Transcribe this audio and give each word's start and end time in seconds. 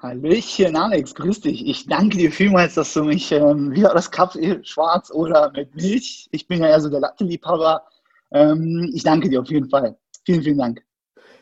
Hallöchen, 0.00 0.76
Alex, 0.76 1.12
grüß 1.12 1.40
dich. 1.40 1.66
Ich 1.66 1.88
danke 1.88 2.18
dir 2.18 2.30
vielmals, 2.30 2.74
dass 2.74 2.94
du 2.94 3.02
mich 3.02 3.32
ähm, 3.32 3.72
wieder 3.72 3.92
das 3.92 4.12
Kaffee 4.12 4.60
schwarz 4.62 5.10
oder 5.10 5.50
mit 5.50 5.74
Milch. 5.74 6.28
Ich 6.30 6.46
bin 6.46 6.60
ja 6.60 6.68
eher 6.68 6.80
so 6.80 6.88
der 6.88 7.00
Latte-Liebhaber. 7.00 7.82
Ähm, 8.30 8.92
ich 8.94 9.02
danke 9.02 9.28
dir 9.28 9.40
auf 9.40 9.50
jeden 9.50 9.68
Fall. 9.68 9.98
Vielen, 10.24 10.42
vielen 10.44 10.58
Dank. 10.58 10.84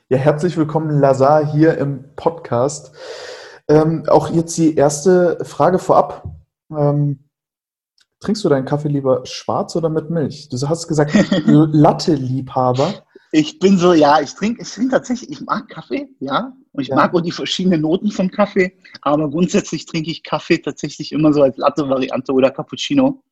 Ja, 0.08 0.16
herzlich 0.16 0.56
willkommen, 0.56 1.00
Lazar, 1.00 1.44
hier 1.52 1.76
im 1.76 2.04
Podcast. 2.16 2.92
Ähm, 3.68 4.04
auch 4.08 4.30
jetzt 4.30 4.56
die 4.56 4.74
erste 4.74 5.44
Frage 5.44 5.78
vorab. 5.78 6.24
Ähm, 6.70 7.28
trinkst 8.20 8.42
du 8.42 8.48
deinen 8.48 8.64
Kaffee 8.64 8.88
lieber 8.88 9.26
schwarz 9.26 9.76
oder 9.76 9.90
mit 9.90 10.08
Milch? 10.08 10.48
Du 10.48 10.56
hast 10.66 10.88
gesagt, 10.88 11.12
Latte-Liebhaber. 11.44 13.05
Ich 13.32 13.58
bin 13.58 13.76
so, 13.78 13.92
ja, 13.92 14.20
ich 14.20 14.34
trinke 14.34 14.62
ich 14.62 14.70
trink 14.70 14.90
tatsächlich, 14.90 15.30
ich 15.30 15.40
mag 15.40 15.68
Kaffee, 15.68 16.08
ja. 16.20 16.52
Und 16.72 16.82
ich 16.82 16.88
ja. 16.88 16.96
mag 16.96 17.14
auch 17.14 17.20
die 17.20 17.32
verschiedenen 17.32 17.80
Noten 17.80 18.10
vom 18.10 18.30
Kaffee. 18.30 18.76
Aber 19.00 19.30
grundsätzlich 19.30 19.86
trinke 19.86 20.10
ich 20.10 20.22
Kaffee 20.22 20.58
tatsächlich 20.58 21.12
immer 21.12 21.32
so 21.32 21.42
als 21.42 21.56
Latte-Variante 21.56 22.32
oder 22.32 22.50
Cappuccino. 22.50 23.22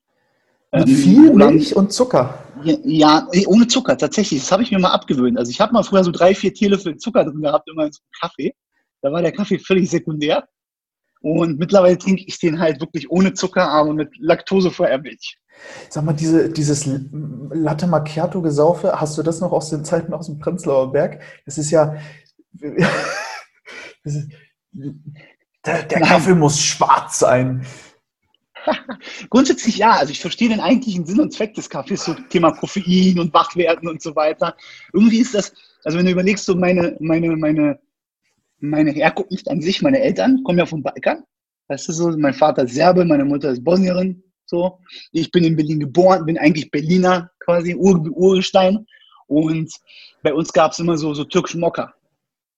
Mit 0.72 0.88
ähm, 0.88 0.94
viel 0.94 1.32
Milch 1.32 1.76
und 1.76 1.92
Zucker. 1.92 2.38
Ja, 2.64 2.76
ja, 2.84 3.28
ohne 3.46 3.66
Zucker, 3.66 3.96
tatsächlich. 3.96 4.40
Das 4.40 4.50
habe 4.50 4.62
ich 4.62 4.70
mir 4.70 4.78
mal 4.78 4.90
abgewöhnt. 4.92 5.38
Also 5.38 5.50
ich 5.50 5.60
habe 5.60 5.72
mal 5.72 5.82
früher 5.82 6.02
so 6.02 6.10
drei, 6.10 6.34
vier 6.34 6.52
Teelöffel 6.52 6.96
Zucker 6.96 7.24
drin 7.24 7.42
gehabt, 7.42 7.68
immer 7.68 7.86
in 7.86 7.92
so 7.92 8.00
einem 8.00 8.20
Kaffee. 8.20 8.54
Da 9.02 9.12
war 9.12 9.22
der 9.22 9.32
Kaffee 9.32 9.58
völlig 9.58 9.90
sekundär. 9.90 10.48
Und 11.20 11.58
mittlerweile 11.58 11.96
trinke 11.96 12.24
ich 12.26 12.38
den 12.38 12.58
halt 12.58 12.80
wirklich 12.80 13.10
ohne 13.10 13.34
Zucker, 13.34 13.68
aber 13.68 13.92
mit 13.92 14.10
laktosefreier 14.18 14.98
Milch. 14.98 15.38
Sag 15.88 16.04
mal, 16.04 16.12
diese, 16.12 16.50
dieses 16.50 16.86
Latte 16.86 17.86
Macchiato-Gesaufe, 17.86 19.00
hast 19.00 19.16
du 19.16 19.22
das 19.22 19.40
noch 19.40 19.52
aus 19.52 19.70
den 19.70 19.84
Zeiten 19.84 20.12
aus 20.12 20.26
dem 20.26 20.38
Prenzlauer 20.38 20.92
Berg? 20.92 21.22
Das 21.44 21.58
ist 21.58 21.70
ja. 21.70 21.96
Das 24.06 24.16
ist, 24.16 24.28
der, 25.64 25.82
der 25.84 26.00
Kaffee 26.00 26.34
muss 26.34 26.60
schwarz 26.60 27.20
sein. 27.20 27.64
Grundsätzlich 29.30 29.78
ja, 29.78 29.92
also 29.92 30.10
ich 30.10 30.20
verstehe 30.20 30.48
den 30.48 30.60
eigentlichen 30.60 31.06
Sinn 31.06 31.20
und 31.20 31.32
Zweck 31.32 31.54
des 31.54 31.70
Kaffees, 31.70 32.04
so 32.04 32.14
Thema 32.28 32.52
Koffein 32.52 33.18
und 33.18 33.32
Wachwerden 33.34 33.88
und 33.88 34.02
so 34.02 34.14
weiter. 34.16 34.56
Irgendwie 34.92 35.18
ist 35.18 35.34
das, 35.34 35.52
also 35.84 35.98
wenn 35.98 36.06
du 36.06 36.12
überlegst, 36.12 36.44
so 36.44 36.54
meine, 36.54 36.96
meine, 37.00 37.36
meine, 37.36 37.78
meine 38.58 38.90
Herkunft 38.90 39.48
an 39.48 39.60
sich, 39.60 39.82
meine 39.82 40.00
Eltern 40.00 40.42
kommen 40.44 40.58
ja 40.58 40.66
vom 40.66 40.82
Balkan. 40.82 41.24
Weißt 41.68 41.88
du 41.88 41.92
so, 41.92 42.10
mein 42.10 42.34
Vater 42.34 42.64
ist 42.64 42.74
Serbe, 42.74 43.04
meine 43.04 43.24
Mutter 43.24 43.50
ist 43.50 43.64
Bosnierin, 43.64 44.22
so. 44.46 44.78
Ich 45.12 45.30
bin 45.30 45.44
in 45.44 45.56
Berlin 45.56 45.80
geboren, 45.80 46.26
bin 46.26 46.38
eigentlich 46.38 46.70
Berliner 46.70 47.30
quasi, 47.40 47.74
Ur 47.74 48.00
Urgestein. 48.10 48.86
Und 49.26 49.72
bei 50.22 50.34
uns 50.34 50.52
gab 50.52 50.72
es 50.72 50.78
immer 50.78 50.96
so, 50.96 51.14
so 51.14 51.24
türkischen 51.24 51.60
Mokka. 51.60 51.92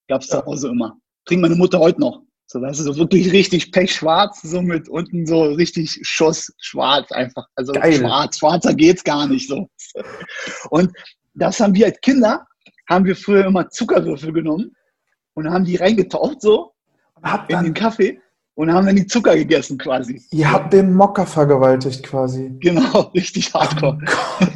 Gab 0.09 0.23
es 0.23 0.29
zu 0.29 0.45
Hause 0.45 0.69
immer. 0.69 0.97
Trinkt 1.25 1.42
meine 1.42 1.55
Mutter 1.55 1.79
heute 1.79 2.01
noch. 2.01 2.23
So, 2.48 2.61
weißt 2.61 2.81
du, 2.81 2.84
so 2.84 2.97
wirklich 2.97 3.33
richtig 3.33 3.73
pechschwarz, 3.73 4.41
so 4.42 4.62
mit 4.62 4.89
unten 4.89 5.27
so 5.27 5.42
richtig 5.42 5.98
Schuss 6.03 6.53
schwarz 6.61 7.11
einfach. 7.11 7.45
Also 7.57 7.73
Geil. 7.73 7.95
schwarz, 7.95 8.39
schwarzer 8.39 8.73
geht's 8.73 9.03
gar 9.03 9.27
nicht 9.27 9.48
so. 9.48 9.69
Und 10.70 10.92
das 11.34 11.59
haben 11.59 11.75
wir 11.75 11.87
als 11.87 12.01
Kinder, 12.01 12.47
haben 12.89 13.05
wir 13.05 13.17
früher 13.17 13.47
immer 13.47 13.69
Zuckerwürfel 13.69 14.33
genommen 14.33 14.75
und 15.34 15.51
haben 15.51 15.64
die 15.64 15.77
reingetaucht 15.77 16.41
so 16.41 16.73
in 17.48 17.64
den 17.64 17.75
Kaffee 17.75 18.20
und 18.57 18.73
haben 18.73 18.87
dann 18.87 18.97
die 18.97 19.07
Zucker 19.07 19.37
gegessen 19.37 19.77
quasi. 19.77 20.23
Ihr 20.31 20.51
habt 20.51 20.73
den 20.73 20.95
Mocker 20.95 21.27
vergewaltigt 21.27 22.03
quasi. 22.03 22.57
Genau, 22.59 23.01
richtig 23.15 23.53
hardcore. 23.53 23.98
Oh 24.41 24.47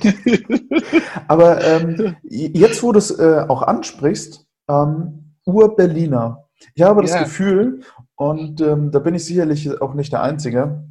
Aber 1.28 1.62
ähm, 1.62 2.16
jetzt, 2.22 2.82
wo 2.82 2.92
du 2.92 2.98
es 2.98 3.10
äh, 3.10 3.44
auch 3.46 3.62
ansprichst, 3.62 4.46
ähm, 4.68 5.36
Ur-Berliner. 5.44 6.48
Ich 6.74 6.82
habe 6.82 7.02
das 7.02 7.12
yeah. 7.12 7.22
Gefühl, 7.22 7.82
und 8.16 8.60
ähm, 8.60 8.90
da 8.90 8.98
bin 9.00 9.14
ich 9.14 9.24
sicherlich 9.24 9.80
auch 9.80 9.94
nicht 9.94 10.12
der 10.12 10.22
Einzige, 10.22 10.82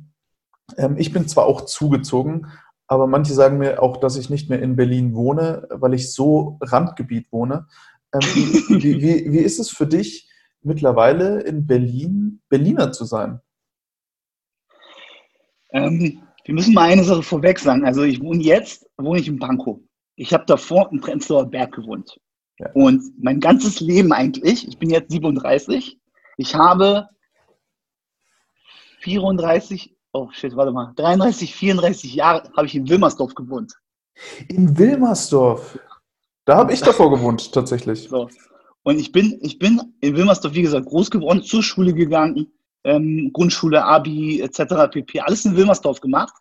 ähm, 0.78 0.96
ich 0.98 1.12
bin 1.12 1.28
zwar 1.28 1.46
auch 1.46 1.62
zugezogen, 1.62 2.48
aber 2.88 3.08
manche 3.08 3.34
sagen 3.34 3.58
mir 3.58 3.82
auch, 3.82 3.98
dass 3.98 4.18
ich 4.18 4.30
nicht 4.30 4.50
mehr 4.50 4.62
in 4.62 4.76
Berlin 4.76 5.16
wohne, 5.16 5.68
weil 5.72 5.96
ich 5.96 6.14
so 6.14 6.58
Randgebiet 6.62 7.32
wohne. 7.32 7.68
Ähm, 8.14 8.22
wie, 8.22 9.02
wie, 9.02 9.32
wie 9.32 9.40
ist 9.40 9.60
es 9.60 9.70
für 9.70 9.88
dich, 9.88 10.29
mittlerweile 10.62 11.42
in 11.42 11.66
Berlin 11.66 12.42
Berliner 12.50 12.92
zu 12.92 13.06
sein? 13.06 13.42
Ähm, 15.72 16.22
wir 16.46 16.54
müssen 16.54 16.74
mal 16.74 16.90
eine 16.90 17.04
Sache 17.04 17.24
vorweg 17.24 17.60
sagen. 17.60 17.86
Also 17.86 18.04
ich 18.04 18.22
wohne 18.22 18.42
jetzt, 18.42 18.90
wohne 18.98 19.20
ich 19.20 19.28
in 19.28 19.40
Pankow. 19.40 19.80
Ich 20.16 20.34
habe 20.34 20.46
davor 20.46 20.90
im 20.92 21.00
Prenzlauer 21.00 21.46
Berg 21.46 21.74
gewohnt. 21.74 22.20
Ja. 22.58 22.70
Und 22.74 23.04
mein 23.22 23.40
ganzes 23.40 23.80
Leben 23.80 24.12
eigentlich, 24.12 24.68
ich 24.68 24.78
bin 24.78 24.90
jetzt 24.90 25.12
37, 25.12 25.98
ich 26.38 26.56
habe 26.56 27.08
34, 29.02 29.96
oh 30.14 30.30
shit, 30.32 30.56
warte 30.56 30.72
mal, 30.72 30.92
33, 30.96 31.56
34 31.56 32.14
Jahre 32.16 32.52
habe 32.56 32.68
ich 32.68 32.76
in 32.76 32.90
Wilmersdorf 32.90 33.34
gewohnt. 33.34 33.74
In 34.50 34.78
Wilmersdorf? 34.78 35.80
Da 36.46 36.58
habe 36.58 36.74
ich 36.74 36.82
davor 36.82 37.12
gewohnt, 37.12 37.54
tatsächlich. 37.54 38.10
So. 38.10 38.28
Und 38.84 39.00
ich 39.00 39.12
bin, 39.12 39.38
ich 39.42 39.60
bin 39.60 39.82
in 40.02 40.16
Wilmersdorf, 40.16 40.54
wie 40.54 40.62
gesagt, 40.62 40.88
groß 40.88 41.12
geworden, 41.12 41.44
zur 41.44 41.64
Schule 41.64 41.94
gegangen, 41.94 42.48
ähm, 42.84 43.32
Grundschule, 43.34 43.84
Abi 43.84 44.42
etc. 44.42 44.90
pp. 44.92 45.20
Alles 45.20 45.46
in 45.46 45.56
Wilmersdorf 45.56 46.00
gemacht. 46.00 46.34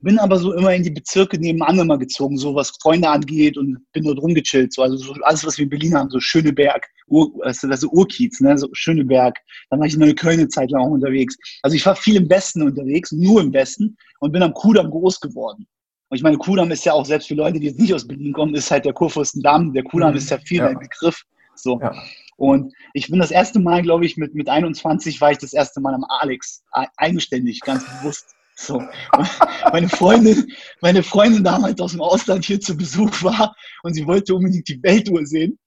Bin 0.00 0.18
aber 0.18 0.38
so 0.38 0.52
immer 0.52 0.74
in 0.74 0.82
die 0.82 0.90
Bezirke 0.90 1.38
nebenan 1.38 1.78
immer 1.78 1.96
gezogen, 1.96 2.36
so 2.36 2.54
was 2.54 2.76
Freunde 2.82 3.08
angeht 3.08 3.56
und 3.56 3.78
bin 3.92 4.04
dort 4.04 4.20
rumgechillt. 4.20 4.72
So, 4.72 4.82
also 4.82 4.96
so 4.96 5.14
alles, 5.22 5.46
was 5.46 5.56
wir 5.56 5.62
in 5.62 5.70
Berlin 5.70 5.94
haben, 5.94 6.10
so 6.10 6.20
Schöneberg, 6.20 6.86
Ur, 7.06 7.32
also, 7.42 7.68
also 7.68 7.88
Urkiez, 7.90 8.40
ne, 8.40 8.58
so 8.58 8.68
Schöneberg. 8.72 9.38
Dann 9.70 9.78
war 9.78 9.86
ich 9.86 9.94
in 9.94 10.00
Neukölln 10.00 10.40
eine 10.40 10.48
Zeit 10.48 10.70
lang 10.72 10.82
auch 10.82 10.90
unterwegs. 10.90 11.36
Also 11.62 11.76
ich 11.76 11.86
war 11.86 11.96
viel 11.96 12.16
im 12.16 12.28
Westen 12.28 12.62
unterwegs, 12.62 13.12
nur 13.12 13.40
im 13.40 13.52
Westen 13.52 13.96
und 14.20 14.32
bin 14.32 14.42
am 14.42 14.52
Kudamm 14.52 14.90
groß 14.90 15.20
geworden. 15.20 15.66
Und 16.08 16.16
ich 16.16 16.22
meine, 16.22 16.36
Kudamm 16.36 16.70
ist 16.70 16.84
ja 16.84 16.92
auch 16.92 17.06
selbst 17.06 17.28
für 17.28 17.34
Leute, 17.34 17.58
die 17.58 17.66
jetzt 17.66 17.78
nicht 17.78 17.94
aus 17.94 18.06
Berlin 18.06 18.32
kommen, 18.32 18.54
ist 18.54 18.70
halt 18.70 18.84
der 18.84 18.92
Kurfürstendamm. 18.92 19.72
Der 19.72 19.84
Kudamm 19.84 20.10
mhm. 20.10 20.16
ist 20.18 20.30
ja 20.30 20.38
viel 20.38 20.58
ja. 20.58 20.68
ein 20.68 20.78
Begriff. 20.78 21.24
So. 21.56 21.80
Ja. 21.80 21.94
Und 22.36 22.74
ich 22.94 23.08
bin 23.08 23.18
das 23.18 23.30
erste 23.30 23.60
Mal, 23.60 23.82
glaube 23.82 24.04
ich, 24.04 24.16
mit, 24.16 24.34
mit 24.34 24.48
21 24.48 25.20
war 25.20 25.30
ich 25.30 25.38
das 25.38 25.52
erste 25.52 25.80
Mal 25.80 25.94
am 25.94 26.04
Alex, 26.08 26.64
eigenständig, 26.96 27.60
ganz 27.60 27.84
bewusst. 27.84 28.34
So. 28.56 28.82
meine 29.72 29.88
Freundin, 29.88 30.52
meine 30.80 31.02
Freundin 31.02 31.44
damals 31.44 31.80
aus 31.80 31.92
dem 31.92 32.00
Ausland 32.00 32.44
hier 32.44 32.60
zu 32.60 32.76
Besuch 32.76 33.22
war 33.22 33.54
und 33.82 33.94
sie 33.94 34.06
wollte 34.06 34.34
unbedingt 34.34 34.68
die 34.68 34.82
Weltuhr 34.82 35.26
sehen. 35.26 35.58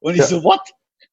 Und 0.00 0.14
ich 0.14 0.20
ja. 0.20 0.26
so, 0.26 0.42
what? 0.42 0.60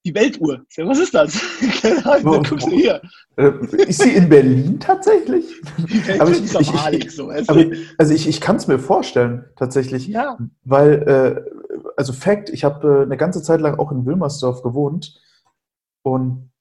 Die 0.03 0.15
Weltuhr. 0.15 0.65
So, 0.69 0.87
was 0.87 0.97
ist 0.97 1.13
das? 1.13 1.35
Wo, 2.23 2.41
guckst 2.41 2.65
du 2.65 2.71
hier. 2.71 3.01
Äh, 3.37 3.51
ist 3.87 4.01
sie 4.01 4.13
in 4.13 4.29
Berlin 4.29 4.79
tatsächlich? 4.79 5.45
Aber 6.19 6.31
ich, 6.31 6.43
ich, 6.43 6.69
Alex, 6.71 7.15
so, 7.15 7.29
aber, 7.29 7.65
also 7.99 8.13
ich, 8.13 8.27
ich 8.27 8.41
kann 8.41 8.55
es 8.55 8.67
mir 8.67 8.79
vorstellen, 8.79 9.45
tatsächlich. 9.57 10.07
Ja. 10.07 10.39
Weil 10.63 11.43
äh, 11.47 11.60
also 11.97 12.13
Fact, 12.13 12.49
ich 12.49 12.63
habe 12.63 12.87
äh, 12.87 13.01
eine 13.03 13.17
ganze 13.17 13.41
Zeit 13.41 13.61
lang 13.61 13.79
auch 13.79 13.91
in 13.91 14.05
Wilmersdorf 14.05 14.61
gewohnt 14.61 15.21
und 16.03 16.51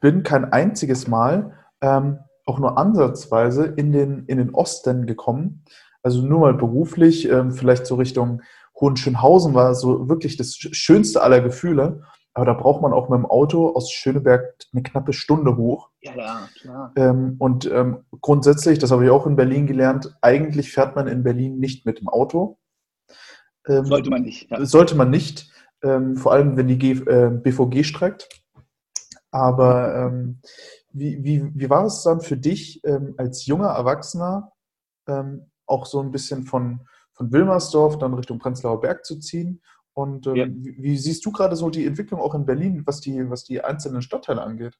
bin 0.00 0.22
kein 0.22 0.52
einziges 0.52 1.08
Mal 1.08 1.52
ähm, 1.80 2.18
auch 2.46 2.58
nur 2.58 2.76
ansatzweise 2.76 3.64
in 3.64 3.92
den, 3.92 4.26
in 4.26 4.38
den 4.38 4.50
Osten 4.50 5.06
gekommen. 5.06 5.64
Also 6.02 6.20
nur 6.20 6.40
mal 6.40 6.54
beruflich, 6.54 7.28
ähm, 7.28 7.52
vielleicht 7.52 7.86
so 7.86 7.94
Richtung 7.94 8.42
Hohenschönhausen 8.78 9.54
war 9.54 9.74
so 9.74 10.08
wirklich 10.08 10.36
das 10.36 10.54
schönste 10.56 11.22
aller 11.22 11.40
Gefühle. 11.40 12.02
Aber 12.34 12.46
da 12.46 12.52
braucht 12.52 12.82
man 12.82 12.92
auch 12.92 13.08
mit 13.08 13.16
dem 13.16 13.26
Auto 13.26 13.68
aus 13.74 13.92
Schöneberg 13.92 14.56
eine 14.72 14.82
knappe 14.82 15.12
Stunde 15.12 15.56
hoch. 15.56 15.90
Ja, 16.00 16.48
klar. 16.60 16.92
Ähm, 16.96 17.36
und 17.38 17.70
ähm, 17.70 18.04
grundsätzlich, 18.20 18.80
das 18.80 18.90
habe 18.90 19.04
ich 19.04 19.10
auch 19.10 19.26
in 19.26 19.36
Berlin 19.36 19.68
gelernt, 19.68 20.16
eigentlich 20.20 20.72
fährt 20.72 20.96
man 20.96 21.06
in 21.06 21.22
Berlin 21.22 21.58
nicht 21.60 21.86
mit 21.86 22.00
dem 22.00 22.08
Auto, 22.08 22.58
ähm, 23.66 23.84
sollte 23.86 24.10
man 24.10 24.22
nicht. 24.22 24.50
Ja. 24.50 24.64
Sollte 24.64 24.94
man 24.94 25.10
nicht, 25.10 25.50
ähm, 25.82 26.16
vor 26.16 26.32
allem 26.32 26.56
wenn 26.56 26.68
die 26.68 26.78
G 26.78 26.92
äh, 26.92 27.30
BVG 27.30 27.84
streikt. 27.84 28.28
Aber 29.30 29.94
ähm, 29.94 30.40
wie, 30.92 31.22
wie, 31.24 31.50
wie 31.54 31.70
war 31.70 31.86
es 31.86 32.02
dann 32.02 32.20
für 32.20 32.36
dich 32.36 32.80
ähm, 32.84 33.14
als 33.16 33.46
junger 33.46 33.68
Erwachsener 33.68 34.52
ähm, 35.08 35.50
auch 35.66 35.86
so 35.86 36.00
ein 36.00 36.12
bisschen 36.12 36.44
von, 36.44 36.86
von 37.12 37.32
Wilmersdorf 37.32 37.98
dann 37.98 38.14
Richtung 38.14 38.38
Prenzlauer 38.38 38.80
Berg 38.80 39.04
zu 39.04 39.18
ziehen? 39.18 39.60
Und 39.92 40.26
ähm, 40.26 40.36
ja. 40.36 40.46
wie, 40.48 40.76
wie, 40.82 40.96
siehst 40.96 41.24
du 41.24 41.32
gerade 41.32 41.56
so 41.56 41.70
die 41.70 41.86
Entwicklung 41.86 42.20
auch 42.20 42.34
in 42.34 42.46
Berlin, 42.46 42.82
was 42.84 43.00
die, 43.00 43.28
was 43.30 43.44
die 43.44 43.62
einzelnen 43.62 44.02
Stadtteile 44.02 44.42
angeht? 44.42 44.78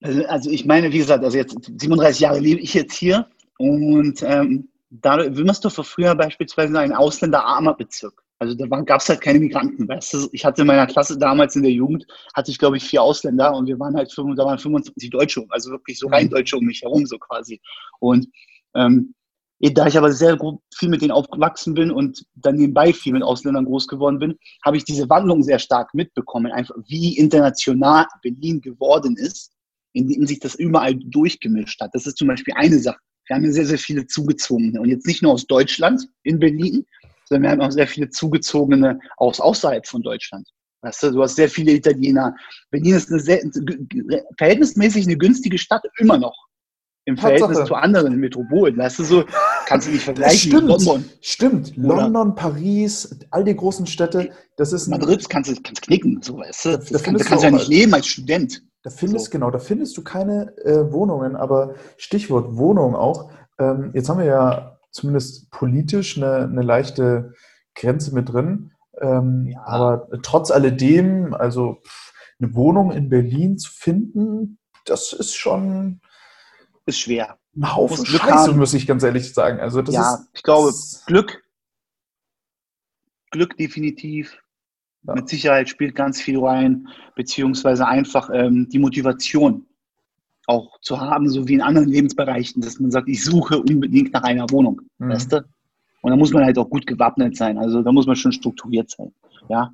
Also, 0.00 0.24
also 0.26 0.50
ich 0.50 0.64
meine, 0.64 0.92
wie 0.92 0.98
gesagt, 0.98 1.24
also 1.24 1.36
jetzt 1.36 1.56
37 1.64 2.20
Jahre 2.20 2.38
lebe 2.38 2.60
ich 2.60 2.74
jetzt 2.74 2.94
hier 2.94 3.26
und 3.58 4.22
ähm, 4.22 4.68
da 4.90 5.18
Wilmersdorf 5.18 5.78
war 5.78 5.84
früher 5.84 6.14
beispielsweise 6.14 6.78
ein 6.78 6.92
ausländerarmer 6.92 7.74
Bezirk. 7.74 8.22
Also 8.38 8.54
da 8.54 8.66
gab 8.66 9.00
es 9.00 9.08
halt 9.08 9.20
keine 9.20 9.40
Migranten. 9.40 9.88
Weißt 9.88 10.14
du? 10.14 10.28
Ich 10.32 10.44
hatte 10.44 10.62
in 10.62 10.68
meiner 10.68 10.86
Klasse 10.86 11.18
damals 11.18 11.56
in 11.56 11.62
der 11.62 11.72
Jugend, 11.72 12.06
hatte 12.34 12.50
ich 12.50 12.58
glaube 12.58 12.76
ich 12.76 12.84
vier 12.84 13.02
Ausländer 13.02 13.54
und 13.54 13.66
wir 13.66 13.78
waren 13.78 13.96
halt, 13.96 14.12
da 14.16 14.44
waren 14.44 14.58
25 14.58 15.10
Deutsche, 15.10 15.44
also 15.50 15.70
wirklich 15.70 15.98
so 15.98 16.08
rein 16.08 16.26
mhm. 16.26 16.30
Deutsche 16.30 16.56
um 16.56 16.64
mich 16.64 16.82
herum 16.82 17.04
so 17.06 17.18
quasi. 17.18 17.60
Und 17.98 18.28
ähm, 18.74 19.14
da 19.60 19.88
ich 19.88 19.98
aber 19.98 20.12
sehr 20.12 20.38
viel 20.72 20.88
mit 20.88 21.02
denen 21.02 21.10
aufgewachsen 21.10 21.74
bin 21.74 21.90
und 21.90 22.24
dann 22.36 22.54
nebenbei 22.54 22.92
viel 22.92 23.12
mit 23.12 23.24
Ausländern 23.24 23.64
groß 23.64 23.88
geworden 23.88 24.20
bin, 24.20 24.38
habe 24.64 24.76
ich 24.76 24.84
diese 24.84 25.10
Wandlung 25.10 25.42
sehr 25.42 25.58
stark 25.58 25.92
mitbekommen, 25.94 26.52
einfach 26.52 26.76
wie 26.86 27.18
international 27.18 28.06
Berlin 28.22 28.60
geworden 28.60 29.16
ist 29.16 29.52
in 29.92 30.06
dem 30.06 30.26
sich 30.26 30.38
das 30.38 30.54
überall 30.54 30.94
durchgemischt 30.94 31.80
hat. 31.80 31.90
Das 31.92 32.06
ist 32.06 32.18
zum 32.18 32.28
Beispiel 32.28 32.54
eine 32.56 32.78
Sache. 32.78 32.98
Wir 33.28 33.36
haben 33.36 33.44
ja 33.44 33.52
sehr, 33.52 33.66
sehr 33.66 33.78
viele 33.78 34.06
Zugezogene. 34.06 34.80
Und 34.80 34.88
jetzt 34.88 35.06
nicht 35.06 35.22
nur 35.22 35.32
aus 35.32 35.46
Deutschland 35.46 36.08
in 36.22 36.38
Berlin, 36.38 36.84
sondern 37.26 37.42
wir 37.42 37.50
haben 37.50 37.60
auch 37.60 37.72
sehr 37.72 37.86
viele 37.86 38.08
Zugezogene 38.10 38.98
aus 39.18 39.38
außerhalb 39.38 39.86
von 39.86 40.02
Deutschland. 40.02 40.48
Weißt 40.80 41.02
du, 41.02 41.10
du 41.10 41.22
hast 41.22 41.36
sehr 41.36 41.48
viele 41.48 41.72
Italiener. 41.72 42.34
Berlin 42.70 42.94
ist 42.94 43.10
eine 43.10 43.20
sehr, 43.20 43.42
verhältnismäßig 44.38 45.06
eine 45.06 45.16
günstige 45.16 45.58
Stadt, 45.58 45.82
immer 45.98 46.18
noch. 46.18 46.47
Im 47.08 47.16
Tatsache. 47.16 47.38
Verhältnis 47.38 47.68
zu 47.68 47.74
anderen 47.74 48.16
Metropolen. 48.16 48.76
Weißt 48.76 48.98
du, 48.98 49.04
so 49.04 49.24
kannst 49.64 49.88
du 49.88 49.92
nicht 49.92 50.04
vergleichen. 50.04 50.50
Stimmt, 50.50 50.68
London. 50.68 51.04
Stimmt. 51.22 51.76
London, 51.76 52.34
Paris, 52.34 53.18
all 53.30 53.44
die 53.44 53.56
großen 53.56 53.86
Städte. 53.86 54.30
Das 54.56 54.74
ist 54.74 54.88
Madrid 54.88 55.26
kannst 55.30 55.50
du 55.50 55.54
kannst 55.62 55.80
knicken. 55.80 56.20
So, 56.20 56.36
weißt 56.36 56.66
du? 56.66 56.70
Da, 56.72 56.76
da, 56.76 56.98
kann, 56.98 57.16
da 57.16 57.24
kannst 57.24 57.44
du 57.44 57.48
ja 57.48 57.54
nicht 57.54 57.68
leben 57.68 57.94
als 57.94 58.08
Student. 58.08 58.62
Da 58.82 58.90
findest, 58.90 59.26
so. 59.26 59.30
genau, 59.30 59.50
da 59.50 59.58
findest 59.58 59.96
du 59.96 60.04
keine 60.04 60.54
äh, 60.58 60.92
Wohnungen, 60.92 61.34
aber 61.34 61.76
Stichwort 61.96 62.58
Wohnung 62.58 62.94
auch. 62.94 63.30
Ähm, 63.58 63.90
jetzt 63.94 64.10
haben 64.10 64.18
wir 64.18 64.26
ja 64.26 64.78
zumindest 64.90 65.50
politisch 65.50 66.18
eine, 66.18 66.44
eine 66.44 66.62
leichte 66.62 67.32
Grenze 67.74 68.14
mit 68.14 68.30
drin. 68.30 68.72
Ähm, 69.00 69.48
ja. 69.50 69.62
Aber 69.64 70.08
trotz 70.22 70.50
alledem, 70.50 71.32
also 71.32 71.78
eine 72.38 72.54
Wohnung 72.54 72.92
in 72.92 73.08
Berlin 73.08 73.56
zu 73.56 73.72
finden, 73.72 74.58
das 74.84 75.14
ist 75.14 75.36
schon 75.36 76.02
ist 76.88 76.98
schwer. 76.98 77.38
Ein 77.56 77.76
Haufen 77.76 78.04
Scheiße, 78.04 78.52
muss 78.54 78.74
ich 78.74 78.86
ganz 78.86 79.02
ehrlich 79.02 79.32
sagen. 79.32 79.60
Also 79.60 79.82
das 79.82 79.94
ja, 79.94 80.14
ist, 80.14 80.28
ich 80.34 80.42
glaube, 80.42 80.72
Glück, 81.06 81.42
Glück 83.30 83.56
definitiv. 83.56 84.36
Ja. 85.02 85.14
Mit 85.14 85.28
Sicherheit 85.28 85.68
spielt 85.68 85.94
ganz 85.94 86.20
viel 86.20 86.40
rein, 86.40 86.88
beziehungsweise 87.14 87.86
einfach 87.86 88.30
ähm, 88.32 88.68
die 88.68 88.78
Motivation 88.78 89.66
auch 90.46 90.80
zu 90.80 90.98
haben, 90.98 91.28
so 91.28 91.46
wie 91.46 91.54
in 91.54 91.60
anderen 91.60 91.88
Lebensbereichen, 91.88 92.62
dass 92.62 92.80
man 92.80 92.90
sagt, 92.90 93.08
ich 93.08 93.22
suche 93.22 93.60
unbedingt 93.60 94.12
nach 94.12 94.22
einer 94.22 94.50
Wohnung. 94.50 94.80
Mhm. 94.98 95.10
Weißt 95.10 95.32
du? 95.32 95.44
Und 96.00 96.10
da 96.10 96.16
muss 96.16 96.32
man 96.32 96.44
halt 96.44 96.58
auch 96.58 96.70
gut 96.70 96.86
gewappnet 96.86 97.36
sein. 97.36 97.58
Also 97.58 97.82
da 97.82 97.92
muss 97.92 98.06
man 98.06 98.16
schon 98.16 98.32
strukturiert 98.32 98.90
sein. 98.90 99.12
Ja. 99.48 99.72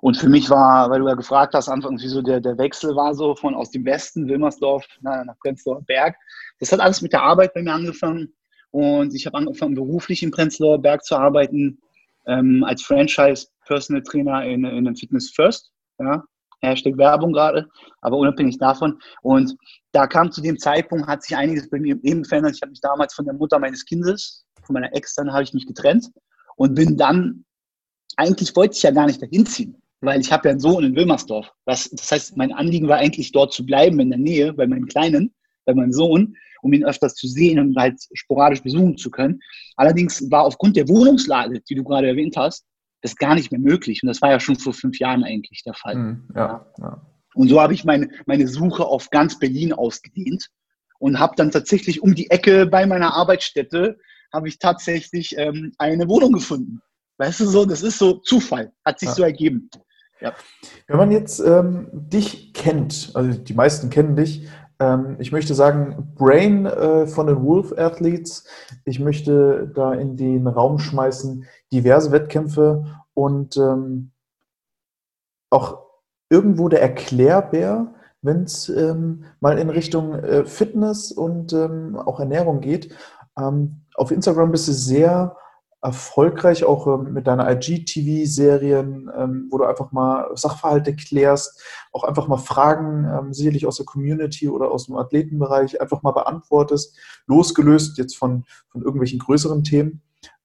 Und 0.00 0.16
für 0.16 0.28
mich 0.28 0.48
war, 0.48 0.90
weil 0.90 1.00
du 1.00 1.08
ja 1.08 1.14
gefragt 1.14 1.54
hast, 1.54 1.68
anfangs, 1.68 2.02
wie 2.02 2.08
so 2.08 2.22
der, 2.22 2.40
der 2.40 2.56
Wechsel 2.56 2.94
war, 2.94 3.14
so 3.14 3.34
von 3.34 3.54
aus 3.54 3.70
dem 3.70 3.84
Westen, 3.84 4.28
Wilmersdorf 4.28 4.86
nach, 5.00 5.24
nach 5.24 5.38
Prenzlauer 5.40 5.82
Berg. 5.82 6.16
Das 6.60 6.70
hat 6.70 6.80
alles 6.80 7.02
mit 7.02 7.12
der 7.12 7.22
Arbeit 7.22 7.52
bei 7.54 7.62
mir 7.62 7.72
angefangen. 7.72 8.32
Und 8.70 9.14
ich 9.14 9.26
habe 9.26 9.36
angefangen, 9.36 9.74
beruflich 9.74 10.22
in 10.22 10.30
Prenzlauer 10.30 10.78
Berg 10.78 11.04
zu 11.04 11.16
arbeiten, 11.16 11.80
ähm, 12.26 12.62
als 12.64 12.82
Franchise-Personal 12.82 14.02
Trainer 14.02 14.44
in, 14.44 14.64
in 14.64 14.86
einem 14.86 14.94
Fitness 14.94 15.30
First. 15.30 15.72
Ja, 15.98 16.22
Hashtag 16.60 16.96
Werbung 16.96 17.32
gerade, 17.32 17.68
aber 18.00 18.16
unabhängig 18.16 18.58
davon. 18.58 19.00
Und 19.22 19.56
da 19.92 20.06
kam 20.06 20.30
zu 20.32 20.40
dem 20.40 20.58
Zeitpunkt, 20.58 21.06
hat 21.06 21.22
sich 21.22 21.36
einiges 21.36 21.70
bei 21.70 21.78
mir 21.78 21.98
eben 22.02 22.24
verändert. 22.24 22.54
Ich 22.56 22.62
habe 22.62 22.70
mich 22.70 22.80
damals 22.80 23.14
von 23.14 23.24
der 23.24 23.34
Mutter 23.34 23.58
meines 23.58 23.84
Kindes, 23.84 24.44
von 24.62 24.74
meiner 24.74 24.94
Ex, 24.94 25.14
dann 25.14 25.32
habe 25.32 25.42
ich 25.42 25.54
mich 25.54 25.66
getrennt 25.66 26.10
und 26.56 26.74
bin 26.74 26.96
dann, 26.96 27.44
eigentlich 28.16 28.54
wollte 28.56 28.76
ich 28.76 28.82
ja 28.82 28.90
gar 28.90 29.06
nicht 29.06 29.22
dahin 29.22 29.46
ziehen, 29.46 29.80
weil 30.00 30.20
ich 30.20 30.32
habe 30.32 30.48
ja 30.48 30.52
einen 30.52 30.60
Sohn 30.60 30.84
in 30.84 30.96
Wilmersdorf. 30.96 31.50
Das, 31.64 31.88
das 31.90 32.12
heißt, 32.12 32.36
mein 32.36 32.52
Anliegen 32.52 32.88
war 32.88 32.98
eigentlich 32.98 33.32
dort 33.32 33.52
zu 33.52 33.66
bleiben 33.66 33.98
in 34.00 34.10
der 34.10 34.18
Nähe 34.18 34.52
bei 34.52 34.66
meinem 34.66 34.86
Kleinen, 34.86 35.34
bei 35.64 35.74
meinem 35.74 35.92
Sohn, 35.92 36.36
um 36.62 36.72
ihn 36.72 36.84
öfters 36.84 37.14
zu 37.14 37.26
sehen 37.26 37.58
und 37.58 37.76
halt 37.76 38.00
sporadisch 38.14 38.62
besuchen 38.62 38.96
zu 38.96 39.10
können. 39.10 39.40
Allerdings 39.76 40.30
war 40.30 40.44
aufgrund 40.44 40.76
der 40.76 40.88
Wohnungslage, 40.88 41.60
die 41.68 41.74
du 41.74 41.84
gerade 41.84 42.08
erwähnt 42.08 42.36
hast, 42.36 42.64
das 43.02 43.16
gar 43.16 43.34
nicht 43.34 43.52
mehr 43.52 43.60
möglich. 43.60 44.02
Und 44.02 44.08
das 44.08 44.22
war 44.22 44.30
ja 44.30 44.40
schon 44.40 44.56
vor 44.56 44.72
fünf 44.72 44.98
Jahren 44.98 45.24
eigentlich 45.24 45.62
der 45.64 45.74
Fall. 45.74 45.94
Mhm, 45.94 46.28
ja, 46.34 46.66
ja. 46.78 47.02
Und 47.34 47.48
so 47.48 47.60
habe 47.60 47.74
ich 47.74 47.84
meine, 47.84 48.08
meine 48.26 48.48
Suche 48.48 48.84
auf 48.84 49.10
ganz 49.10 49.38
Berlin 49.38 49.72
ausgedehnt 49.72 50.48
und 50.98 51.18
habe 51.18 51.34
dann 51.36 51.50
tatsächlich 51.50 52.02
um 52.02 52.14
die 52.14 52.30
Ecke 52.30 52.66
bei 52.66 52.86
meiner 52.86 53.14
Arbeitsstätte 53.14 53.98
habe 54.32 54.48
ich 54.48 54.58
tatsächlich 54.58 55.36
ähm, 55.38 55.72
eine 55.78 56.08
Wohnung 56.08 56.32
gefunden. 56.32 56.82
Weißt 57.18 57.40
du 57.40 57.46
so, 57.46 57.64
das 57.64 57.82
ist 57.82 57.98
so 57.98 58.14
Zufall, 58.14 58.72
hat 58.84 59.00
sich 59.00 59.08
ja. 59.08 59.14
so 59.14 59.22
ergeben. 59.22 59.70
Ja. 60.20 60.34
Wenn 60.86 60.96
man 60.96 61.10
jetzt 61.10 61.40
ähm, 61.40 61.88
dich 61.92 62.52
kennt, 62.52 63.12
also 63.14 63.38
die 63.38 63.54
meisten 63.54 63.90
kennen 63.90 64.16
dich, 64.16 64.48
ähm, 64.80 65.16
ich 65.18 65.32
möchte 65.32 65.54
sagen, 65.54 66.12
Brain 66.16 66.66
äh, 66.66 67.06
von 67.06 67.26
den 67.26 67.42
Wolf 67.42 67.72
Athletes. 67.76 68.44
Ich 68.84 69.00
möchte 69.00 69.70
da 69.74 69.92
in 69.94 70.16
den 70.16 70.46
Raum 70.46 70.78
schmeißen 70.78 71.44
diverse 71.72 72.12
Wettkämpfe 72.12 72.84
und 73.14 73.56
ähm, 73.56 74.12
auch 75.50 75.86
irgendwo 76.30 76.68
der 76.68 76.82
Erklärbär, 76.82 77.94
wenn 78.22 78.42
es 78.42 78.68
ähm, 78.68 79.24
mal 79.40 79.58
in 79.58 79.70
Richtung 79.70 80.14
äh, 80.14 80.44
Fitness 80.44 81.12
und 81.12 81.52
ähm, 81.52 81.96
auch 81.96 82.20
Ernährung 82.20 82.60
geht. 82.60 82.94
Ähm, 83.38 83.82
auf 83.94 84.10
Instagram 84.10 84.52
bist 84.52 84.68
du 84.68 84.72
sehr 84.72 85.36
erfolgreich, 85.80 86.64
auch 86.64 86.86
ähm, 86.86 87.12
mit 87.12 87.26
deiner 87.26 87.50
IGTV-Serien, 87.50 89.10
ähm, 89.16 89.48
wo 89.50 89.58
du 89.58 89.64
einfach 89.64 89.92
mal 89.92 90.30
Sachverhalte 90.34 90.96
klärst, 90.96 91.62
auch 91.92 92.04
einfach 92.04 92.26
mal 92.26 92.38
Fragen, 92.38 93.04
ähm, 93.04 93.32
sicherlich 93.32 93.66
aus 93.66 93.76
der 93.76 93.86
Community 93.86 94.48
oder 94.48 94.70
aus 94.70 94.86
dem 94.86 94.96
Athletenbereich, 94.96 95.80
einfach 95.80 96.02
mal 96.02 96.12
beantwortest, 96.12 96.96
losgelöst 97.26 97.98
jetzt 97.98 98.16
von, 98.16 98.44
von 98.68 98.82
irgendwelchen 98.82 99.20
größeren 99.20 99.64
Themen. 99.64 100.02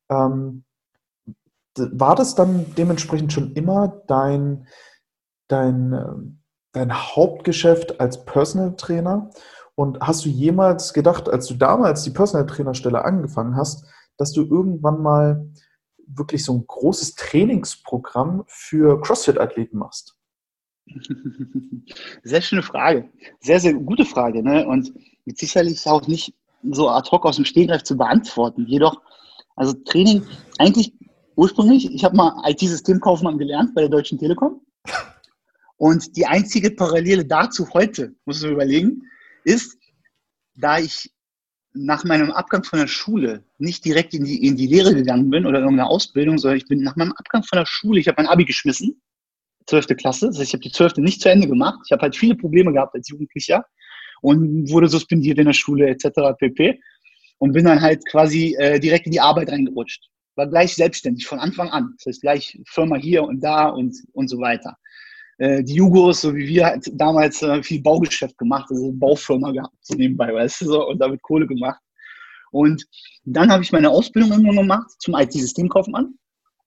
War 0.10 2.16
das 2.16 2.36
dann 2.36 2.68
dementsprechend 2.78 3.34
schon 3.34 3.54
immer 3.54 4.04
dein, 4.06 4.68
dein, 5.48 6.40
dein 6.72 6.94
Hauptgeschäft 6.94 8.00
als 8.00 8.24
Personal 8.26 8.76
Trainer? 8.76 9.32
Und 9.74 10.00
hast 10.02 10.26
du 10.26 10.30
jemals 10.30 10.94
gedacht, 10.94 11.28
als 11.28 11.48
du 11.48 11.56
damals 11.56 12.04
die 12.04 12.12
Personal 12.12 12.46
Trainerstelle 12.46 13.04
angefangen 13.04 13.56
hast, 13.56 13.88
dass 14.18 14.32
du 14.32 14.42
irgendwann 14.42 15.02
mal 15.02 15.50
wirklich 16.08 16.44
so 16.44 16.54
ein 16.54 16.66
großes 16.68 17.16
Trainingsprogramm 17.16 18.44
für 18.48 19.02
CrossFit-Athleten 19.02 19.78
machst? 19.78 20.18
Sehr 22.24 22.42
schöne 22.42 22.64
Frage. 22.64 23.10
Sehr, 23.40 23.60
sehr 23.60 23.74
gute 23.74 24.06
Frage. 24.06 24.44
Ne? 24.44 24.68
Und 24.68 24.94
sicherlich 25.26 25.86
auch 25.88 26.08
nicht 26.08 26.36
so 26.72 26.90
ad 26.90 27.10
hoc 27.12 27.26
aus 27.26 27.38
dem 27.38 27.46
Stegreif 27.46 27.84
zu 27.84 27.98
beantworten. 27.98 28.66
Jedoch, 28.68 29.02
also 29.56 29.74
Training, 29.74 30.26
eigentlich 30.58 30.94
ursprünglich, 31.36 31.92
ich 31.94 32.04
habe 32.04 32.16
mal 32.16 32.42
IT-Systemkaufmann 32.46 33.38
gelernt 33.38 33.74
bei 33.76 33.82
der 33.82 33.90
Deutschen 33.90 34.18
Telekom. 34.18 34.62
Und 35.78 36.16
die 36.16 36.26
einzige 36.26 36.72
Parallele 36.72 37.26
dazu 37.26 37.68
heute, 37.74 38.16
muss 38.26 38.42
man 38.42 38.52
überlegen, 38.52 39.02
ist, 39.44 39.78
da 40.56 40.80
ich 40.80 41.12
nach 41.74 42.04
meinem 42.04 42.32
Abgang 42.32 42.64
von 42.64 42.80
der 42.80 42.88
Schule 42.88 43.44
nicht 43.58 43.84
direkt 43.86 44.14
in 44.14 44.26
die, 44.26 44.46
in 44.46 44.56
die 44.56 44.68
Lehre 44.68 44.94
gegangen 44.94 45.30
bin 45.30 45.46
oder 45.46 45.60
in 45.60 45.66
irgendeine 45.66 45.90
Ausbildung, 45.90 46.38
sondern 46.38 46.58
ich 46.58 46.68
bin 46.68 46.82
nach 46.82 46.96
meinem 46.96 47.14
Abgang 47.14 47.44
von 47.44 47.58
der 47.58 47.66
Schule, 47.66 48.00
ich 48.00 48.08
habe 48.08 48.22
mein 48.22 48.32
Abi 48.32 48.46
geschmissen, 48.46 49.02
12. 49.68 49.88
Klasse, 49.98 50.28
das 50.28 50.40
heißt, 50.40 50.50
ich 50.50 50.54
habe 50.54 50.64
die 50.64 50.72
12. 50.72 50.98
nicht 50.98 51.22
zu 51.22 51.30
Ende 51.30 51.48
gemacht. 51.48 51.80
Ich 51.86 51.92
habe 51.92 52.02
halt 52.02 52.16
viele 52.16 52.36
Probleme 52.36 52.74
gehabt 52.74 52.94
als 52.96 53.10
Jugendlicher 53.10 53.66
und 54.22 54.70
wurde 54.70 54.88
suspendiert 54.88 55.38
in 55.40 55.46
der 55.46 55.54
Schule 55.54 55.88
etc. 55.88 56.38
pp. 56.38 56.80
Und 57.40 57.54
bin 57.54 57.66
dann 57.66 57.82
halt 57.82 58.06
quasi 58.10 58.56
äh, 58.58 58.80
direkt 58.80 59.06
in 59.06 59.12
die 59.12 59.20
Arbeit 59.20 59.50
reingerutscht. 59.50 60.10
War 60.36 60.48
gleich 60.48 60.76
selbstständig 60.76 61.26
von 61.26 61.40
Anfang 61.40 61.70
an. 61.70 61.94
Das 61.98 62.06
heißt, 62.08 62.22
gleich 62.22 62.60
Firma 62.68 62.96
hier 62.96 63.24
und 63.24 63.42
da 63.42 63.68
und, 63.68 63.96
und 64.14 64.30
so 64.30 64.40
weiter. 64.40 64.78
Äh, 65.44 65.62
die 65.62 65.74
Jugos, 65.74 66.22
so 66.22 66.34
wie 66.34 66.48
wir 66.48 66.68
halt 66.68 66.90
damals 66.94 67.42
äh, 67.42 67.62
viel 67.62 67.82
Baugeschäft 67.82 68.38
gemacht, 68.38 68.68
also 68.70 68.94
Baufirma 68.94 69.52
gehabt, 69.52 69.76
so 69.82 69.94
nebenbei, 69.94 70.34
weißt 70.34 70.62
du, 70.62 70.66
so, 70.68 70.88
und 70.88 71.00
damit 71.00 71.22
Kohle 71.22 71.46
gemacht. 71.46 71.82
Und 72.54 72.86
dann 73.26 73.52
habe 73.52 73.62
ich 73.62 73.74
meine 73.74 73.90
Ausbildung 73.90 74.32
irgendwann 74.32 74.56
gemacht 74.56 74.90
zum 75.00 75.16
IT-Systemkaufmann 75.16 76.18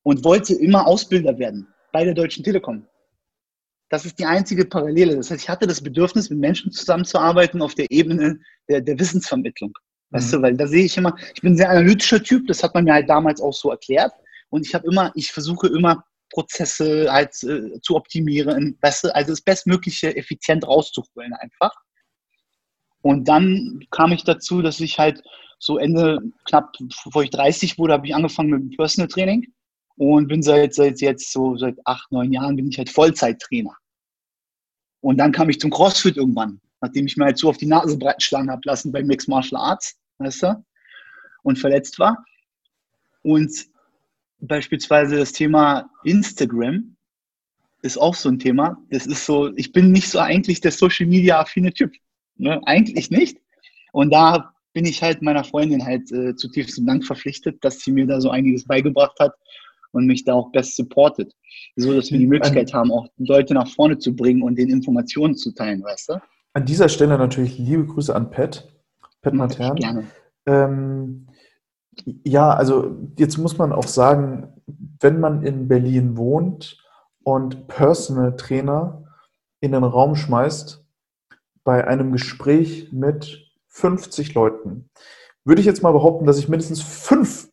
und 0.02 0.24
wollte 0.24 0.52
immer 0.52 0.86
Ausbilder 0.86 1.38
werden 1.38 1.66
bei 1.90 2.04
der 2.04 2.12
Deutschen 2.12 2.44
Telekom. 2.44 2.86
Das 3.88 4.04
ist 4.04 4.18
die 4.18 4.26
einzige 4.26 4.66
Parallele. 4.66 5.16
Das 5.16 5.30
heißt, 5.30 5.44
ich 5.44 5.48
hatte 5.48 5.66
das 5.66 5.82
Bedürfnis, 5.82 6.28
mit 6.28 6.40
Menschen 6.40 6.70
zusammenzuarbeiten 6.70 7.62
auf 7.62 7.74
der 7.74 7.90
Ebene 7.90 8.38
der, 8.68 8.82
der 8.82 8.98
Wissensvermittlung. 8.98 9.72
Weißt 10.10 10.32
mhm. 10.32 10.36
du, 10.36 10.42
weil 10.42 10.56
da 10.58 10.66
sehe 10.66 10.84
ich 10.84 10.98
immer, 10.98 11.16
ich 11.34 11.40
bin 11.40 11.54
ein 11.54 11.56
sehr 11.56 11.70
analytischer 11.70 12.22
Typ, 12.22 12.46
das 12.46 12.62
hat 12.62 12.74
man 12.74 12.84
mir 12.84 12.92
halt 12.92 13.08
damals 13.08 13.40
auch 13.40 13.54
so 13.54 13.70
erklärt. 13.70 14.12
Und 14.50 14.66
ich 14.66 14.74
habe 14.74 14.86
immer, 14.86 15.12
ich 15.14 15.32
versuche 15.32 15.68
immer 15.68 16.04
Prozesse 16.36 17.10
halt 17.10 17.42
äh, 17.44 17.80
zu 17.80 17.96
optimieren, 17.96 18.76
weißt 18.82 19.06
also 19.14 19.32
das 19.32 19.40
Bestmögliche 19.40 20.14
effizient 20.14 20.68
rauszuholen 20.68 21.32
einfach. 21.32 21.72
Und 23.00 23.26
dann 23.26 23.80
kam 23.90 24.12
ich 24.12 24.22
dazu, 24.22 24.60
dass 24.60 24.80
ich 24.80 24.98
halt 24.98 25.22
so 25.58 25.78
Ende, 25.78 26.18
knapp 26.44 26.76
bevor 27.04 27.22
ich 27.22 27.30
30 27.30 27.78
wurde, 27.78 27.94
habe 27.94 28.06
ich 28.06 28.14
angefangen 28.14 28.50
mit 28.50 28.60
dem 28.60 28.76
Personal 28.76 29.08
Training 29.08 29.46
und 29.96 30.28
bin 30.28 30.42
seit, 30.42 30.74
seit 30.74 31.00
jetzt 31.00 31.32
so 31.32 31.56
seit 31.56 31.74
acht, 31.86 32.12
neun 32.12 32.30
Jahren 32.32 32.56
bin 32.56 32.68
ich 32.68 32.76
halt 32.76 32.90
Vollzeittrainer. 32.90 33.74
Und 35.00 35.16
dann 35.16 35.32
kam 35.32 35.48
ich 35.48 35.58
zum 35.58 35.70
CrossFit 35.70 36.18
irgendwann, 36.18 36.60
nachdem 36.82 37.06
ich 37.06 37.16
mir 37.16 37.24
halt 37.24 37.38
so 37.38 37.48
auf 37.48 37.56
die 37.56 37.66
Nase 37.66 37.96
breiten 37.96 38.20
schlagen 38.20 38.50
habe 38.50 38.60
lassen 38.64 38.92
bei 38.92 39.02
Mixed 39.02 39.28
Martial 39.28 39.58
Arts, 39.58 39.96
weißt 40.18 40.42
du, 40.42 40.64
und 41.44 41.58
verletzt 41.58 41.98
war. 41.98 42.22
Und 43.22 43.50
beispielsweise 44.40 45.16
das 45.16 45.32
Thema 45.32 45.88
Instagram 46.04 46.96
ist 47.82 47.98
auch 47.98 48.14
so 48.14 48.28
ein 48.28 48.38
Thema. 48.38 48.76
Das 48.90 49.06
ist 49.06 49.26
so, 49.26 49.54
ich 49.56 49.72
bin 49.72 49.92
nicht 49.92 50.08
so 50.08 50.18
eigentlich 50.18 50.60
der 50.60 50.72
Social 50.72 51.06
Media 51.06 51.40
affine 51.40 51.72
Typ. 51.72 51.92
Ne? 52.36 52.60
Eigentlich 52.66 53.10
nicht. 53.10 53.38
Und 53.92 54.12
da 54.12 54.52
bin 54.72 54.84
ich 54.84 55.02
halt 55.02 55.22
meiner 55.22 55.44
Freundin 55.44 55.84
halt 55.84 56.10
äh, 56.12 56.34
zutiefst 56.34 56.80
Dank 56.84 57.04
verpflichtet, 57.04 57.64
dass 57.64 57.80
sie 57.80 57.92
mir 57.92 58.06
da 58.06 58.20
so 58.20 58.30
einiges 58.30 58.66
beigebracht 58.66 59.18
hat 59.18 59.32
und 59.92 60.06
mich 60.06 60.24
da 60.24 60.34
auch 60.34 60.52
best 60.52 60.76
supportet. 60.76 61.32
So, 61.76 61.94
dass 61.94 62.10
wir 62.10 62.18
die 62.18 62.26
Möglichkeit 62.26 62.74
haben, 62.74 62.92
auch 62.92 63.06
Leute 63.16 63.54
nach 63.54 63.68
vorne 63.68 63.98
zu 63.98 64.14
bringen 64.14 64.42
und 64.42 64.56
den 64.56 64.68
Informationen 64.68 65.34
zu 65.34 65.52
teilen, 65.52 65.82
weißt 65.82 66.10
du? 66.10 66.20
An 66.52 66.66
dieser 66.66 66.88
Stelle 66.88 67.16
natürlich 67.16 67.58
liebe 67.58 67.86
Grüße 67.86 68.14
an 68.14 68.30
Pat. 68.30 68.68
Pat 69.22 69.34
Matern. 69.34 69.76
Gerne. 69.76 70.06
Ähm, 70.46 71.26
ja, 72.04 72.50
also 72.50 72.96
jetzt 73.18 73.38
muss 73.38 73.58
man 73.58 73.72
auch 73.72 73.86
sagen, 73.86 74.62
wenn 75.00 75.20
man 75.20 75.42
in 75.42 75.68
Berlin 75.68 76.16
wohnt 76.16 76.78
und 77.24 77.68
Personal 77.68 78.36
Trainer 78.36 79.04
in 79.60 79.72
den 79.72 79.84
Raum 79.84 80.14
schmeißt, 80.16 80.84
bei 81.64 81.86
einem 81.86 82.12
Gespräch 82.12 82.92
mit 82.92 83.50
50 83.68 84.34
Leuten, 84.34 84.88
würde 85.44 85.60
ich 85.60 85.66
jetzt 85.66 85.82
mal 85.82 85.92
behaupten, 85.92 86.26
dass 86.26 86.38
ich 86.38 86.48
mindestens 86.48 86.82
fünf 86.82 87.50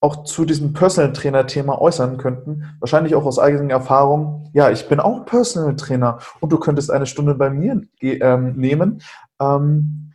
auch 0.00 0.24
zu 0.24 0.44
diesem 0.44 0.72
Personal 0.72 1.12
Trainer 1.12 1.46
Thema 1.46 1.80
äußern 1.80 2.18
könnten. 2.18 2.76
Wahrscheinlich 2.80 3.14
auch 3.14 3.24
aus 3.24 3.38
eigener 3.38 3.72
Erfahrung. 3.72 4.50
Ja, 4.52 4.70
ich 4.70 4.88
bin 4.88 5.00
auch 5.00 5.24
Personal 5.24 5.74
Trainer 5.76 6.18
und 6.40 6.52
du 6.52 6.58
könntest 6.58 6.90
eine 6.90 7.06
Stunde 7.06 7.34
bei 7.34 7.50
mir 7.50 7.80
ähm, 8.00 8.56
nehmen. 8.56 9.02
Ähm, 9.40 10.12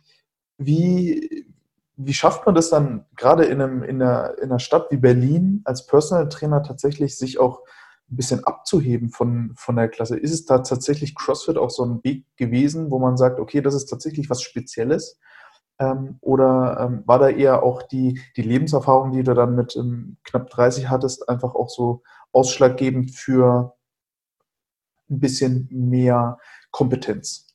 wie, 0.56 1.51
wie 2.06 2.14
schafft 2.14 2.46
man 2.46 2.54
das 2.54 2.70
dann 2.70 3.06
gerade 3.16 3.44
in, 3.44 3.60
einem, 3.60 3.82
in, 3.82 4.02
einer, 4.02 4.38
in 4.38 4.44
einer 4.44 4.58
Stadt 4.58 4.90
wie 4.90 4.96
Berlin 4.96 5.62
als 5.64 5.86
Personal 5.86 6.28
Trainer 6.28 6.62
tatsächlich 6.62 7.16
sich 7.16 7.38
auch 7.38 7.60
ein 8.10 8.16
bisschen 8.16 8.44
abzuheben 8.44 9.10
von, 9.10 9.52
von 9.56 9.76
der 9.76 9.88
Klasse? 9.88 10.18
Ist 10.18 10.32
es 10.32 10.44
da 10.44 10.58
tatsächlich 10.58 11.14
CrossFit 11.14 11.58
auch 11.58 11.70
so 11.70 11.84
ein 11.84 12.02
Weg 12.04 12.26
gewesen, 12.36 12.90
wo 12.90 12.98
man 12.98 13.16
sagt, 13.16 13.40
okay, 13.40 13.60
das 13.60 13.74
ist 13.74 13.86
tatsächlich 13.86 14.30
was 14.30 14.42
Spezielles? 14.42 15.18
Ähm, 15.78 16.18
oder 16.20 16.78
ähm, 16.80 17.02
war 17.06 17.18
da 17.18 17.28
eher 17.28 17.62
auch 17.62 17.82
die, 17.82 18.20
die 18.36 18.42
Lebenserfahrung, 18.42 19.12
die 19.12 19.22
du 19.22 19.34
dann 19.34 19.54
mit 19.54 19.76
ähm, 19.76 20.18
knapp 20.24 20.50
30 20.50 20.88
hattest, 20.88 21.28
einfach 21.28 21.54
auch 21.54 21.68
so 21.68 22.02
ausschlaggebend 22.32 23.10
für 23.12 23.74
ein 25.10 25.20
bisschen 25.20 25.68
mehr 25.70 26.38
Kompetenz? 26.70 27.51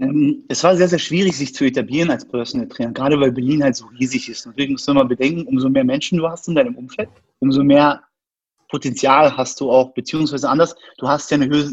Ähm, 0.00 0.44
es 0.48 0.64
war 0.64 0.76
sehr, 0.76 0.88
sehr 0.88 0.98
schwierig, 0.98 1.36
sich 1.36 1.54
zu 1.54 1.64
etablieren 1.64 2.10
als 2.10 2.26
Personal 2.26 2.68
Trainer, 2.68 2.92
gerade 2.92 3.18
weil 3.20 3.32
Berlin 3.32 3.62
halt 3.62 3.76
so 3.76 3.86
riesig 3.98 4.28
ist. 4.28 4.46
Natürlich 4.46 4.70
musst 4.70 4.88
du 4.88 4.94
mal 4.94 5.04
bedenken, 5.04 5.46
umso 5.46 5.68
mehr 5.68 5.84
Menschen 5.84 6.18
du 6.18 6.28
hast 6.28 6.48
in 6.48 6.54
deinem 6.54 6.76
Umfeld, 6.76 7.08
umso 7.38 7.62
mehr 7.62 8.02
Potenzial 8.68 9.36
hast 9.36 9.60
du 9.60 9.70
auch, 9.70 9.94
beziehungsweise 9.94 10.48
anders, 10.48 10.74
du 10.98 11.06
hast 11.06 11.30
ja 11.30 11.36
eine 11.36 11.46
Höhe, 11.46 11.72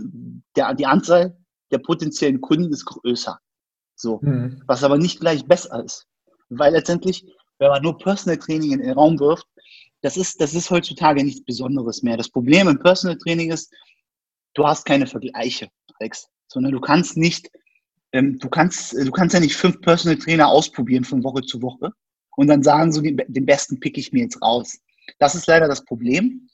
der, 0.56 0.74
die 0.76 0.86
Anzahl 0.86 1.36
der 1.72 1.80
potenziellen 1.80 2.42
Kunden 2.42 2.72
ist 2.72 2.86
größer. 2.86 3.40
So. 3.96 4.20
Mhm. 4.22 4.62
Was 4.68 4.84
aber 4.84 4.98
nicht 4.98 5.20
gleich 5.20 5.46
besser 5.46 5.84
ist. 5.84 6.08
Weil 6.50 6.74
letztendlich, 6.74 7.26
wenn 7.60 7.70
man 7.70 7.82
nur 7.82 7.98
Personal 7.98 8.38
Training 8.38 8.74
in 8.74 8.80
den 8.82 8.92
Raum 8.92 9.20
wirft, 9.20 9.48
das 10.02 10.18
ist, 10.18 10.42
das 10.42 10.54
ist 10.54 10.70
heutzutage 10.70 11.24
nichts 11.24 11.44
Besonderes 11.44 12.02
mehr. 12.04 12.18
Das 12.18 12.30
Problem 12.30 12.68
im 12.68 12.80
Personal 12.80 13.18
Training 13.18 13.52
ist, 13.52 13.74
du 14.56 14.68
hast 14.68 14.86
keine 14.86 15.08
Vergleiche, 15.08 15.70
Alex, 16.00 16.28
sondern 16.48 16.74
du 16.74 16.82
kannst 16.82 17.18
nicht, 17.18 17.50
ähm, 18.14 18.40
du 18.40 18.50
kannst, 18.50 18.94
du 18.94 19.12
kannst 19.12 19.34
ja 19.34 19.40
nicht 19.40 19.56
fünf 19.56 19.82
Personal 19.82 20.18
Trainer 20.18 20.48
ausprobieren 20.48 21.04
von 21.04 21.24
Woche 21.24 21.42
zu 21.42 21.62
Woche 21.62 21.92
und 22.36 22.48
dann 22.48 22.64
sagen 22.64 22.92
so, 22.92 23.02
den, 23.02 23.22
den 23.28 23.46
besten 23.46 23.80
pick 23.80 23.98
ich 23.98 24.12
mir 24.12 24.24
jetzt 24.24 24.42
raus. 24.42 24.80
Das 25.20 25.36
ist 25.36 25.48
leider 25.48 25.68
das 25.68 25.84
Problem, 25.86 26.48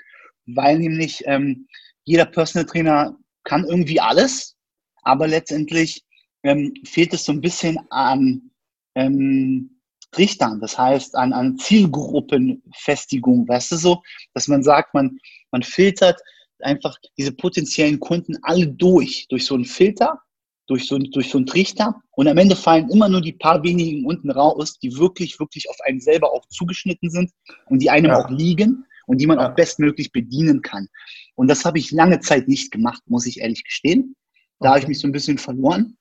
weil 0.46 0.80
nämlich 0.80 1.24
ähm, 1.26 1.68
jeder 2.04 2.26
Personal 2.26 2.66
Trainer 2.66 3.18
kann 3.44 3.66
irgendwie 3.66 4.00
alles, 4.00 4.56
aber 5.04 5.28
letztendlich 5.28 6.04
ähm, 6.44 6.74
fehlt 6.86 7.14
es 7.14 7.26
so 7.26 7.32
ein 7.32 7.42
bisschen 7.42 7.78
an 7.90 8.52
ähm, 8.96 9.82
Richtern, 10.18 10.60
das 10.62 10.78
heißt 10.78 11.16
an, 11.16 11.34
an 11.34 11.58
Zielgruppenfestigung, 11.58 13.48
weißt 13.48 13.72
du 13.72 13.76
so, 13.76 14.02
dass 14.34 14.48
man 14.48 14.64
sagt, 14.64 14.94
man, 14.94 15.18
man 15.52 15.64
filtert 15.64 16.20
einfach 16.60 16.98
diese 17.18 17.32
potenziellen 17.32 18.00
Kunden 18.00 18.38
alle 18.42 18.68
durch, 18.68 19.28
durch 19.30 19.46
so 19.46 19.56
einen 19.56 19.66
Filter, 19.66 20.22
durch 20.68 20.88
so, 20.88 20.98
durch 20.98 21.30
so 21.30 21.38
einen 21.38 21.48
Trichter 21.48 22.02
und 22.12 22.28
am 22.28 22.38
Ende 22.38 22.56
fallen 22.56 22.90
immer 22.90 23.10
nur 23.10 23.22
die 23.22 23.34
paar 23.34 23.64
wenigen 23.64 24.06
unten 24.06 24.30
raus, 24.30 24.78
die 24.80 24.96
wirklich, 24.98 25.40
wirklich 25.40 25.70
auf 25.70 25.78
einen 25.86 26.00
selber 26.00 26.32
auch 26.34 26.46
zugeschnitten 26.48 27.10
sind 27.10 27.32
und 27.68 27.82
die 27.82 27.90
einem 27.90 28.12
ja. 28.12 28.18
auch 28.18 28.30
liegen 28.30 28.86
und 29.08 29.20
die 29.20 29.28
man 29.28 29.40
ja. 29.40 29.50
auch 29.50 29.56
bestmöglich 29.56 30.12
bedienen 30.12 30.62
kann. 30.62 30.88
Und 31.36 31.48
das 31.48 31.66
habe 31.66 31.80
ich 31.80 31.92
lange 31.92 32.20
Zeit 32.20 32.48
nicht 32.48 32.72
gemacht, 32.72 33.02
muss 33.08 33.26
ich 33.26 33.40
ehrlich 33.40 33.64
gestehen. 33.64 34.16
Da 34.60 34.70
okay. 34.70 34.70
habe 34.70 34.80
ich 34.80 34.88
mich 34.88 35.00
so 35.00 35.08
ein 35.08 35.14
bisschen 35.14 35.38
verloren. 35.38 35.98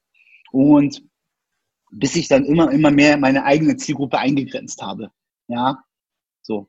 Und 0.50 1.02
bis 1.90 2.16
ich 2.16 2.28
dann 2.28 2.44
immer, 2.44 2.70
immer 2.72 2.90
mehr 2.90 3.16
meine 3.16 3.44
eigene 3.44 3.76
Zielgruppe 3.76 4.18
eingegrenzt 4.18 4.82
habe. 4.82 5.10
Ja, 5.48 5.82
so. 6.42 6.68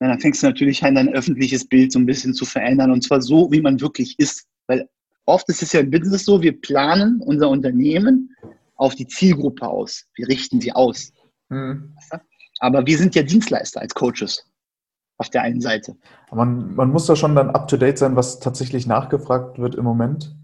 Ja, 0.00 0.08
dann 0.08 0.20
fängst 0.20 0.42
du 0.42 0.46
natürlich 0.46 0.84
an, 0.84 0.94
dein 0.94 1.08
öffentliches 1.08 1.66
Bild 1.66 1.92
so 1.92 1.98
ein 1.98 2.06
bisschen 2.06 2.32
zu 2.32 2.44
verändern 2.44 2.92
und 2.92 3.02
zwar 3.02 3.20
so, 3.20 3.50
wie 3.50 3.60
man 3.60 3.80
wirklich 3.80 4.16
ist. 4.18 4.46
Weil 4.68 4.88
oft 5.28 5.48
ist 5.48 5.62
es 5.62 5.72
ja 5.72 5.80
im 5.80 5.90
Business 5.90 6.24
so, 6.24 6.42
wir 6.42 6.58
planen 6.58 7.20
unser 7.20 7.48
Unternehmen 7.48 8.34
auf 8.76 8.94
die 8.94 9.06
Zielgruppe 9.06 9.68
aus. 9.68 10.06
Wir 10.14 10.28
richten 10.28 10.60
sie 10.60 10.72
aus. 10.72 11.12
Mhm. 11.48 11.94
Aber 12.60 12.86
wir 12.86 12.98
sind 12.98 13.14
ja 13.14 13.22
Dienstleister 13.22 13.80
als 13.80 13.94
Coaches 13.94 14.44
auf 15.18 15.30
der 15.30 15.42
einen 15.42 15.60
Seite. 15.60 15.96
Man, 16.32 16.74
man 16.74 16.90
muss 16.90 17.06
da 17.06 17.16
schon 17.16 17.34
dann 17.34 17.50
up-to-date 17.50 17.98
sein, 17.98 18.16
was 18.16 18.38
tatsächlich 18.40 18.86
nachgefragt 18.86 19.58
wird 19.58 19.74
im 19.74 19.84
Moment. 19.84 20.34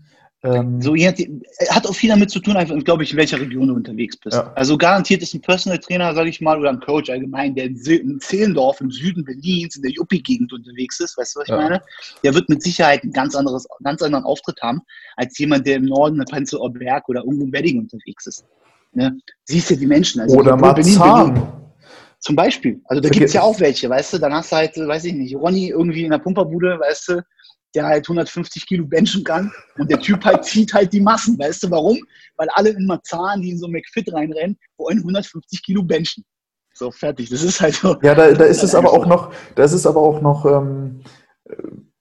Ähm, 0.45 0.83
so, 0.83 0.95
hat 0.95 1.87
auch 1.87 1.95
viel 1.95 2.11
damit 2.11 2.31
zu 2.31 2.39
tun, 2.39 2.55
einfach, 2.57 2.77
glaube 2.85 3.03
ich, 3.03 3.13
in 3.13 3.17
welcher 3.17 3.41
Region 3.41 3.69
du 3.69 3.75
unterwegs 3.75 4.15
bist. 4.19 4.37
Ja. 4.37 4.53
Also 4.55 4.77
garantiert 4.77 5.23
ist 5.23 5.33
ein 5.33 5.41
Personal 5.41 5.79
Trainer, 5.79 6.15
sage 6.15 6.29
ich 6.29 6.43
mal, 6.43 6.59
oder 6.59 6.69
ein 6.69 6.81
Coach 6.81 7.09
allgemein, 7.09 7.55
der 7.55 7.65
in 7.65 8.21
Zehlendorf 8.21 8.79
im 8.83 8.91
Süden 8.91 9.25
Berlins, 9.25 9.77
in 9.77 9.83
der 9.83 9.93
Juppie-Gegend 9.93 10.53
unterwegs 10.53 11.01
ist, 11.01 11.17
weißt 11.17 11.35
du, 11.35 11.41
was 11.41 11.49
ich 11.49 11.51
ja. 11.51 11.57
meine? 11.57 11.83
Der 12.23 12.35
wird 12.35 12.51
mit 12.51 12.63
Sicherheit 12.63 13.03
einen 13.03 13.13
ganz, 13.13 13.35
anderes, 13.35 13.67
ganz 13.83 14.03
anderen 14.03 14.25
Auftritt 14.25 14.61
haben, 14.61 14.83
als 15.17 15.39
jemand, 15.39 15.67
der 15.67 15.77
im 15.77 15.87
Norden 15.87 16.21
in 16.21 16.27
Prenzlauer 16.27 16.71
Berg 16.75 17.09
oder 17.09 17.21
irgendwo 17.21 17.47
in 17.47 17.53
Wedding 17.53 17.79
unterwegs 17.79 18.27
ist. 18.27 18.45
Ne? 18.93 19.17
Siehst 19.45 19.71
du 19.71 19.77
die 19.77 19.87
Menschen. 19.87 20.21
Also 20.21 20.37
oder 20.37 20.57
Marzahn. 20.57 21.53
Zum 22.21 22.37
Beispiel. 22.37 22.81
Also 22.87 23.03
da 23.03 23.09
gibt 23.09 23.25
es 23.25 23.33
ja 23.33 23.43
auch 23.43 23.61
welche, 23.61 23.89
weißt 23.89 24.15
du, 24.15 24.19
dann 24.19 24.33
hast 24.33 24.53
du 24.53 24.57
halt, 24.57 24.77
weiß 24.77 25.05
ich 25.05 25.15
nicht, 25.15 25.37
Ronny 25.37 25.69
irgendwie 25.69 26.05
in 26.05 26.11
der 26.11 26.19
Pumperbude, 26.19 26.79
weißt 26.81 27.09
du, 27.09 27.23
der 27.75 27.87
halt 27.87 28.09
150 28.09 28.67
Kilo 28.67 28.87
benchen 28.87 29.25
kann 29.25 29.51
und 29.79 29.91
der 29.91 29.99
Typ 29.99 30.25
halt 30.25 30.45
zieht 30.45 30.73
halt 30.73 30.93
die 30.93 31.01
Massen. 31.01 31.39
Weißt 31.39 31.63
du 31.65 31.71
warum? 31.71 31.99
Weil 32.37 32.49
alle 32.51 32.71
immer 32.71 33.03
Zahlen, 33.03 33.43
die 33.43 33.51
in 33.51 33.59
so 33.59 33.69
McFit 33.69 34.13
reinrennen, 34.13 34.57
wollen 34.77 34.99
150 34.99 35.63
Kilo 35.63 35.83
benchen. 35.83 36.25
So, 36.75 36.91
fertig. 36.91 37.31
Das 37.31 37.43
ist 37.43 37.61
halt 37.61 37.75
so. 37.75 37.97
Ja, 38.03 38.15
da, 38.15 38.33
da 38.33 38.45
ist 38.45 38.63
es 38.63 38.75
aber 38.75 38.93
auch 38.93 39.07
noch, 39.07 39.33
da 39.55 39.63
ist 39.63 39.73
es 39.73 39.87
aber 39.87 40.01
auch 40.01 40.21
noch, 40.21 40.45
ähm, 40.45 41.03
äh, 41.45 41.55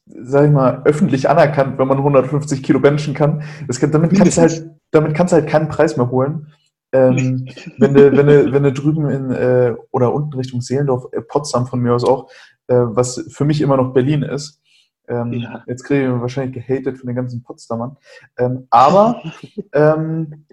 sag 0.05 0.45
ich 0.45 0.51
mal, 0.51 0.81
öffentlich 0.85 1.29
anerkannt, 1.29 1.77
wenn 1.77 1.87
man 1.87 1.99
150 1.99 2.63
Kilo 2.63 2.79
benchen 2.79 3.13
kann. 3.13 3.43
Das 3.67 3.79
kann 3.79 3.91
damit 3.91 4.15
kannst 4.15 4.37
du 4.37 4.41
halt, 4.41 4.71
damit 4.91 5.15
kannst 5.15 5.31
du 5.31 5.37
halt 5.37 5.47
keinen 5.47 5.69
Preis 5.69 5.95
mehr 5.95 6.09
holen. 6.09 6.51
Ähm, 6.91 7.47
wenn, 7.77 7.93
du, 7.93 8.17
wenn, 8.17 8.27
du, 8.27 8.51
wenn 8.51 8.63
du 8.63 8.73
drüben 8.73 9.09
in, 9.09 9.31
äh, 9.31 9.75
oder 9.91 10.11
unten 10.11 10.33
Richtung 10.33 10.61
Seelendorf, 10.61 11.05
äh, 11.11 11.21
Potsdam 11.21 11.67
von 11.67 11.79
mir 11.79 11.93
aus 11.93 12.03
auch, 12.03 12.31
äh, 12.67 12.75
was 12.75 13.25
für 13.29 13.45
mich 13.45 13.61
immer 13.61 13.77
noch 13.77 13.93
Berlin 13.93 14.23
ist, 14.23 14.62
ähm, 15.07 15.33
ja. 15.33 15.63
Jetzt 15.67 15.83
kriege 15.83 16.05
ich 16.05 16.21
wahrscheinlich 16.21 16.65
gehatet 16.65 16.97
von 16.97 17.07
den 17.07 17.15
ganzen 17.15 17.43
Potsdamern. 17.43 17.97
Ähm, 18.37 18.67
aber 18.69 19.21
ähm, 19.73 20.45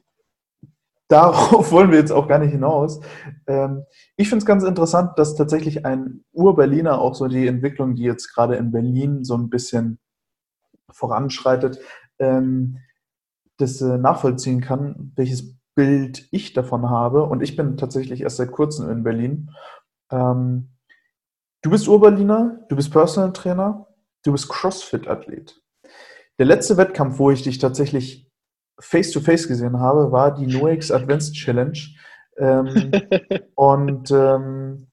darauf 1.08 1.70
wollen 1.72 1.90
wir 1.90 1.98
jetzt 1.98 2.12
auch 2.12 2.28
gar 2.28 2.38
nicht 2.38 2.52
hinaus. 2.52 3.00
Ähm, 3.46 3.84
ich 4.16 4.28
finde 4.28 4.42
es 4.42 4.46
ganz 4.46 4.64
interessant, 4.64 5.18
dass 5.18 5.36
tatsächlich 5.36 5.84
ein 5.84 6.24
Ur-Berliner 6.32 7.00
auch 7.00 7.14
so 7.14 7.28
die 7.28 7.46
Entwicklung, 7.46 7.94
die 7.94 8.04
jetzt 8.04 8.34
gerade 8.34 8.56
in 8.56 8.72
Berlin 8.72 9.24
so 9.24 9.36
ein 9.36 9.50
bisschen 9.50 9.98
voranschreitet, 10.90 11.78
ähm, 12.18 12.78
das 13.58 13.80
äh, 13.80 13.98
nachvollziehen 13.98 14.60
kann, 14.60 15.12
welches 15.16 15.56
Bild 15.74 16.26
ich 16.32 16.52
davon 16.54 16.90
habe. 16.90 17.24
Und 17.24 17.42
ich 17.42 17.56
bin 17.56 17.76
tatsächlich 17.76 18.22
erst 18.22 18.38
seit 18.38 18.50
kurzem 18.50 18.90
in 18.90 19.04
Berlin. 19.04 19.50
Ähm, 20.10 20.70
du 21.62 21.70
bist 21.70 21.86
Ur-Berliner, 21.86 22.64
du 22.68 22.76
bist 22.76 22.90
Personal 22.90 23.32
Trainer 23.32 23.86
du 24.24 24.32
bist 24.32 24.48
CrossFit-Athlet. 24.48 25.60
Der 26.38 26.46
letzte 26.46 26.76
Wettkampf, 26.76 27.18
wo 27.18 27.30
ich 27.30 27.42
dich 27.42 27.58
tatsächlich 27.58 28.30
face-to-face 28.78 29.44
-face 29.44 29.48
gesehen 29.48 29.78
habe, 29.78 30.10
war 30.12 30.34
die 30.34 30.46
NoX 30.46 30.90
Advanced 30.90 31.34
Challenge. 31.34 31.78
Ähm, 32.38 32.90
und 33.54 34.10
ähm, 34.10 34.86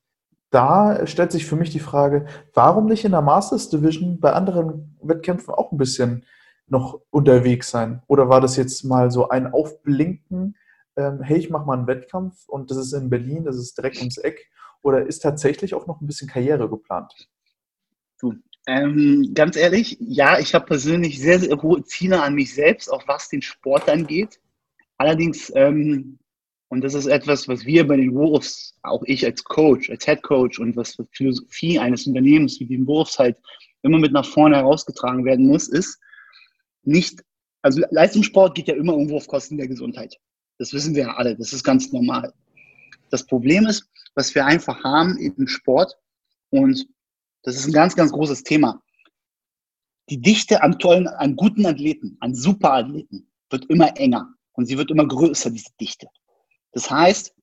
da 0.50 1.06
stellt 1.08 1.32
sich 1.32 1.46
für 1.46 1.56
mich 1.56 1.70
die 1.70 1.80
Frage, 1.80 2.26
warum 2.54 2.86
nicht 2.86 3.06
in 3.06 3.12
der 3.12 3.22
Masters 3.22 3.70
Division 3.70 4.20
bei 4.20 4.34
anderen 4.34 4.98
Wettkämpfen 5.02 5.54
auch 5.54 5.72
ein 5.72 5.78
bisschen 5.78 6.26
noch 6.68 7.02
unterwegs 7.10 7.70
sein? 7.70 8.02
Oder 8.08 8.30
war 8.30 8.42
das 8.42 8.56
jetzt 8.58 8.84
mal 8.84 9.12
so 9.12 9.30
ein 9.30 9.52
Aufblinken, 9.54 10.56
ähm, 10.96 11.22
hey, 11.22 11.38
ich 11.38 11.50
mache 11.50 11.66
mal 11.66 11.78
einen 11.78 11.88
Wettkampf 11.88 12.48
und 12.48 12.72
das 12.72 12.78
ist 12.78 12.94
in 12.94 13.10
Berlin, 13.10 13.46
das 13.46 13.58
ist 13.58 13.78
direkt 13.78 13.98
ums 14.00 14.18
Eck? 14.18 14.50
Oder 14.82 15.06
ist 15.06 15.20
tatsächlich 15.20 15.74
auch 15.74 15.88
noch 15.88 16.02
ein 16.02 16.08
bisschen 16.08 16.30
Karriere 16.30 16.70
geplant? 16.70 17.14
Du, 18.20 18.34
ähm, 18.68 19.32
ganz 19.34 19.56
ehrlich, 19.56 19.98
ja, 20.00 20.40
ich 20.40 20.54
habe 20.54 20.66
persönlich 20.66 21.20
sehr, 21.20 21.40
sehr 21.40 21.62
hohe 21.62 21.84
Ziele 21.84 22.22
an 22.22 22.36
mich 22.36 22.54
selbst, 22.54 22.92
auch 22.92 23.08
was 23.08 23.30
den 23.30 23.42
Sport 23.42 23.90
angeht. 23.90 24.40
Allerdings, 24.98 25.52
ähm, 25.56 26.20
und 26.70 26.84
das 26.84 26.94
ist 26.94 27.08
etwas, 27.08 27.48
was 27.48 27.66
wir 27.66 27.88
bei 27.88 27.96
den 27.96 28.14
Wolves, 28.14 28.76
auch 28.84 29.04
ich 29.06 29.26
als 29.26 29.44
Coach, 29.44 29.90
als 29.90 30.06
Head 30.06 30.22
Coach 30.22 30.60
und 30.60 30.76
was 30.76 30.96
für 30.96 31.06
Philosophie 31.12 31.80
eines 31.80 32.06
Unternehmens 32.06 32.60
wie 32.60 32.66
den 32.66 32.86
Wolves 32.86 33.18
halt 33.18 33.38
immer 33.84 34.00
mit 34.00 34.12
nach 34.12 34.26
vorne 34.26 34.58
herausgetragen 34.58 35.24
werden 35.24 35.48
muss, 35.48 35.70
ist 35.70 35.98
nicht, 36.84 37.24
also 37.62 37.82
Leistungssport 37.92 38.56
geht 38.56 38.68
ja 38.68 38.76
immer 38.76 38.94
irgendwo 38.94 39.18
auf 39.18 39.28
Kosten 39.28 39.58
der 39.58 39.68
Gesundheit. 39.68 40.18
Das 40.58 40.74
wissen 40.74 40.94
wir 40.94 41.04
ja 41.04 41.14
alle, 41.16 41.36
das 41.38 41.54
ist 41.54 41.64
ganz 41.64 41.94
normal. 41.94 42.34
Das 43.12 43.26
Problem 43.26 43.66
ist, 43.66 43.90
was 44.16 44.36
wir 44.36 44.46
einfach 44.46 44.84
haben 44.84 45.18
im 45.18 45.48
Sport, 45.48 45.96
und 46.50 46.88
das 47.48 47.56
ist 47.56 47.68
ein 47.68 47.72
ganz, 47.72 47.96
ganz 47.96 48.12
großes 48.12 48.44
Thema. 48.44 48.82
Die 50.10 50.20
Dichte 50.20 50.62
an 50.62 50.78
tollen, 50.80 51.08
an 51.08 51.38
guten 51.38 51.66
Athleten, 51.66 52.18
an 52.20 52.36
Superathleten 52.36 53.32
wird 53.50 53.66
immer 53.70 53.96
enger 53.96 54.34
und 54.52 54.66
sie 54.66 54.78
wird 54.78 54.92
immer 54.92 55.08
größer, 55.08 55.50
diese 55.50 55.72
Dichte. 55.80 56.08
Das 56.74 56.92
heißt, 56.92 57.34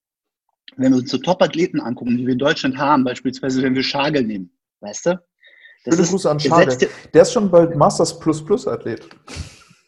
wenn 0.77 0.93
wir 0.93 0.99
uns 0.99 1.11
so 1.11 1.17
Top-Athleten 1.17 1.81
angucken, 1.81 2.19
die 2.19 2.27
wir 2.27 2.35
in 2.35 2.39
Deutschland 2.39 2.77
haben, 2.77 3.03
beispielsweise 3.03 3.63
wenn 3.63 3.75
wir 3.75 3.83
Schagel 3.83 4.25
nehmen, 4.25 4.55
weißt 4.81 5.07
du? 5.07 5.25
Das 5.85 5.95
Schöne 5.95 6.07
Grüße 6.07 6.31
an 6.31 6.41
Schagel. 6.41 6.91
Der 7.15 7.23
ist 7.23 7.33
schon 7.33 7.51
bald 7.51 7.75
Masters 7.75 8.19
Plus 8.19 8.45
Plus 8.45 8.69
Athlet. 8.69 9.09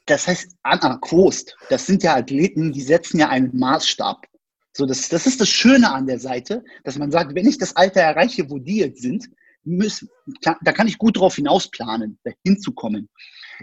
Das 0.06 0.26
heißt, 0.26 0.56
Anna 0.62 0.96
Quost, 1.02 1.54
das 1.68 1.84
sind 1.84 2.02
ja 2.02 2.16
Athleten, 2.16 2.72
die 2.72 2.80
setzen 2.80 3.18
ja 3.18 3.28
einen 3.28 3.54
Maßstab. 3.54 4.24
So, 4.72 4.86
das, 4.86 5.10
das 5.10 5.26
ist 5.26 5.42
das 5.42 5.50
Schöne 5.50 5.92
an 5.92 6.06
der 6.06 6.18
Seite, 6.18 6.64
dass 6.84 6.96
man 6.96 7.10
sagt, 7.10 7.34
wenn 7.34 7.46
ich 7.46 7.58
das 7.58 7.76
Alter 7.76 8.00
erreiche, 8.00 8.48
wo 8.48 8.58
die 8.58 8.78
jetzt 8.78 9.02
sind, 9.02 9.28
müssen, 9.66 10.08
da 10.42 10.72
kann 10.72 10.88
ich 10.88 10.98
gut 10.98 11.18
drauf 11.18 11.36
hinausplanen, 11.36 12.18
dahin 12.24 12.60
zu 12.60 12.72
kommen. 12.72 13.08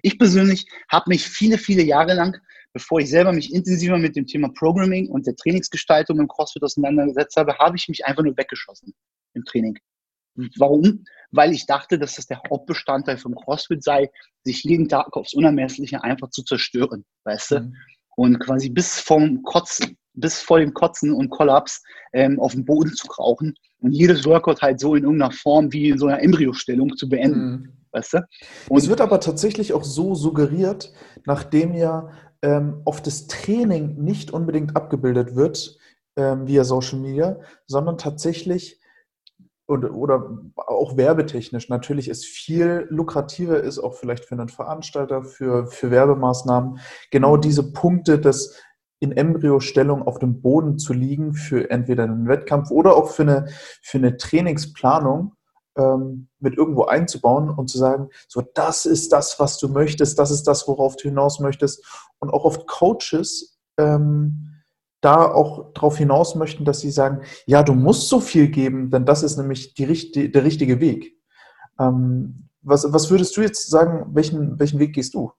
Ich 0.01 0.19
persönlich 0.19 0.65
habe 0.89 1.09
mich 1.09 1.27
viele, 1.27 1.57
viele 1.57 1.83
Jahre 1.83 2.13
lang, 2.13 2.37
bevor 2.73 2.99
ich 2.99 3.09
selber 3.09 3.31
mich 3.31 3.53
intensiver 3.53 3.97
mit 3.97 4.15
dem 4.15 4.25
Thema 4.25 4.49
Programming 4.49 5.09
und 5.09 5.27
der 5.27 5.35
Trainingsgestaltung 5.35 6.19
im 6.19 6.27
CrossFit 6.27 6.63
auseinandergesetzt 6.63 7.37
habe, 7.37 7.57
habe 7.57 7.77
ich 7.77 7.87
mich 7.87 8.05
einfach 8.05 8.23
nur 8.23 8.35
weggeschossen 8.37 8.93
im 9.33 9.43
Training. 9.45 9.77
Warum? 10.57 11.05
Weil 11.31 11.53
ich 11.53 11.67
dachte, 11.67 11.99
dass 11.99 12.15
das 12.15 12.25
der 12.25 12.41
Hauptbestandteil 12.49 13.17
vom 13.17 13.35
CrossFit 13.35 13.83
sei, 13.83 14.09
sich 14.43 14.63
jeden 14.63 14.89
Tag 14.89 15.15
aufs 15.15 15.33
Unermessliche 15.33 16.03
einfach 16.03 16.29
zu 16.31 16.43
zerstören, 16.43 17.05
weißt 17.23 17.51
du? 17.51 17.59
Mhm. 17.59 17.75
Und 18.15 18.39
quasi 18.39 18.69
bis 18.69 18.99
vom 18.99 19.43
Kotzen 19.43 19.97
bis 20.13 20.41
vor 20.41 20.59
dem 20.59 20.73
Kotzen 20.73 21.11
und 21.13 21.29
Kollaps 21.29 21.83
ähm, 22.13 22.39
auf 22.39 22.53
dem 22.53 22.65
Boden 22.65 22.93
zu 22.93 23.07
krauchen 23.07 23.55
und 23.81 23.91
jedes 23.91 24.25
Workout 24.25 24.61
halt 24.61 24.79
so 24.79 24.95
in 24.95 25.03
irgendeiner 25.03 25.31
Form 25.31 25.71
wie 25.73 25.89
in 25.89 25.97
so 25.97 26.07
einer 26.07 26.21
Embryostellung 26.21 26.95
zu 26.95 27.09
beenden. 27.09 27.51
Mhm. 27.51 27.73
Weißt 27.91 28.13
du? 28.13 28.27
Und 28.69 28.77
es 28.77 28.89
wird 28.89 29.01
aber 29.01 29.19
tatsächlich 29.19 29.73
auch 29.73 29.83
so 29.83 30.15
suggeriert, 30.15 30.93
nachdem 31.25 31.73
ja 31.75 32.09
ähm, 32.41 32.81
oft 32.85 33.05
das 33.05 33.27
Training 33.27 34.03
nicht 34.03 34.31
unbedingt 34.31 34.75
abgebildet 34.75 35.35
wird 35.35 35.77
ähm, 36.15 36.47
via 36.47 36.63
Social 36.63 36.99
Media, 36.99 37.39
sondern 37.67 37.97
tatsächlich 37.97 38.79
oder, 39.67 39.93
oder 39.93 40.37
auch 40.57 40.97
werbetechnisch 40.97 41.69
natürlich 41.69 42.09
ist 42.09 42.25
viel 42.25 42.85
lukrativer 42.89 43.61
ist, 43.61 43.79
auch 43.79 43.93
vielleicht 43.93 44.25
für 44.25 44.35
einen 44.35 44.49
Veranstalter, 44.49 45.23
für, 45.23 45.67
für 45.67 45.89
Werbemaßnahmen, 45.89 46.79
genau 47.11 47.37
diese 47.37 47.71
Punkte 47.71 48.19
des 48.19 48.59
in 49.03 49.11
Embryostellung 49.11 50.07
auf 50.07 50.17
dem 50.17 50.41
Boden 50.41 50.79
zu 50.79 50.93
liegen 50.93 51.33
für 51.33 51.69
entweder 51.69 52.05
einen 52.05 52.29
Wettkampf 52.29 52.71
oder 52.71 52.95
auch 52.95 53.09
für 53.09 53.23
eine, 53.23 53.47
für 53.81 53.97
eine 53.97 54.15
Trainingsplanung 54.15 55.35
ähm, 55.77 56.29
mit 56.39 56.57
irgendwo 56.57 56.85
einzubauen 56.85 57.49
und 57.49 57.69
zu 57.69 57.77
sagen, 57.77 58.09
so 58.29 58.41
das 58.41 58.85
ist 58.85 59.11
das, 59.11 59.39
was 59.41 59.57
du 59.57 59.67
möchtest, 59.67 60.17
das 60.17 60.31
ist 60.31 60.43
das, 60.43 60.67
worauf 60.69 60.95
du 60.95 61.09
hinaus 61.09 61.41
möchtest. 61.41 61.85
Und 62.19 62.29
auch 62.29 62.45
oft 62.45 62.65
Coaches 62.65 63.59
ähm, 63.77 64.61
da 65.01 65.29
auch 65.29 65.73
darauf 65.73 65.97
hinaus 65.97 66.35
möchten, 66.35 66.63
dass 66.63 66.79
sie 66.79 66.91
sagen, 66.91 67.23
ja, 67.45 67.61
du 67.61 67.73
musst 67.73 68.07
so 68.07 68.21
viel 68.21 68.47
geben, 68.47 68.89
denn 68.89 69.05
das 69.05 69.21
ist 69.21 69.35
nämlich 69.35 69.73
die, 69.73 70.31
der 70.31 70.45
richtige 70.45 70.79
Weg. 70.79 71.19
Ähm, 71.77 72.47
was, 72.61 72.93
was 72.93 73.11
würdest 73.11 73.35
du 73.35 73.41
jetzt 73.41 73.69
sagen, 73.69 74.15
welchen, 74.15 74.57
welchen 74.59 74.79
Weg 74.79 74.93
gehst 74.93 75.13
du? 75.13 75.33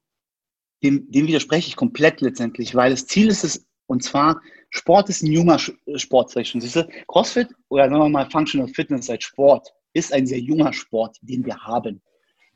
Dem, 0.82 1.10
dem 1.10 1.26
widerspreche 1.26 1.68
ich 1.68 1.76
komplett 1.76 2.20
letztendlich, 2.20 2.74
weil 2.74 2.90
das 2.90 3.06
Ziel 3.06 3.28
ist 3.28 3.44
es, 3.44 3.66
und 3.86 4.02
zwar, 4.02 4.40
Sport 4.70 5.08
ist 5.08 5.22
ein 5.22 5.32
junger 5.32 5.58
Sport, 5.58 6.34
ich 6.36 6.48
schon. 6.48 6.60
Siehst 6.60 6.76
du? 6.76 6.88
CrossFit 7.06 7.48
oder 7.68 7.84
sagen 7.84 7.98
wir 7.98 8.08
mal 8.08 8.28
Functional 8.30 8.68
Fitness 8.68 9.08
als 9.08 9.24
Sport 9.24 9.72
ist 9.92 10.12
ein 10.12 10.26
sehr 10.26 10.40
junger 10.40 10.72
Sport, 10.72 11.16
den 11.20 11.44
wir 11.44 11.56
haben. 11.58 12.02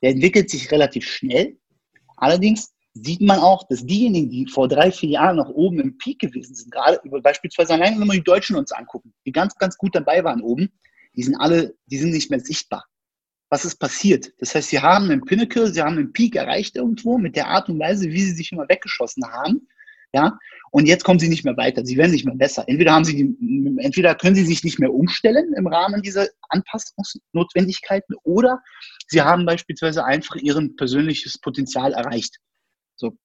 Der 0.02 0.10
entwickelt 0.10 0.50
sich 0.50 0.70
relativ 0.72 1.04
schnell. 1.06 1.56
Allerdings 2.16 2.74
sieht 2.94 3.20
man 3.20 3.38
auch, 3.38 3.68
dass 3.68 3.86
diejenigen, 3.86 4.30
die 4.30 4.46
vor 4.46 4.66
drei, 4.66 4.90
vier 4.90 5.10
Jahren 5.10 5.36
noch 5.36 5.50
oben 5.50 5.78
im 5.78 5.96
Peak 5.98 6.18
gewesen 6.18 6.54
sind, 6.54 6.72
gerade 6.72 7.00
beispielsweise 7.20 7.74
allein, 7.74 8.00
wenn 8.00 8.08
wir 8.08 8.14
die 8.14 8.24
Deutschen 8.24 8.56
uns 8.56 8.72
angucken, 8.72 9.14
die 9.24 9.32
ganz, 9.32 9.54
ganz 9.54 9.76
gut 9.76 9.94
dabei 9.94 10.24
waren 10.24 10.42
oben, 10.42 10.72
die 11.14 11.22
sind 11.22 11.36
alle, 11.36 11.76
die 11.86 11.98
sind 11.98 12.10
nicht 12.10 12.30
mehr 12.30 12.40
sichtbar 12.40 12.84
was 13.50 13.64
ist 13.64 13.76
passiert. 13.76 14.32
Das 14.38 14.54
heißt, 14.54 14.68
sie 14.68 14.80
haben 14.80 15.10
einen 15.10 15.24
Pinnacle, 15.24 15.72
sie 15.72 15.82
haben 15.82 15.96
einen 15.96 16.12
Peak 16.12 16.36
erreicht 16.36 16.76
irgendwo 16.76 17.18
mit 17.18 17.36
der 17.36 17.48
Art 17.48 17.68
und 17.68 17.78
Weise, 17.78 18.08
wie 18.10 18.20
sie 18.20 18.32
sich 18.32 18.52
immer 18.52 18.68
weggeschossen 18.68 19.24
haben. 19.24 19.68
Ja, 20.14 20.38
und 20.70 20.86
jetzt 20.86 21.04
kommen 21.04 21.18
sie 21.18 21.28
nicht 21.28 21.44
mehr 21.44 21.56
weiter. 21.58 21.84
Sie 21.84 21.98
werden 21.98 22.12
nicht 22.12 22.24
mehr 22.24 22.34
besser. 22.34 22.64
Entweder 22.66 22.92
haben 22.92 23.04
sie, 23.04 23.14
die, 23.14 23.76
entweder 23.78 24.14
können 24.14 24.36
sie 24.36 24.44
sich 24.44 24.64
nicht 24.64 24.78
mehr 24.78 24.92
umstellen 24.92 25.52
im 25.54 25.66
Rahmen 25.66 26.00
dieser 26.00 26.28
Anpassungsnotwendigkeiten 26.48 28.14
oder 28.22 28.62
sie 29.06 29.20
haben 29.20 29.44
beispielsweise 29.44 30.04
einfach 30.04 30.36
ihren 30.36 30.76
persönliches 30.76 31.38
Potenzial 31.38 31.92
erreicht. 31.92 32.38
So. 32.96 33.18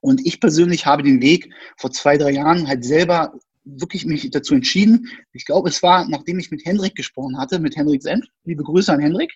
Und 0.00 0.26
ich 0.26 0.40
persönlich 0.40 0.84
habe 0.84 1.04
den 1.04 1.22
Weg 1.22 1.52
vor 1.76 1.92
zwei, 1.92 2.18
drei 2.18 2.32
Jahren 2.32 2.66
halt 2.66 2.84
selber 2.84 3.32
wirklich 3.78 4.04
mich 4.06 4.28
dazu 4.30 4.54
entschieden. 4.54 5.08
Ich 5.32 5.44
glaube, 5.44 5.68
es 5.68 5.82
war, 5.82 6.08
nachdem 6.08 6.38
ich 6.38 6.50
mit 6.50 6.64
Hendrik 6.64 6.94
gesprochen 6.94 7.38
hatte, 7.38 7.58
mit 7.58 7.76
Hendrik 7.76 8.02
Senf. 8.02 8.26
Liebe 8.44 8.62
Grüße 8.62 8.92
an 8.92 9.00
Hendrik. 9.00 9.34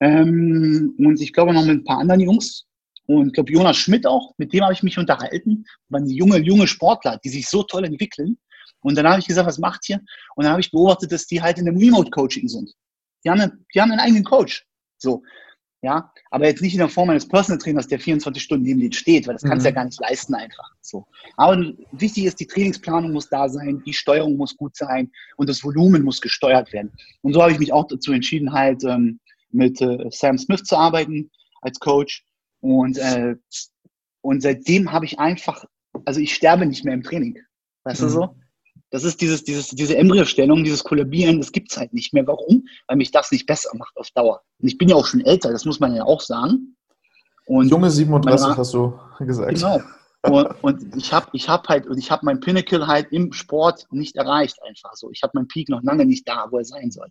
Ähm, 0.00 0.94
und 0.98 1.20
ich 1.20 1.32
glaube 1.32 1.52
noch 1.52 1.64
mit 1.64 1.78
ein 1.78 1.84
paar 1.84 1.98
anderen 1.98 2.20
Jungs. 2.20 2.66
Und 3.06 3.28
ich 3.28 3.32
glaube, 3.34 3.52
Jonas 3.52 3.76
Schmidt 3.76 4.06
auch, 4.06 4.34
mit 4.38 4.52
dem 4.52 4.62
habe 4.62 4.72
ich 4.72 4.82
mich 4.82 4.98
unterhalten. 4.98 5.64
Das 5.64 6.00
waren 6.00 6.08
junge, 6.08 6.38
junge 6.38 6.66
Sportler, 6.66 7.18
die 7.22 7.28
sich 7.28 7.48
so 7.48 7.62
toll 7.62 7.84
entwickeln. 7.84 8.38
Und 8.80 8.96
dann 8.96 9.06
habe 9.06 9.20
ich 9.20 9.26
gesagt, 9.26 9.46
was 9.46 9.58
macht 9.58 9.88
ihr? 9.88 10.00
Und 10.36 10.44
dann 10.44 10.52
habe 10.52 10.60
ich 10.60 10.70
beobachtet, 10.70 11.12
dass 11.12 11.26
die 11.26 11.40
halt 11.40 11.58
in 11.58 11.68
einem 11.68 11.78
Remote-Coaching 11.78 12.48
sind. 12.48 12.72
Die 13.24 13.30
haben, 13.30 13.64
die 13.74 13.80
haben 13.80 13.90
einen 13.90 14.00
eigenen 14.00 14.24
Coach. 14.24 14.66
So. 14.98 15.22
Ja, 15.84 16.10
aber 16.30 16.46
jetzt 16.46 16.62
nicht 16.62 16.72
in 16.72 16.78
der 16.78 16.88
Form 16.88 17.10
eines 17.10 17.28
Personal 17.28 17.58
Trainers, 17.58 17.86
der 17.86 18.00
24 18.00 18.42
Stunden 18.42 18.64
neben 18.64 18.80
dir 18.80 18.90
steht, 18.90 19.26
weil 19.26 19.34
das 19.34 19.42
kannst 19.42 19.66
du 19.66 19.68
ja 19.68 19.72
mhm. 19.72 19.74
gar 19.74 19.84
nicht 19.84 20.00
leisten 20.00 20.34
einfach. 20.34 20.72
So. 20.80 21.06
Aber 21.36 21.62
wichtig 21.92 22.24
ist, 22.24 22.40
die 22.40 22.46
Trainingsplanung 22.46 23.12
muss 23.12 23.28
da 23.28 23.50
sein, 23.50 23.82
die 23.84 23.92
Steuerung 23.92 24.38
muss 24.38 24.56
gut 24.56 24.74
sein 24.74 25.12
und 25.36 25.46
das 25.46 25.62
Volumen 25.62 26.02
muss 26.02 26.22
gesteuert 26.22 26.72
werden. 26.72 26.90
Und 27.20 27.34
so 27.34 27.42
habe 27.42 27.52
ich 27.52 27.58
mich 27.58 27.70
auch 27.70 27.86
dazu 27.86 28.12
entschieden, 28.12 28.54
halt 28.54 28.82
ähm, 28.82 29.20
mit 29.50 29.78
äh, 29.82 30.08
Sam 30.08 30.38
Smith 30.38 30.64
zu 30.64 30.74
arbeiten 30.74 31.30
als 31.60 31.78
Coach. 31.80 32.24
Und, 32.60 32.96
äh, 32.96 33.36
und 34.22 34.40
seitdem 34.40 34.90
habe 34.90 35.04
ich 35.04 35.18
einfach, 35.18 35.66
also 36.06 36.18
ich 36.18 36.34
sterbe 36.34 36.64
nicht 36.64 36.86
mehr 36.86 36.94
im 36.94 37.02
Training. 37.02 37.38
Weißt 37.82 38.00
mhm. 38.00 38.06
du 38.06 38.10
so? 38.10 38.36
Das 38.94 39.02
ist 39.02 39.20
dieses, 39.20 39.42
dieses, 39.42 39.70
diese 39.70 39.96
Embryostellung, 39.96 40.62
dieses 40.62 40.84
Kollabieren, 40.84 41.40
das 41.40 41.50
gibt 41.50 41.72
es 41.72 41.76
halt 41.76 41.92
nicht 41.92 42.14
mehr. 42.14 42.24
Warum? 42.28 42.64
Weil 42.86 42.96
mich 42.96 43.10
das 43.10 43.32
nicht 43.32 43.44
besser 43.44 43.70
macht 43.76 43.96
auf 43.96 44.08
Dauer. 44.12 44.40
Und 44.60 44.68
ich 44.68 44.78
bin 44.78 44.88
ja 44.88 44.94
auch 44.94 45.04
schon 45.04 45.20
älter, 45.22 45.50
das 45.50 45.64
muss 45.64 45.80
man 45.80 45.96
ja 45.96 46.04
auch 46.04 46.20
sagen. 46.20 46.76
Und 47.46 47.68
Junge 47.70 47.90
37 47.90 48.46
meine, 48.46 48.56
hast 48.56 48.72
du 48.72 48.96
gesagt. 49.18 49.52
Genau. 49.52 49.82
Und, 50.22 50.46
und 50.62 50.96
ich 50.96 51.12
habe 51.12 51.26
ich 51.32 51.48
hab 51.48 51.66
halt, 51.68 51.88
und 51.88 51.98
ich 51.98 52.12
habe 52.12 52.24
mein 52.24 52.38
Pinnacle 52.38 52.86
halt 52.86 53.10
im 53.10 53.32
Sport 53.32 53.84
nicht 53.90 54.14
erreicht 54.14 54.62
einfach 54.62 54.94
so. 54.94 55.10
Ich 55.10 55.24
habe 55.24 55.32
meinen 55.34 55.48
Peak 55.48 55.70
noch 55.70 55.82
lange 55.82 56.06
nicht 56.06 56.28
da, 56.28 56.46
wo 56.52 56.58
er 56.58 56.64
sein 56.64 56.92
soll. 56.92 57.08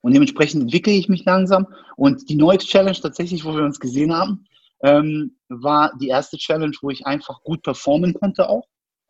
Und 0.00 0.14
dementsprechend 0.14 0.62
entwickle 0.62 0.94
ich 0.94 1.08
mich 1.08 1.24
langsam. 1.24 1.68
Und 1.94 2.28
die 2.28 2.34
neue 2.34 2.58
Challenge 2.58 2.98
tatsächlich, 3.00 3.44
wo 3.44 3.54
wir 3.54 3.62
uns 3.62 3.78
gesehen 3.78 4.12
haben, 4.12 4.46
ähm, 4.82 5.36
war 5.48 5.92
die 6.00 6.08
erste 6.08 6.38
Challenge, 6.38 6.74
wo 6.82 6.90
ich 6.90 7.06
einfach 7.06 7.40
gut 7.44 7.62
performen 7.62 8.14
konnte 8.14 8.48
auch. 8.48 8.66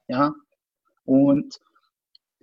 Ja. 0.06 0.34
Und 1.06 1.58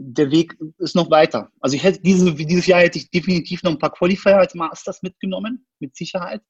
der 0.04 0.32
Weg 0.32 0.58
ist 0.80 0.96
noch 0.96 1.10
weiter. 1.12 1.50
Also 1.60 1.76
ich 1.76 1.84
hätte 1.84 2.02
diese, 2.02 2.34
dieses 2.34 2.66
Jahr 2.66 2.82
hätte 2.82 2.98
ich 2.98 3.10
definitiv 3.10 3.64
noch 3.64 3.72
ein 3.72 3.80
paar 3.80 3.92
Qualifier 3.92 4.38
als 4.38 4.56
Masters 4.56 5.02
mitgenommen, 5.04 5.66
mit 5.80 5.96
Sicherheit. 5.96 6.42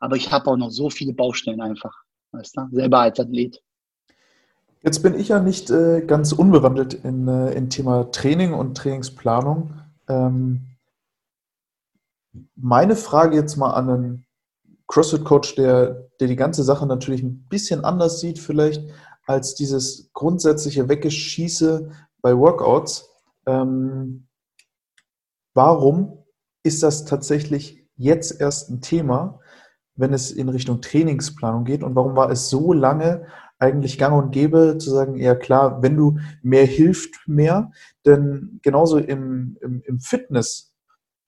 Aber 0.00 0.16
ich 0.16 0.30
habe 0.30 0.50
auch 0.50 0.56
noch 0.56 0.70
so 0.70 0.88
viele 0.90 1.12
Baustellen 1.12 1.60
einfach, 1.60 1.94
weißt 2.32 2.56
du, 2.56 2.68
selber 2.72 3.00
als 3.00 3.18
Athlet. 3.18 3.60
Jetzt 4.82 5.02
bin 5.02 5.14
ich 5.14 5.28
ja 5.28 5.40
nicht 5.40 5.70
äh, 5.70 6.00
ganz 6.06 6.32
unbewandelt 6.32 6.94
in, 6.94 7.28
äh, 7.28 7.52
in 7.52 7.68
Thema 7.68 8.10
Training 8.10 8.54
und 8.54 8.76
Trainingsplanung. 8.76 9.74
Ähm, 10.08 10.66
meine 12.54 12.96
Frage 12.96 13.36
jetzt 13.36 13.56
mal 13.56 13.72
an 13.72 13.90
einen 13.90 14.26
CrossFit-Coach, 14.86 15.56
der, 15.56 16.08
der 16.18 16.28
die 16.28 16.36
ganze 16.36 16.62
Sache 16.62 16.86
natürlich 16.86 17.22
ein 17.22 17.46
bisschen 17.48 17.84
anders 17.84 18.20
sieht, 18.20 18.38
vielleicht 18.38 18.82
als 19.26 19.54
dieses 19.54 20.10
grundsätzliche 20.14 20.88
Weggeschieße 20.88 21.90
bei 22.22 22.36
Workouts. 22.36 23.08
Ähm, 23.46 24.28
warum 25.54 26.24
ist 26.62 26.82
das 26.82 27.04
tatsächlich 27.04 27.86
jetzt 27.96 28.40
erst 28.40 28.70
ein 28.70 28.80
Thema, 28.80 29.40
wenn 29.94 30.12
es 30.12 30.30
in 30.30 30.48
Richtung 30.48 30.80
Trainingsplanung 30.80 31.64
geht? 31.64 31.82
Und 31.82 31.94
warum 31.94 32.16
war 32.16 32.30
es 32.30 32.50
so 32.50 32.72
lange 32.72 33.26
eigentlich 33.60 33.98
gang 33.98 34.16
und 34.16 34.30
gäbe, 34.30 34.78
zu 34.78 34.90
sagen, 34.90 35.16
ja 35.16 35.34
klar, 35.34 35.82
wenn 35.82 35.96
du 35.96 36.18
mehr 36.42 36.64
hilft, 36.64 37.28
mehr. 37.28 37.70
Denn 38.06 38.58
genauso 38.62 38.96
im, 38.96 39.58
im, 39.60 39.82
im 39.84 40.00
Fitness, 40.00 40.72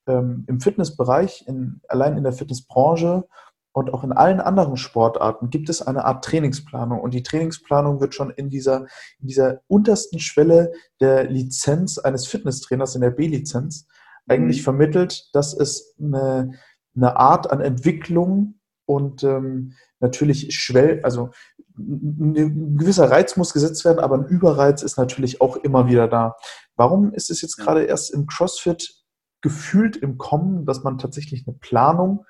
ähm, 0.07 0.43
im 0.47 0.59
Fitnessbereich, 0.59 1.45
in, 1.47 1.81
allein 1.87 2.17
in 2.17 2.23
der 2.23 2.33
Fitnessbranche 2.33 3.25
und 3.73 3.91
auch 3.91 4.03
in 4.03 4.11
allen 4.11 4.39
anderen 4.39 4.77
Sportarten 4.77 5.49
gibt 5.49 5.67
es 5.67 5.81
eine 5.81 6.05
Art 6.05 6.23
Trainingsplanung. 6.23 7.01
Und 7.01 7.13
die 7.13 7.23
Trainingsplanung 7.23 7.99
wird 7.99 8.13
schon 8.13 8.29
in 8.29 8.51
dieser, 8.51 8.85
in 9.19 9.27
dieser 9.27 9.61
untersten 9.67 10.19
Schwelle 10.19 10.71
der 11.01 11.23
Lizenz 11.23 11.97
eines 11.97 12.27
Fitnesstrainers, 12.27 12.93
in 12.93 13.01
der 13.01 13.09
B-Lizenz, 13.09 13.87
eigentlich 14.27 14.59
mhm. 14.59 14.63
vermittelt, 14.63 15.29
dass 15.33 15.53
es 15.53 15.95
eine, 15.99 16.53
eine 16.95 17.17
Art 17.17 17.51
an 17.51 17.61
Entwicklung 17.61 18.59
und 18.85 19.23
ähm, 19.23 19.73
natürlich 19.99 20.53
schwell, 20.53 21.01
also 21.03 21.31
ein 21.75 22.77
gewisser 22.77 23.09
Reiz 23.09 23.35
muss 23.37 23.53
gesetzt 23.53 23.83
werden, 23.85 23.99
aber 23.99 24.17
ein 24.17 24.27
Überreiz 24.27 24.83
ist 24.83 24.97
natürlich 24.97 25.41
auch 25.41 25.57
immer 25.57 25.87
wieder 25.87 26.07
da. 26.07 26.35
Warum 26.75 27.11
ist 27.11 27.31
es 27.31 27.41
jetzt 27.41 27.57
gerade 27.57 27.85
erst 27.85 28.13
im 28.13 28.27
CrossFit 28.27 29.03
gefühlt 29.41 29.97
im 29.97 30.19
Kommen, 30.19 30.65
dass 30.65 30.83
man 30.83 30.99
tatsächlich 30.99 31.47
eine 31.47 31.57
Planung 31.57 32.25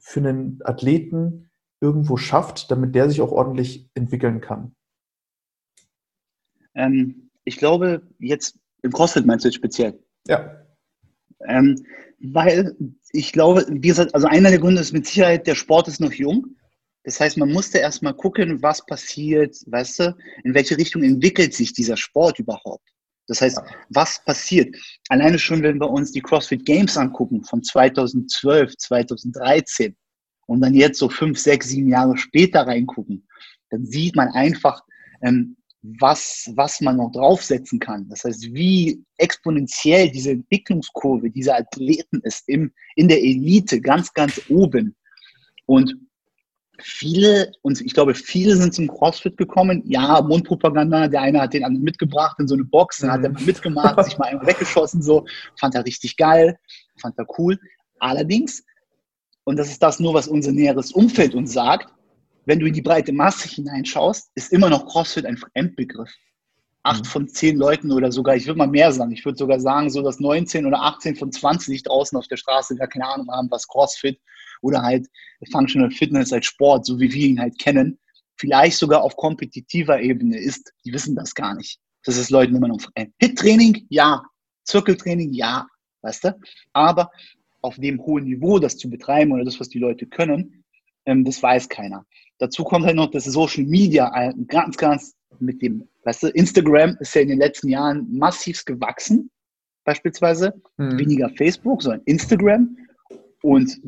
für 0.00 0.20
einen 0.20 0.60
Athleten 0.64 1.50
irgendwo 1.80 2.16
schafft, 2.16 2.70
damit 2.70 2.94
der 2.94 3.08
sich 3.08 3.20
auch 3.20 3.32
ordentlich 3.32 3.88
entwickeln 3.94 4.40
kann? 4.40 4.74
Ähm, 6.74 7.30
ich 7.44 7.56
glaube, 7.56 8.02
jetzt 8.18 8.58
im 8.82 8.92
CrossFit 8.92 9.26
meinst 9.26 9.44
du 9.44 9.48
jetzt 9.48 9.56
speziell? 9.56 9.98
Ja. 10.26 10.64
Ähm, 11.46 11.76
weil 12.20 12.76
ich 13.12 13.32
glaube, 13.32 13.66
wie 13.68 13.88
gesagt, 13.88 14.14
also 14.14 14.26
einer 14.26 14.50
der 14.50 14.58
Gründe 14.58 14.80
ist 14.80 14.92
mit 14.92 15.06
Sicherheit, 15.06 15.46
der 15.46 15.54
Sport 15.54 15.88
ist 15.88 16.00
noch 16.00 16.12
jung. 16.12 16.56
Das 17.04 17.18
heißt, 17.18 17.38
man 17.38 17.50
musste 17.50 17.78
erstmal 17.78 18.14
gucken, 18.14 18.62
was 18.62 18.84
passiert, 18.84 19.56
weißt 19.66 20.00
du, 20.00 20.16
in 20.44 20.54
welche 20.54 20.76
Richtung 20.76 21.02
entwickelt 21.02 21.54
sich 21.54 21.72
dieser 21.72 21.96
Sport 21.96 22.38
überhaupt. 22.38 22.86
Das 23.30 23.42
heißt, 23.42 23.60
was 23.90 24.20
passiert? 24.24 24.76
Alleine 25.08 25.38
schon, 25.38 25.62
wenn 25.62 25.78
wir 25.78 25.88
uns 25.88 26.10
die 26.10 26.20
CrossFit 26.20 26.66
Games 26.66 26.96
angucken 26.96 27.44
von 27.44 27.62
2012, 27.62 28.76
2013 28.76 29.94
und 30.48 30.60
dann 30.60 30.74
jetzt 30.74 30.98
so 30.98 31.08
fünf, 31.08 31.38
sechs, 31.38 31.68
sieben 31.68 31.88
Jahre 31.88 32.16
später 32.16 32.66
reingucken, 32.66 33.24
dann 33.70 33.86
sieht 33.86 34.16
man 34.16 34.30
einfach, 34.30 34.82
ähm, 35.22 35.56
was, 35.82 36.50
was 36.56 36.80
man 36.80 36.96
noch 36.96 37.12
draufsetzen 37.12 37.78
kann. 37.78 38.08
Das 38.08 38.24
heißt, 38.24 38.52
wie 38.52 39.00
exponentiell 39.18 40.10
diese 40.10 40.32
Entwicklungskurve 40.32 41.30
dieser 41.30 41.56
Athleten 41.56 42.20
ist 42.24 42.48
im, 42.48 42.72
in 42.96 43.06
der 43.06 43.22
Elite, 43.22 43.80
ganz, 43.80 44.12
ganz 44.12 44.40
oben. 44.48 44.96
Und 45.66 45.94
viele, 46.82 47.52
und 47.62 47.80
ich 47.80 47.94
glaube, 47.94 48.14
viele 48.14 48.56
sind 48.56 48.74
zum 48.74 48.88
CrossFit 48.88 49.36
gekommen. 49.36 49.82
Ja, 49.86 50.20
Mundpropaganda, 50.20 51.08
der 51.08 51.22
eine 51.22 51.40
hat 51.40 51.54
den 51.54 51.64
anderen 51.64 51.84
mitgebracht 51.84 52.38
in 52.38 52.48
so 52.48 52.54
eine 52.54 52.64
Box, 52.64 52.98
dann 52.98 53.12
hat 53.12 53.22
er 53.22 53.30
mal 53.30 53.42
mitgemacht, 53.42 54.02
sich 54.04 54.18
mal 54.18 54.26
einmal 54.26 54.46
weggeschossen, 54.46 55.02
so, 55.02 55.26
fand 55.58 55.74
er 55.74 55.84
richtig 55.84 56.16
geil, 56.16 56.58
fand 57.00 57.18
er 57.18 57.26
cool. 57.38 57.58
Allerdings, 57.98 58.64
und 59.44 59.56
das 59.56 59.68
ist 59.68 59.82
das 59.82 60.00
nur, 60.00 60.14
was 60.14 60.28
unser 60.28 60.52
näheres 60.52 60.92
Umfeld 60.92 61.34
uns 61.34 61.52
sagt, 61.52 61.92
wenn 62.46 62.58
du 62.58 62.66
in 62.66 62.74
die 62.74 62.82
breite 62.82 63.12
Masse 63.12 63.48
hineinschaust, 63.48 64.30
ist 64.34 64.52
immer 64.52 64.70
noch 64.70 64.86
CrossFit 64.86 65.26
ein 65.26 65.36
Fremdbegriff. 65.36 66.10
Acht 66.82 67.04
mhm. 67.04 67.08
von 67.08 67.28
zehn 67.28 67.56
Leuten 67.56 67.92
oder 67.92 68.10
sogar, 68.10 68.36
ich 68.36 68.46
würde 68.46 68.58
mal 68.58 68.66
mehr 68.66 68.90
sagen, 68.90 69.12
ich 69.12 69.24
würde 69.24 69.38
sogar 69.38 69.60
sagen, 69.60 69.90
so 69.90 70.02
dass 70.02 70.18
19 70.18 70.66
oder 70.66 70.80
18 70.80 71.16
von 71.16 71.30
20 71.30 71.82
draußen 71.82 72.16
auf 72.16 72.26
der 72.26 72.38
Straße 72.38 72.74
gar 72.76 72.88
keine 72.88 73.06
Ahnung 73.06 73.30
haben, 73.30 73.50
was 73.50 73.68
CrossFit 73.68 74.18
oder 74.62 74.82
halt 74.82 75.06
Functional 75.50 75.90
Fitness 75.90 76.32
als 76.32 76.46
Sport, 76.46 76.86
so 76.86 76.98
wie 76.98 77.12
wir 77.12 77.26
ihn 77.28 77.40
halt 77.40 77.58
kennen, 77.58 77.98
vielleicht 78.36 78.78
sogar 78.78 79.02
auf 79.02 79.16
kompetitiver 79.16 80.00
Ebene 80.00 80.38
ist. 80.38 80.72
Die 80.84 80.92
wissen 80.92 81.14
das 81.14 81.34
gar 81.34 81.54
nicht. 81.54 81.78
Das 82.04 82.16
ist 82.16 82.30
Leuten 82.30 82.56
immer 82.56 82.68
noch 82.68 82.80
ein 82.94 83.12
Hit-Training, 83.20 83.86
ja. 83.90 84.22
Zirkeltraining, 84.64 85.32
ja. 85.32 85.66
Weißt 86.02 86.24
du? 86.24 86.38
Aber 86.72 87.10
auf 87.62 87.76
dem 87.76 88.00
hohen 88.02 88.24
Niveau 88.24 88.58
das 88.58 88.76
zu 88.78 88.88
betreiben 88.88 89.32
oder 89.32 89.44
das, 89.44 89.60
was 89.60 89.68
die 89.68 89.78
Leute 89.78 90.06
können, 90.06 90.64
ähm, 91.06 91.24
das 91.24 91.42
weiß 91.42 91.68
keiner. 91.68 92.06
Dazu 92.38 92.64
kommt 92.64 92.86
halt 92.86 92.96
noch 92.96 93.10
das 93.10 93.24
Social 93.24 93.64
Media 93.64 94.32
ganz, 94.46 94.78
ganz 94.78 95.14
mit 95.40 95.60
dem, 95.60 95.86
weißt 96.04 96.22
du, 96.24 96.28
Instagram 96.28 96.96
ist 97.00 97.14
ja 97.14 97.20
in 97.20 97.28
den 97.28 97.38
letzten 97.38 97.68
Jahren 97.68 98.06
massiv 98.16 98.64
gewachsen, 98.64 99.30
beispielsweise. 99.84 100.54
Mhm. 100.78 100.98
Weniger 100.98 101.28
Facebook, 101.36 101.82
sondern 101.82 102.02
Instagram. 102.06 102.76
Und 103.42 103.78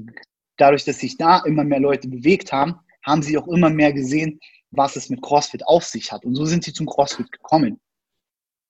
dadurch, 0.63 0.85
dass 0.85 1.01
sich 1.01 1.17
da 1.17 1.41
immer 1.45 1.65
mehr 1.65 1.81
Leute 1.81 2.09
bewegt 2.09 2.53
haben, 2.53 2.77
haben 3.05 3.23
sie 3.23 3.37
auch 3.37 3.49
immer 3.49 3.69
mehr 3.69 3.93
gesehen, 3.93 4.39
was 4.71 4.95
es 4.97 5.11
mit 5.11 5.21
CrossFit 5.21 5.67
auf 5.67 5.85
sich 5.85 6.13
hat. 6.13 6.25
Und 6.25 6.37
so 6.37 6.45
sind 6.45 6.63
sie 6.63 6.73
zum 6.73 6.87
CrossFit 6.87 7.31
gekommen. 7.33 7.81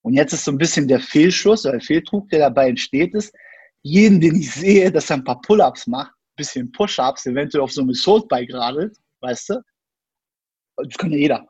Und 0.00 0.14
jetzt 0.14 0.32
ist 0.32 0.44
so 0.44 0.50
ein 0.50 0.58
bisschen 0.58 0.88
der 0.88 1.00
Fehlschuss 1.00 1.64
oder 1.64 1.72
der 1.72 1.82
Fehltrug, 1.82 2.28
der 2.30 2.40
dabei 2.40 2.70
entsteht, 2.70 3.14
ist, 3.14 3.32
jeden, 3.82 4.20
den 4.20 4.36
ich 4.36 4.50
sehe, 4.50 4.90
dass 4.90 5.10
er 5.10 5.16
ein 5.16 5.24
paar 5.24 5.40
Pull-Ups 5.42 5.86
macht, 5.86 6.12
ein 6.12 6.36
bisschen 6.36 6.72
Push-Ups, 6.72 7.26
eventuell 7.26 7.62
auf 7.62 7.72
so 7.72 7.82
einem 7.82 7.90
Assault-Bike 7.90 8.52
radelt, 8.54 8.96
weißt 9.20 9.50
du, 9.50 9.62
das 10.76 10.96
kann 10.96 11.12
ja 11.12 11.18
jeder. 11.18 11.46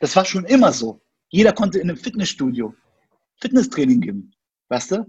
Das 0.00 0.16
war 0.16 0.24
schon 0.24 0.44
immer 0.46 0.72
so. 0.72 1.00
Jeder 1.28 1.52
konnte 1.52 1.78
in 1.78 1.88
einem 1.88 1.98
Fitnessstudio 1.98 2.74
Fitnesstraining 3.40 4.00
geben. 4.00 4.32
Weißt 4.68 4.90
du? 4.90 5.06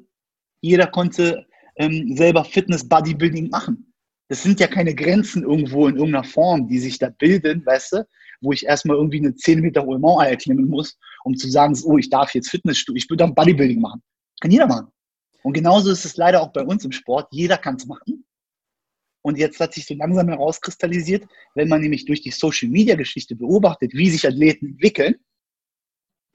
Jeder 0.61 0.87
konnte 0.87 1.45
ähm, 1.77 2.15
selber 2.15 2.45
Fitness-Bodybuilding 2.45 3.49
machen. 3.49 3.86
Das 4.29 4.43
sind 4.43 4.59
ja 4.59 4.67
keine 4.67 4.93
Grenzen 4.93 5.43
irgendwo 5.43 5.87
in 5.87 5.95
irgendeiner 5.95 6.23
Form, 6.23 6.67
die 6.67 6.79
sich 6.79 6.99
da 6.99 7.09
bilden, 7.09 7.65
weißt 7.65 7.93
du? 7.93 8.07
Wo 8.41 8.51
ich 8.51 8.65
erstmal 8.65 8.97
irgendwie 8.97 9.19
eine 9.19 9.33
10 9.33 9.61
Meter 9.61 9.87
Ullmont 9.87 10.25
erklimmen 10.25 10.67
muss, 10.67 10.97
um 11.23 11.35
zu 11.35 11.49
sagen, 11.49 11.77
oh, 11.85 11.97
ich 11.97 12.09
darf 12.09 12.33
jetzt 12.35 12.49
Fitnessstudio, 12.49 12.97
ich 12.97 13.09
würde 13.09 13.25
auch 13.25 13.33
Bodybuilding 13.33 13.79
machen. 13.79 14.03
Kann 14.41 14.51
jeder 14.51 14.67
machen. 14.67 14.87
Und 15.43 15.53
genauso 15.53 15.91
ist 15.91 16.05
es 16.05 16.17
leider 16.17 16.41
auch 16.41 16.51
bei 16.51 16.61
uns 16.61 16.83
im 16.83 16.91
Sport. 16.91 17.29
Jeder 17.31 17.57
kann 17.57 17.75
es 17.77 17.85
machen. 17.85 18.25
Und 19.21 19.37
jetzt 19.37 19.59
hat 19.59 19.73
sich 19.73 19.85
so 19.85 19.93
langsam 19.93 20.27
herauskristallisiert, 20.27 21.25
wenn 21.55 21.67
man 21.67 21.81
nämlich 21.81 22.05
durch 22.05 22.21
die 22.21 22.31
Social 22.31 22.69
Media 22.69 22.95
Geschichte 22.95 23.35
beobachtet, 23.35 23.93
wie 23.93 24.09
sich 24.09 24.27
Athleten 24.27 24.67
entwickeln, 24.67 25.15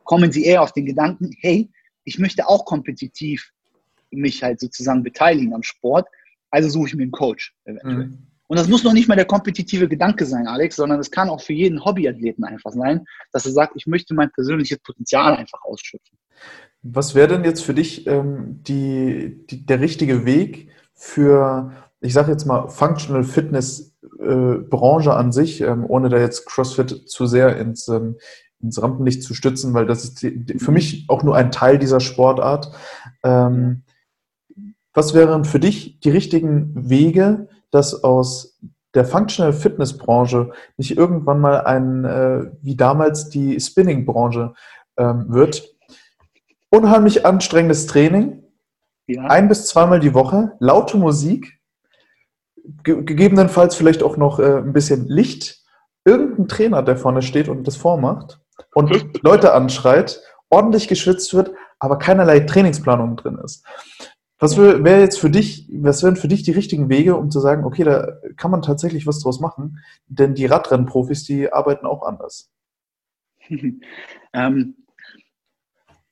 kommen 0.04 0.32
sie 0.32 0.44
eher 0.44 0.62
auf 0.62 0.72
den 0.72 0.86
Gedanken, 0.86 1.30
hey, 1.40 1.70
ich 2.04 2.18
möchte 2.18 2.48
auch 2.48 2.64
kompetitiv 2.64 3.52
mich 4.10 4.42
halt 4.42 4.60
sozusagen 4.60 5.02
beteiligen 5.02 5.54
am 5.54 5.62
Sport, 5.62 6.06
also 6.52 6.68
suche 6.68 6.88
ich 6.88 6.94
mir 6.94 7.02
einen 7.02 7.10
Coach 7.10 7.54
eventuell. 7.64 8.06
Mhm. 8.06 8.18
Und 8.46 8.58
das 8.58 8.68
muss 8.68 8.84
noch 8.84 8.92
nicht 8.92 9.08
mal 9.08 9.16
der 9.16 9.24
kompetitive 9.24 9.88
Gedanke 9.88 10.26
sein, 10.26 10.46
Alex, 10.46 10.76
sondern 10.76 11.00
es 11.00 11.10
kann 11.10 11.30
auch 11.30 11.40
für 11.40 11.54
jeden 11.54 11.84
Hobbyathleten 11.84 12.44
einfach 12.44 12.72
sein, 12.72 13.04
dass 13.32 13.46
er 13.46 13.52
sagt, 13.52 13.72
ich 13.76 13.86
möchte 13.86 14.14
mein 14.14 14.30
persönliches 14.30 14.78
Potenzial 14.78 15.34
einfach 15.36 15.62
ausschöpfen. 15.64 16.18
Was 16.82 17.14
wäre 17.14 17.28
denn 17.28 17.44
jetzt 17.44 17.64
für 17.64 17.74
dich 17.74 18.06
ähm, 18.06 18.62
die, 18.62 19.46
die, 19.48 19.64
der 19.64 19.80
richtige 19.80 20.26
Weg 20.26 20.68
für 20.94 21.72
ich 22.02 22.12
sage 22.12 22.30
jetzt 22.30 22.44
mal, 22.44 22.68
Functional 22.68 23.24
Fitness 23.24 23.94
äh, 24.18 24.56
Branche 24.56 25.14
an 25.14 25.32
sich, 25.32 25.60
ähm, 25.60 25.84
ohne 25.86 26.08
da 26.08 26.18
jetzt 26.18 26.46
CrossFit 26.46 27.08
zu 27.08 27.26
sehr 27.26 27.56
ins, 27.56 27.88
ähm, 27.88 28.16
ins 28.60 28.82
Rampenlicht 28.82 29.22
zu 29.22 29.34
stützen, 29.34 29.72
weil 29.72 29.86
das 29.86 30.04
ist 30.04 30.22
die, 30.22 30.44
die, 30.44 30.58
für 30.58 30.72
mich 30.72 31.06
auch 31.08 31.22
nur 31.22 31.36
ein 31.36 31.52
Teil 31.52 31.78
dieser 31.78 32.00
Sportart. 32.00 32.72
Ähm, 33.22 33.82
was 34.94 35.14
wären 35.14 35.44
für 35.44 35.60
dich 35.60 36.00
die 36.00 36.10
richtigen 36.10 36.88
Wege, 36.88 37.48
dass 37.70 38.04
aus 38.04 38.58
der 38.94 39.04
Functional 39.04 39.52
Fitness 39.52 39.96
Branche 39.96 40.50
nicht 40.76 40.96
irgendwann 40.96 41.40
mal 41.40 41.62
ein, 41.62 42.04
äh, 42.04 42.50
wie 42.60 42.76
damals 42.76 43.30
die 43.30 43.58
Spinning 43.58 44.04
Branche 44.04 44.52
ähm, 44.96 45.26
wird? 45.28 45.74
Unheimlich 46.70 47.24
anstrengendes 47.24 47.86
Training, 47.86 48.42
ja. 49.06 49.22
ein 49.24 49.48
bis 49.48 49.66
zweimal 49.66 50.00
die 50.00 50.14
Woche, 50.14 50.52
laute 50.58 50.96
Musik, 50.96 51.58
gegebenenfalls 52.82 53.74
vielleicht 53.74 54.02
auch 54.02 54.16
noch 54.16 54.38
äh, 54.38 54.58
ein 54.58 54.72
bisschen 54.72 55.08
Licht, 55.08 55.62
irgendein 56.04 56.48
Trainer, 56.48 56.82
der 56.82 56.96
vorne 56.96 57.22
steht 57.22 57.48
und 57.48 57.66
das 57.66 57.76
vormacht 57.76 58.40
und 58.74 58.90
Leute 59.22 59.54
anschreit, 59.54 60.20
ordentlich 60.50 60.88
geschwitzt 60.88 61.34
wird, 61.34 61.52
aber 61.78 61.98
keinerlei 61.98 62.40
Trainingsplanung 62.40 63.16
drin 63.16 63.38
ist. 63.42 63.64
Was 64.42 64.56
wäre 64.56 65.00
jetzt 65.00 65.18
für 65.18 65.30
dich, 65.30 65.68
was 65.70 66.02
wären 66.02 66.16
für 66.16 66.28
dich 66.28 66.42
die 66.42 66.50
richtigen 66.50 66.88
Wege, 66.88 67.16
um 67.16 67.30
zu 67.30 67.40
sagen, 67.40 67.64
okay, 67.64 67.84
da 67.84 68.18
kann 68.36 68.50
man 68.50 68.62
tatsächlich 68.62 69.06
was 69.06 69.20
draus 69.20 69.40
machen? 69.40 69.78
Denn 70.06 70.34
die 70.34 70.46
Radrennprofis, 70.46 71.24
die 71.24 71.52
arbeiten 71.52 71.86
auch 71.86 72.02
anders. 72.02 72.50
ähm, 74.32 74.76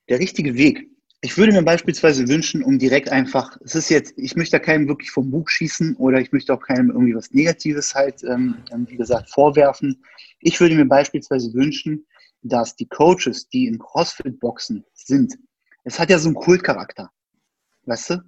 der 0.09 0.19
richtige 0.19 0.55
Weg 0.55 0.91
ich 1.23 1.37
würde 1.37 1.53
mir 1.53 1.63
beispielsweise 1.63 2.27
wünschen, 2.29 2.63
um 2.63 2.79
direkt 2.79 3.11
einfach, 3.11 3.59
es 3.63 3.75
ist 3.75 3.91
jetzt, 3.91 4.15
ich 4.17 4.37
möchte 4.37 4.57
da 4.57 4.59
keinem 4.59 4.89
wirklich 4.89 5.11
vom 5.11 5.31
Bug 5.31 5.51
schießen 5.51 5.97
oder 5.97 6.19
ich 6.19 6.33
möchte 6.33 6.55
auch 6.55 6.63
keinem 6.63 6.91
irgendwie 6.91 7.15
was 7.15 7.31
Negatives 7.33 7.95
halt, 7.95 8.23
ähm, 8.25 8.57
ähm, 8.73 8.87
wie 8.89 8.97
gesagt, 8.97 9.29
vorwerfen. 9.29 10.03
Ich 10.41 10.59
würde 10.61 10.77
mir 10.77 10.87
beispielsweise 10.87 11.53
wünschen, 11.53 12.07
dass 12.43 12.75
die 12.75 12.89
Coaches, 12.89 13.51
die 13.51 13.67
in 13.67 13.79
CrossFit-Boxen 13.79 14.85
sind, 14.95 15.39
es 15.85 15.99
hat 15.99 16.09
ja 16.09 16.19
so 16.19 16.29
einen 16.29 16.37
Kultcharakter. 16.37 17.11
Weißt 17.91 18.11
du? 18.11 18.23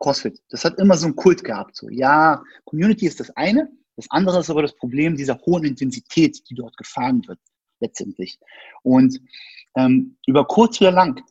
CrossFit. 0.00 0.40
Das 0.50 0.64
hat 0.64 0.78
immer 0.80 0.96
so 0.96 1.06
einen 1.06 1.14
Kult 1.14 1.44
gehabt. 1.44 1.76
So, 1.76 1.88
ja, 1.88 2.42
Community 2.64 3.06
ist 3.06 3.20
das 3.20 3.30
eine. 3.36 3.70
Das 3.96 4.06
andere 4.10 4.40
ist 4.40 4.50
aber 4.50 4.62
das 4.62 4.74
Problem 4.74 5.16
dieser 5.16 5.38
hohen 5.46 5.64
Intensität, 5.64 6.42
die 6.50 6.54
dort 6.56 6.76
gefahren 6.76 7.22
wird. 7.28 7.38
letztendlich. 7.80 8.38
Und 8.82 9.20
ähm, 9.76 10.16
über 10.26 10.44
kurz 10.46 10.80
oder 10.80 10.90
lang 10.90 11.22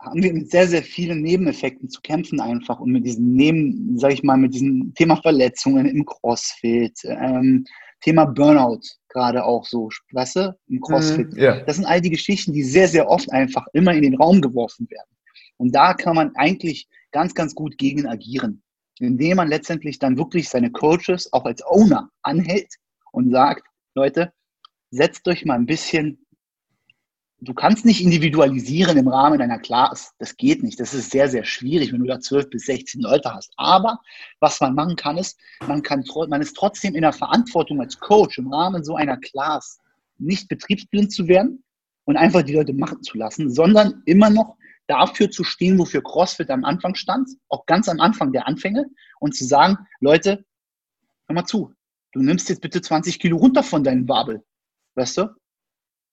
haben 0.00 0.22
wir 0.22 0.32
mit 0.32 0.50
sehr, 0.50 0.66
sehr 0.66 0.82
vielen 0.82 1.22
Nebeneffekten 1.22 1.88
zu 1.88 2.00
kämpfen 2.00 2.40
einfach 2.40 2.80
und 2.80 2.90
mit 2.90 3.06
diesen 3.06 3.34
Neben, 3.34 3.96
sag 3.98 4.12
ich 4.12 4.22
mal, 4.22 4.36
mit 4.36 4.54
diesem 4.54 4.92
Thema 4.94 5.16
Verletzungen 5.16 5.86
im 5.86 6.04
CrossFit, 6.04 6.98
ähm, 7.04 7.64
Thema 8.00 8.24
Burnout 8.24 8.80
gerade 9.08 9.44
auch 9.44 9.66
so, 9.66 9.88
weißt 10.12 10.36
du, 10.36 10.58
im 10.68 10.76
mhm, 10.76 10.80
CrossFit. 10.80 11.32
Mm, 11.34 11.38
yeah. 11.38 11.60
Das 11.64 11.76
sind 11.76 11.84
all 11.84 12.00
die 12.00 12.10
Geschichten, 12.10 12.52
die 12.52 12.62
sehr, 12.62 12.88
sehr 12.88 13.08
oft 13.08 13.30
einfach 13.30 13.66
immer 13.72 13.92
in 13.92 14.02
den 14.02 14.16
Raum 14.16 14.40
geworfen 14.40 14.88
werden. 14.90 15.10
Und 15.58 15.74
da 15.74 15.92
kann 15.92 16.16
man 16.16 16.34
eigentlich 16.36 16.88
ganz, 17.12 17.34
ganz 17.34 17.54
gut 17.54 17.78
gegen 17.78 18.06
agieren, 18.06 18.62
indem 18.98 19.36
man 19.36 19.48
letztendlich 19.48 19.98
dann 19.98 20.16
wirklich 20.16 20.48
seine 20.48 20.70
Coaches 20.70 21.32
auch 21.32 21.44
als 21.44 21.62
Owner 21.64 22.10
anhält 22.22 22.74
und 23.12 23.30
sagt, 23.30 23.66
Leute, 23.94 24.32
setzt 24.90 25.26
euch 25.28 25.44
mal 25.44 25.54
ein 25.54 25.66
bisschen 25.66 26.24
du 27.40 27.54
kannst 27.54 27.84
nicht 27.84 28.02
individualisieren 28.02 28.96
im 28.98 29.08
Rahmen 29.08 29.40
einer 29.40 29.58
Class. 29.58 30.12
Das 30.18 30.36
geht 30.36 30.62
nicht. 30.62 30.78
Das 30.78 30.94
ist 30.94 31.10
sehr, 31.10 31.28
sehr 31.28 31.44
schwierig, 31.44 31.92
wenn 31.92 32.00
du 32.00 32.06
da 32.06 32.20
12 32.20 32.50
bis 32.50 32.66
16 32.66 33.00
Leute 33.00 33.32
hast. 33.32 33.52
Aber 33.56 34.00
was 34.40 34.60
man 34.60 34.74
machen 34.74 34.96
kann, 34.96 35.16
ist, 35.16 35.38
man, 35.66 35.82
kann, 35.82 36.04
man 36.28 36.42
ist 36.42 36.56
trotzdem 36.56 36.94
in 36.94 37.02
der 37.02 37.12
Verantwortung 37.12 37.80
als 37.80 37.98
Coach 37.98 38.38
im 38.38 38.52
Rahmen 38.52 38.84
so 38.84 38.96
einer 38.96 39.16
Class 39.16 39.78
nicht 40.18 40.48
betriebsblind 40.48 41.12
zu 41.12 41.28
werden 41.28 41.64
und 42.04 42.16
einfach 42.16 42.42
die 42.42 42.54
Leute 42.54 42.72
machen 42.72 43.02
zu 43.02 43.16
lassen, 43.16 43.50
sondern 43.50 44.02
immer 44.04 44.30
noch 44.30 44.56
dafür 44.90 45.30
zu 45.30 45.44
stehen, 45.44 45.78
wofür 45.78 46.02
CrossFit 46.02 46.50
am 46.50 46.64
Anfang 46.64 46.96
stand, 46.96 47.30
auch 47.48 47.64
ganz 47.66 47.88
am 47.88 48.00
Anfang 48.00 48.32
der 48.32 48.48
Anfänge 48.48 48.86
und 49.20 49.36
zu 49.36 49.44
sagen, 49.44 49.78
Leute, 50.00 50.44
hör 51.28 51.34
mal 51.34 51.44
zu, 51.44 51.72
du 52.12 52.20
nimmst 52.20 52.48
jetzt 52.48 52.60
bitte 52.60 52.82
20 52.82 53.20
Kilo 53.20 53.36
runter 53.36 53.62
von 53.62 53.84
deinem 53.84 54.08
Wabel, 54.08 54.42
weißt 54.96 55.18
du? 55.18 55.28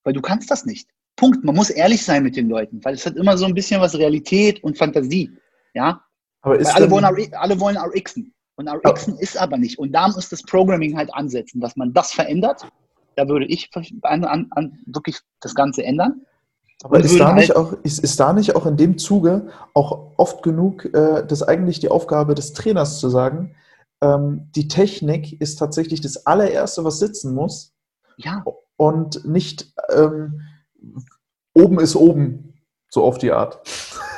Weil 0.03 0.13
du 0.13 0.21
kannst 0.21 0.51
das 0.51 0.65
nicht. 0.65 0.87
Punkt. 1.15 1.43
Man 1.43 1.55
muss 1.55 1.71
ehrlich 1.71 2.05
sein 2.05 2.21
mit 2.21 2.35
den 2.35 2.47
Leuten, 2.47 2.85
weil 2.85 2.93
es 2.93 3.05
hat 3.05 3.15
immer 3.15 3.37
so 3.37 3.45
ein 3.45 3.55
bisschen 3.55 3.81
was 3.81 3.95
Realität 3.95 4.63
und 4.63 4.77
Fantasie. 4.77 5.31
Ja? 5.73 6.03
Aber 6.41 6.59
ist 6.59 6.73
alle, 6.75 6.89
wollen, 6.91 7.33
alle 7.33 7.59
wollen 7.59 7.77
RXen. 7.77 8.33
Und 8.55 8.69
RXen 8.69 9.15
ja. 9.15 9.21
ist 9.21 9.37
aber 9.37 9.57
nicht. 9.57 9.79
Und 9.79 9.91
da 9.91 10.07
muss 10.07 10.29
das 10.29 10.43
Programming 10.43 10.95
halt 10.95 11.11
ansetzen, 11.13 11.59
dass 11.59 11.75
man 11.75 11.93
das 11.93 12.13
verändert. 12.13 12.67
Da 13.15 13.27
würde 13.27 13.47
ich 13.47 13.69
an, 14.03 14.23
an 14.51 14.79
wirklich 14.85 15.19
das 15.41 15.55
Ganze 15.55 15.83
ändern. 15.83 16.21
Aber 16.83 16.99
ist 16.99 17.19
da, 17.19 17.33
nicht 17.33 17.49
halt 17.49 17.57
auch, 17.57 17.73
ist, 17.83 17.99
ist 17.99 18.19
da 18.19 18.33
nicht 18.33 18.55
auch 18.55 18.65
in 18.65 18.77
dem 18.77 18.97
Zuge 18.97 19.49
auch 19.73 20.11
oft 20.17 20.43
genug 20.43 20.85
äh, 20.93 21.25
das 21.25 21.41
eigentlich 21.41 21.79
die 21.79 21.89
Aufgabe 21.89 22.35
des 22.35 22.53
Trainers 22.53 22.99
zu 22.99 23.09
sagen, 23.09 23.55
ähm, 24.01 24.49
die 24.55 24.67
Technik 24.67 25.41
ist 25.41 25.57
tatsächlich 25.57 26.01
das 26.01 26.25
allererste, 26.27 26.83
was 26.83 26.99
sitzen 26.99 27.33
muss. 27.33 27.73
Ja. 28.17 28.43
Und 28.75 29.25
nicht 29.25 29.73
ähm, 29.89 30.41
oben 31.53 31.79
ist 31.79 31.95
oben, 31.95 32.53
so 32.89 33.03
auf 33.03 33.17
die 33.17 33.31
Art. 33.31 33.59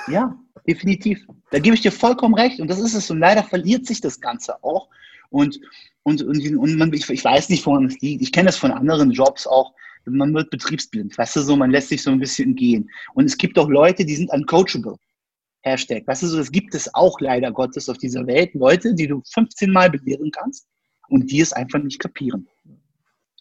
Ja, 0.08 0.36
definitiv. 0.68 1.26
Da 1.52 1.60
gebe 1.60 1.76
ich 1.76 1.82
dir 1.82 1.92
vollkommen 1.92 2.36
recht. 2.36 2.60
Und 2.60 2.68
das 2.70 2.80
ist 2.80 2.94
es. 2.94 3.10
Und 3.10 3.20
leider 3.20 3.44
verliert 3.44 3.86
sich 3.86 4.02
das 4.02 4.20
Ganze 4.20 4.62
auch. 4.64 4.90
Und, 5.30 5.60
und, 6.04 6.22
und, 6.22 6.58
und 6.58 6.78
man, 6.78 6.92
ich, 6.92 7.10
ich 7.10 7.24
weiß 7.24 7.50
nicht, 7.50 7.66
woran 7.66 7.86
es 7.86 8.00
liegt. 8.02 8.22
Ich 8.22 8.34
kenne 8.34 8.48
das 8.48 8.58
von 8.58 8.72
anderen 8.72 9.12
Jobs 9.12 9.48
auch. 9.48 9.74
Man 10.06 10.34
wird 10.34 10.50
betriebsblind. 10.50 11.18
Weißt 11.18 11.36
du 11.36 11.42
so, 11.42 11.56
man 11.56 11.72
lässt 11.72 11.90
sich 11.90 12.02
so 12.02 12.12
ein 12.12 12.20
bisschen 12.20 12.56
gehen. 12.56 12.90
Und 13.14 13.26
es 13.26 13.38
gibt 13.38 13.60
auch 13.60 13.70
Leute, 13.70 14.06
die 14.06 14.16
sind 14.16 14.32
uncoachable. 14.32 14.96
Hashtag. 15.62 16.08
Weißt 16.08 16.24
du 16.24 16.28
so, 16.28 16.38
das 16.38 16.52
gibt 16.52 16.74
es 16.74 16.94
auch 16.94 17.20
leider 17.20 17.52
Gottes 17.52 17.90
auf 17.90 17.98
dieser 17.98 18.26
Welt. 18.26 18.54
Leute, 18.54 18.94
die 18.94 19.08
du 19.08 19.22
15 19.34 19.72
Mal 19.72 19.90
belehren 19.90 20.32
kannst 20.32 20.68
und 21.10 21.30
die 21.32 21.42
es 21.42 21.54
einfach 21.54 21.84
nicht 21.84 22.00
kapieren. 22.00 22.48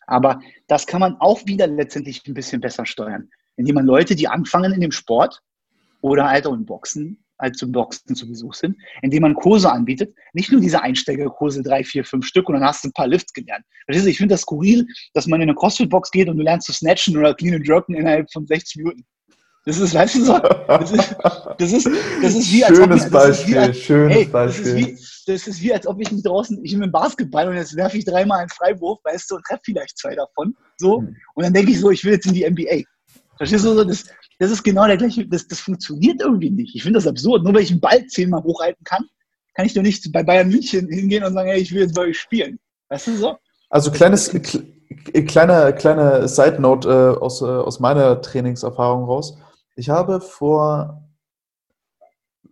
Aber 0.07 0.40
das 0.66 0.87
kann 0.87 1.01
man 1.01 1.16
auch 1.21 1.47
wieder 1.47 1.66
letztendlich 1.66 2.27
ein 2.27 2.35
bisschen 2.35 2.61
besser 2.61 2.87
steuern, 2.87 3.31
indem 3.57 3.77
man 3.77 3.87
Leute, 3.87 4.16
die 4.16 4.27
anfangen 4.27 4.73
in 4.73 4.81
dem 4.81 4.90
Sport 4.90 5.42
oder 6.01 6.29
halt 6.29 6.47
auch 6.47 6.55
im 6.55 6.64
Boxen, 6.64 7.25
halt 7.38 7.57
zum 7.57 7.72
Boxen 7.72 8.14
zu 8.14 8.29
Besuch 8.29 8.55
sind, 8.55 8.77
indem 9.03 9.22
man 9.22 9.35
Kurse 9.35 9.70
anbietet, 9.70 10.14
nicht 10.33 10.51
nur 10.51 10.61
diese 10.61 10.83
Einsteigerkurse, 10.83 11.62
drei, 11.62 11.85
vier, 11.85 12.05
fünf 12.05 12.27
Stück 12.27 12.48
und 12.48 12.55
dann 12.55 12.64
hast 12.64 12.85
du 12.85 12.88
ein 12.88 12.92
paar 12.92 13.07
Lifts 13.07 13.33
gelernt. 13.33 13.64
Ich 13.88 14.18
finde 14.18 14.35
das 14.35 14.42
skurril, 14.42 14.87
dass 15.14 15.27
man 15.27 15.40
in 15.40 15.48
eine 15.48 15.57
CrossFit-Box 15.57 16.11
geht 16.11 16.29
und 16.29 16.37
du 16.37 16.42
lernst 16.42 16.66
zu 16.66 16.72
snatchen 16.72 17.16
oder 17.16 17.35
clean 17.35 17.55
and 17.55 17.66
jerken 17.66 17.94
innerhalb 17.94 18.31
von 18.33 18.46
60 18.46 18.77
Minuten. 18.77 19.05
Das 19.68 19.79
ist, 19.79 19.92
weißt 19.92 20.14
du 20.14 20.24
so, 20.24 20.38
das 20.38 20.92
ist, 20.92 21.16
das 21.59 21.72
ist, 21.72 21.90
das 22.22 22.35
ist 22.35 22.53
wie, 22.53 22.64
als 22.64 22.79
schönes 22.79 23.03
ob 23.03 23.07
ich, 23.07 23.12
Beispiel, 23.12 23.59
als, 23.59 23.77
schönes 23.77 24.16
hey, 24.16 24.24
Beispiel. 24.24 24.64
Das 24.64 24.72
ist, 24.72 24.77
wie, 24.77 25.33
das 25.33 25.46
ist 25.46 25.62
wie, 25.62 25.74
als 25.74 25.87
ob 25.87 26.01
ich 26.01 26.11
mich 26.11 26.22
draußen, 26.22 26.64
ich 26.64 26.79
bin 26.79 26.90
Basketball 26.90 27.48
und 27.48 27.57
jetzt 27.57 27.77
werfe 27.77 27.98
ich 27.98 28.07
dreimal 28.07 28.40
einen 28.40 28.48
Freiwurf, 28.48 28.98
weißt 29.05 29.31
du, 29.31 29.37
und 29.37 29.44
treffe 29.44 29.61
vielleicht 29.66 29.98
zwei 29.98 30.14
davon, 30.14 30.55
so, 30.79 31.01
hm. 31.03 31.14
und 31.35 31.44
dann 31.44 31.53
denke 31.53 31.72
ich 31.72 31.81
so, 31.81 31.90
ich 31.90 32.03
will 32.03 32.12
jetzt 32.12 32.27
in 32.27 32.33
die 32.33 32.48
NBA. 32.48 32.85
Verstehst 33.38 33.64
du 33.64 33.85
das, 33.85 34.05
das 34.38 34.51
ist 34.51 34.62
genau 34.62 34.87
der 34.87 34.96
gleiche, 34.96 35.27
das, 35.27 35.46
das 35.48 35.61
funktioniert 35.61 36.20
irgendwie 36.20 36.51
nicht. 36.51 36.74
Ich 36.74 36.83
finde 36.83 36.98
das 36.98 37.07
absurd. 37.07 37.44
Nur 37.44 37.55
weil 37.55 37.62
ich 37.62 37.70
einen 37.70 37.81
Ball 37.81 38.05
zehnmal 38.07 38.42
hochhalten 38.42 38.85
kann, 38.85 39.05
kann 39.55 39.64
ich 39.64 39.74
doch 39.74 39.83
nicht 39.83 40.12
bei 40.12 40.22
Bayern 40.22 40.48
München 40.48 40.88
hingehen 40.88 41.24
und 41.24 41.33
sagen, 41.33 41.48
hey, 41.48 41.61
ich 41.61 41.72
will 41.72 41.83
jetzt 41.83 41.94
bei 41.94 42.03
euch 42.03 42.18
spielen. 42.18 42.59
Weißt 42.90 43.07
du 43.07 43.16
so? 43.16 43.37
Also 43.70 43.90
kleines, 43.90 44.31
kleine, 45.27 45.74
kleine 45.74 46.29
Side 46.29 46.61
Note 46.61 46.88
äh, 46.88 47.20
aus, 47.20 47.42
äh, 47.42 47.44
aus 47.44 47.81
meiner 47.81 48.20
Trainingserfahrung 48.20 49.05
raus. 49.05 49.38
Ich 49.77 49.88
habe 49.90 50.20
vor 50.20 51.09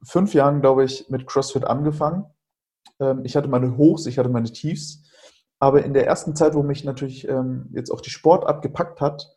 fünf 0.02 0.34
Jahren, 0.34 0.60
glaube 0.60 0.84
ich, 0.84 1.08
mit 1.08 1.26
CrossFit 1.26 1.64
angefangen. 1.64 2.26
Ähm, 3.00 3.24
ich 3.24 3.36
hatte 3.36 3.48
meine 3.48 3.76
Hochs, 3.76 4.06
ich 4.06 4.18
hatte 4.18 4.28
meine 4.28 4.52
Tiefs. 4.52 5.02
Aber 5.58 5.84
in 5.84 5.94
der 5.94 6.06
ersten 6.06 6.36
Zeit, 6.36 6.54
wo 6.54 6.62
mich 6.62 6.84
natürlich 6.84 7.26
ähm, 7.26 7.70
jetzt 7.72 7.90
auch 7.90 8.00
die 8.00 8.10
Sport 8.10 8.46
abgepackt 8.46 9.00
hat, 9.00 9.35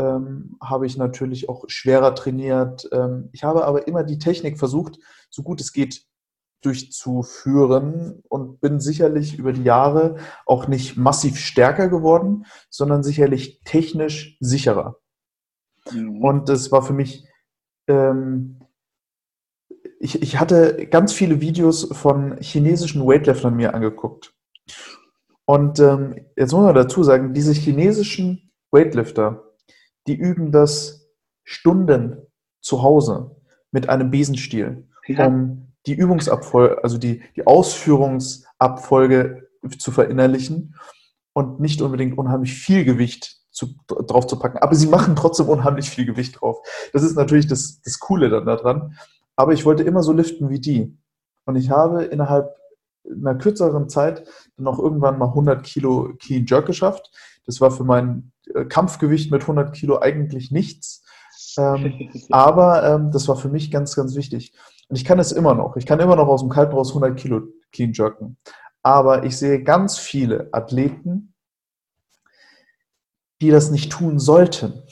ähm, 0.00 0.56
habe 0.62 0.86
ich 0.86 0.96
natürlich 0.96 1.48
auch 1.48 1.64
schwerer 1.68 2.14
trainiert. 2.14 2.88
ich 3.32 3.44
habe 3.44 3.64
aber 3.64 3.86
immer 3.86 4.02
die 4.02 4.18
Technik 4.18 4.58
versucht, 4.58 4.98
so 5.28 5.42
gut 5.42 5.60
es 5.60 5.72
geht, 5.72 6.06
durchzuführen 6.62 8.22
und 8.28 8.60
bin 8.60 8.80
sicherlich 8.80 9.38
über 9.38 9.52
die 9.52 9.64
Jahre 9.64 10.16
auch 10.46 10.68
nicht 10.68 10.96
massiv 10.96 11.38
stärker 11.38 11.88
geworden, 11.88 12.44
sondern 12.68 13.02
sicherlich 13.02 13.62
technisch 13.64 14.36
sicherer. 14.40 14.96
Mhm. 15.90 16.22
Und 16.22 16.48
das 16.48 16.70
war 16.70 16.82
für 16.82 16.92
mich, 16.92 17.26
ähm, 17.88 18.60
ich, 19.98 20.22
ich 20.22 20.38
hatte 20.38 20.86
ganz 20.88 21.12
viele 21.12 21.40
Videos 21.40 21.88
von 21.96 22.38
chinesischen 22.40 23.06
Weightliftern 23.06 23.56
mir 23.56 23.74
angeguckt. 23.74 24.34
Und 25.46 25.80
ähm, 25.80 26.14
jetzt 26.36 26.52
muss 26.52 26.64
man 26.64 26.74
dazu 26.74 27.02
sagen, 27.02 27.34
diese 27.34 27.52
chinesischen 27.52 28.52
Weightlifter, 28.70 29.49
die 30.06 30.14
üben 30.14 30.52
das 30.52 31.08
Stunden 31.44 32.18
zu 32.60 32.82
Hause 32.82 33.36
mit 33.70 33.88
einem 33.88 34.10
Besenstiel, 34.10 34.88
ja. 35.06 35.26
um 35.26 35.68
die 35.86 35.94
Übungsabfolge, 35.94 36.82
also 36.82 36.98
die, 36.98 37.22
die 37.36 37.46
Ausführungsabfolge 37.46 39.48
zu 39.78 39.90
verinnerlichen 39.90 40.76
und 41.32 41.60
nicht 41.60 41.82
unbedingt 41.82 42.18
unheimlich 42.18 42.54
viel 42.54 42.84
Gewicht 42.84 43.38
zu, 43.50 43.74
drauf 43.86 44.26
zu 44.26 44.38
packen. 44.38 44.58
Aber 44.58 44.74
sie 44.74 44.88
machen 44.88 45.16
trotzdem 45.16 45.48
unheimlich 45.48 45.90
viel 45.90 46.06
Gewicht 46.06 46.40
drauf. 46.40 46.58
Das 46.92 47.02
ist 47.02 47.16
natürlich 47.16 47.46
das, 47.46 47.80
das 47.82 47.98
Coole 47.98 48.28
dann 48.28 48.46
daran. 48.46 48.96
Aber 49.36 49.52
ich 49.52 49.64
wollte 49.64 49.82
immer 49.82 50.02
so 50.02 50.12
liften 50.12 50.50
wie 50.50 50.60
die. 50.60 50.96
Und 51.46 51.56
ich 51.56 51.70
habe 51.70 52.04
innerhalb 52.04 52.54
einer 53.10 53.34
kürzeren 53.34 53.88
Zeit 53.88 54.26
dann 54.56 54.66
auch 54.66 54.78
irgendwann 54.78 55.18
mal 55.18 55.28
100 55.28 55.64
Kilo 55.64 56.14
Clean 56.18 56.44
Jerk 56.46 56.66
geschafft. 56.66 57.10
Das 57.46 57.60
war 57.60 57.70
für 57.70 57.84
mein 57.84 58.32
äh, 58.39 58.39
Kampfgewicht 58.68 59.30
mit 59.30 59.42
100 59.42 59.74
Kilo 59.74 60.00
eigentlich 60.00 60.50
nichts. 60.50 61.04
Ähm, 61.56 62.10
aber 62.30 62.84
ähm, 62.84 63.10
das 63.10 63.28
war 63.28 63.36
für 63.36 63.48
mich 63.48 63.70
ganz, 63.70 63.94
ganz 63.96 64.14
wichtig. 64.14 64.52
Und 64.88 64.96
ich 64.96 65.04
kann 65.04 65.18
es 65.18 65.32
immer 65.32 65.54
noch. 65.54 65.76
Ich 65.76 65.86
kann 65.86 66.00
immer 66.00 66.16
noch 66.16 66.28
aus 66.28 66.40
dem 66.40 66.50
Kalten 66.50 66.74
raus 66.74 66.90
100 66.90 67.18
Kilo 67.18 67.42
Clean 67.72 67.92
Jerken. 67.92 68.36
Aber 68.82 69.24
ich 69.24 69.36
sehe 69.36 69.62
ganz 69.62 69.98
viele 69.98 70.48
Athleten, 70.52 71.34
die 73.40 73.50
das 73.50 73.70
nicht 73.70 73.92
tun 73.92 74.18
sollten. 74.18 74.82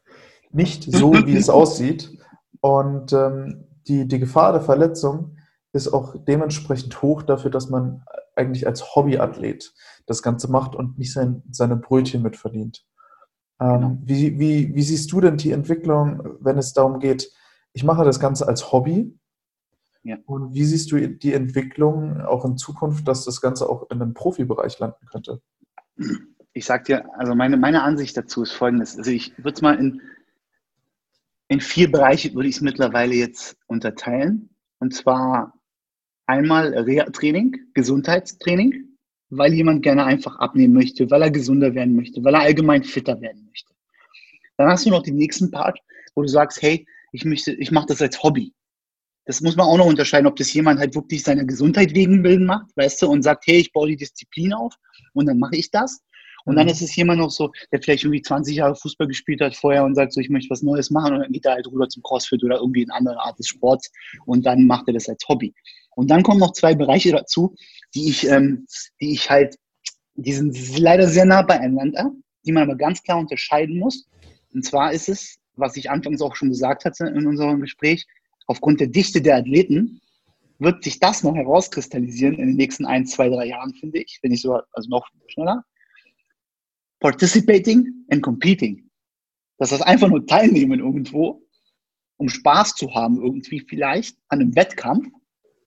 nicht 0.50 0.84
so, 0.84 1.12
wie 1.12 1.36
es 1.36 1.48
aussieht. 1.50 2.18
Und 2.60 3.12
ähm, 3.12 3.66
die, 3.86 4.08
die 4.08 4.18
Gefahr 4.18 4.52
der 4.52 4.62
Verletzung 4.62 5.36
ist 5.72 5.88
auch 5.88 6.14
dementsprechend 6.24 7.02
hoch 7.02 7.22
dafür, 7.22 7.50
dass 7.50 7.68
man 7.68 8.04
eigentlich 8.36 8.66
als 8.66 8.94
Hobbyathlet 8.94 9.72
das 10.06 10.22
Ganze 10.22 10.50
macht 10.50 10.74
und 10.74 10.98
nicht 10.98 11.12
sein, 11.12 11.42
seine 11.50 11.76
Brötchen 11.76 12.22
mitverdient. 12.22 12.84
Ähm, 13.60 13.80
genau. 13.80 13.98
wie, 14.04 14.38
wie, 14.38 14.74
wie 14.74 14.82
siehst 14.82 15.12
du 15.12 15.20
denn 15.20 15.36
die 15.36 15.52
Entwicklung, 15.52 16.38
wenn 16.40 16.58
es 16.58 16.72
darum 16.72 16.98
geht, 16.98 17.30
ich 17.72 17.84
mache 17.84 18.04
das 18.04 18.20
Ganze 18.20 18.46
als 18.48 18.72
Hobby? 18.72 19.18
Ja. 20.02 20.18
Und 20.26 20.54
wie 20.54 20.64
siehst 20.64 20.92
du 20.92 21.08
die 21.08 21.32
Entwicklung 21.32 22.20
auch 22.20 22.44
in 22.44 22.58
Zukunft, 22.58 23.08
dass 23.08 23.24
das 23.24 23.40
Ganze 23.40 23.68
auch 23.68 23.90
in 23.90 23.98
den 23.98 24.12
Profibereich 24.14 24.78
landen 24.78 25.06
könnte? 25.06 25.40
ich 26.54 26.64
sag 26.64 26.84
dir, 26.84 27.04
also 27.18 27.34
meine, 27.34 27.56
meine 27.56 27.82
Ansicht 27.82 28.16
dazu 28.16 28.42
ist 28.42 28.52
folgendes. 28.52 28.96
Also 28.96 29.10
ich 29.10 29.36
würde 29.38 29.54
es 29.54 29.62
mal 29.62 29.78
in, 29.78 30.00
in 31.48 31.60
vier 31.60 31.90
Bereiche 31.90 32.32
würde 32.34 32.48
ich 32.48 32.56
es 32.56 32.60
mittlerweile 32.62 33.14
jetzt 33.14 33.56
unterteilen. 33.66 34.50
Und 34.78 34.94
zwar 34.94 35.52
einmal 36.26 36.72
Reha-Training, 36.74 37.56
Gesundheitstraining, 37.74 38.93
weil 39.30 39.52
jemand 39.52 39.82
gerne 39.82 40.04
einfach 40.04 40.36
abnehmen 40.38 40.74
möchte, 40.74 41.10
weil 41.10 41.22
er 41.22 41.30
gesunder 41.30 41.74
werden 41.74 41.96
möchte, 41.96 42.22
weil 42.24 42.34
er 42.34 42.42
allgemein 42.42 42.84
fitter 42.84 43.20
werden 43.20 43.44
möchte. 43.46 43.72
Dann 44.56 44.68
hast 44.68 44.86
du 44.86 44.90
noch 44.90 45.02
den 45.02 45.16
nächsten 45.16 45.50
Part, 45.50 45.78
wo 46.14 46.22
du 46.22 46.28
sagst, 46.28 46.62
hey, 46.62 46.86
ich 47.12 47.24
möchte, 47.24 47.52
ich 47.52 47.70
mache 47.70 47.86
das 47.86 48.02
als 48.02 48.22
Hobby. 48.22 48.52
Das 49.26 49.40
muss 49.40 49.56
man 49.56 49.66
auch 49.66 49.78
noch 49.78 49.86
unterscheiden, 49.86 50.26
ob 50.26 50.36
das 50.36 50.52
jemand 50.52 50.78
halt 50.78 50.94
wirklich 50.94 51.22
seiner 51.22 51.44
Gesundheit 51.44 51.94
wegen 51.94 52.22
Bilden 52.22 52.46
macht, 52.46 52.66
weißt 52.76 53.02
du, 53.02 53.08
und 53.08 53.22
sagt, 53.22 53.46
hey, 53.46 53.56
ich 53.56 53.72
baue 53.72 53.88
die 53.88 53.96
Disziplin 53.96 54.52
auf 54.52 54.74
und 55.14 55.26
dann 55.26 55.38
mache 55.38 55.56
ich 55.56 55.70
das. 55.70 56.02
Und 56.44 56.56
dann 56.56 56.66
mhm. 56.66 56.72
ist 56.72 56.82
es 56.82 56.94
jemand 56.94 57.20
noch 57.20 57.30
so, 57.30 57.50
der 57.72 57.80
vielleicht 57.82 58.04
irgendwie 58.04 58.22
20 58.22 58.56
Jahre 58.56 58.76
Fußball 58.76 59.06
gespielt 59.06 59.40
hat 59.40 59.56
vorher 59.56 59.84
und 59.84 59.94
sagt 59.94 60.12
so, 60.12 60.20
ich 60.20 60.28
möchte 60.28 60.50
was 60.50 60.62
Neues 60.62 60.90
machen 60.90 61.14
und 61.14 61.20
dann 61.20 61.32
geht 61.32 61.44
er 61.44 61.54
halt 61.54 61.66
rüber 61.66 61.88
zum 61.88 62.02
Crossfit 62.02 62.42
oder 62.44 62.56
irgendwie 62.56 62.84
eine 62.84 62.94
andere 62.94 63.20
Art 63.20 63.38
des 63.38 63.48
Sports 63.48 63.90
und 64.26 64.44
dann 64.44 64.66
macht 64.66 64.88
er 64.88 64.94
das 64.94 65.08
als 65.08 65.26
Hobby. 65.28 65.54
Und 65.96 66.10
dann 66.10 66.22
kommen 66.22 66.40
noch 66.40 66.52
zwei 66.52 66.74
Bereiche 66.74 67.12
dazu, 67.12 67.54
die 67.94 68.08
ich, 68.08 68.28
ähm, 68.28 68.66
die 69.00 69.12
ich 69.12 69.30
halt, 69.30 69.56
die 70.16 70.32
sind 70.32 70.78
leider 70.78 71.08
sehr 71.08 71.24
nah 71.24 71.42
beieinander, 71.42 72.10
die 72.44 72.52
man 72.52 72.64
aber 72.64 72.76
ganz 72.76 73.02
klar 73.02 73.18
unterscheiden 73.18 73.78
muss. 73.78 74.06
Und 74.52 74.64
zwar 74.64 74.92
ist 74.92 75.08
es, 75.08 75.38
was 75.56 75.76
ich 75.76 75.90
anfangs 75.90 76.20
auch 76.20 76.36
schon 76.36 76.50
gesagt 76.50 76.84
hatte 76.84 77.06
in 77.06 77.26
unserem 77.26 77.60
Gespräch, 77.60 78.06
aufgrund 78.46 78.80
der 78.80 78.88
Dichte 78.88 79.22
der 79.22 79.36
Athleten 79.36 80.00
wird 80.58 80.84
sich 80.84 81.00
das 81.00 81.22
noch 81.22 81.34
herauskristallisieren 81.34 82.36
in 82.36 82.48
den 82.48 82.56
nächsten 82.56 82.86
ein, 82.86 83.06
zwei, 83.06 83.28
drei 83.28 83.46
Jahren, 83.46 83.74
finde 83.74 84.00
ich, 84.00 84.18
wenn 84.22 84.30
nicht 84.30 84.42
so, 84.42 84.60
also 84.72 84.88
noch 84.88 85.08
schneller. 85.26 85.64
Participating 87.04 88.06
and 88.10 88.22
competing. 88.22 88.88
Das 89.58 89.72
heißt 89.72 89.86
einfach 89.86 90.08
nur 90.08 90.26
teilnehmen 90.26 90.80
irgendwo, 90.80 91.46
um 92.16 92.30
Spaß 92.30 92.76
zu 92.76 92.94
haben 92.94 93.22
irgendwie 93.22 93.60
vielleicht 93.60 94.16
an 94.28 94.40
einem 94.40 94.56
Wettkampf 94.56 95.08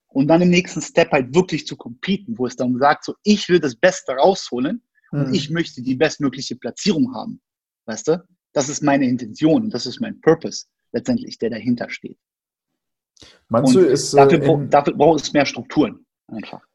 und 0.08 0.26
dann 0.26 0.42
im 0.42 0.50
nächsten 0.50 0.82
Step 0.82 1.12
halt 1.12 1.32
wirklich 1.32 1.64
zu 1.64 1.76
competen, 1.76 2.36
wo 2.36 2.46
es 2.46 2.56
dann 2.56 2.76
sagt, 2.78 3.04
so 3.04 3.14
ich 3.22 3.48
will 3.48 3.60
das 3.60 3.76
Beste 3.76 4.14
rausholen 4.14 4.82
mhm. 5.12 5.20
und 5.20 5.34
ich 5.34 5.48
möchte 5.48 5.80
die 5.80 5.94
bestmögliche 5.94 6.56
Platzierung 6.56 7.14
haben. 7.14 7.40
Weißt 7.86 8.08
du? 8.08 8.26
Das 8.52 8.68
ist 8.68 8.82
meine 8.82 9.06
Intention, 9.06 9.70
das 9.70 9.86
ist 9.86 10.00
mein 10.00 10.20
Purpose 10.20 10.66
letztendlich, 10.90 11.38
der 11.38 11.50
dahinter 11.50 11.88
steht. 11.88 12.18
Meinst 13.46 13.76
und 13.76 13.84
du, 13.84 13.88
ist, 13.88 14.12
dafür, 14.12 14.42
äh, 14.42 14.52
in, 14.52 14.70
dafür 14.70 14.94
braucht 14.94 15.22
es 15.22 15.32
mehr 15.32 15.46
Strukturen 15.46 16.04
einfach. 16.26 16.66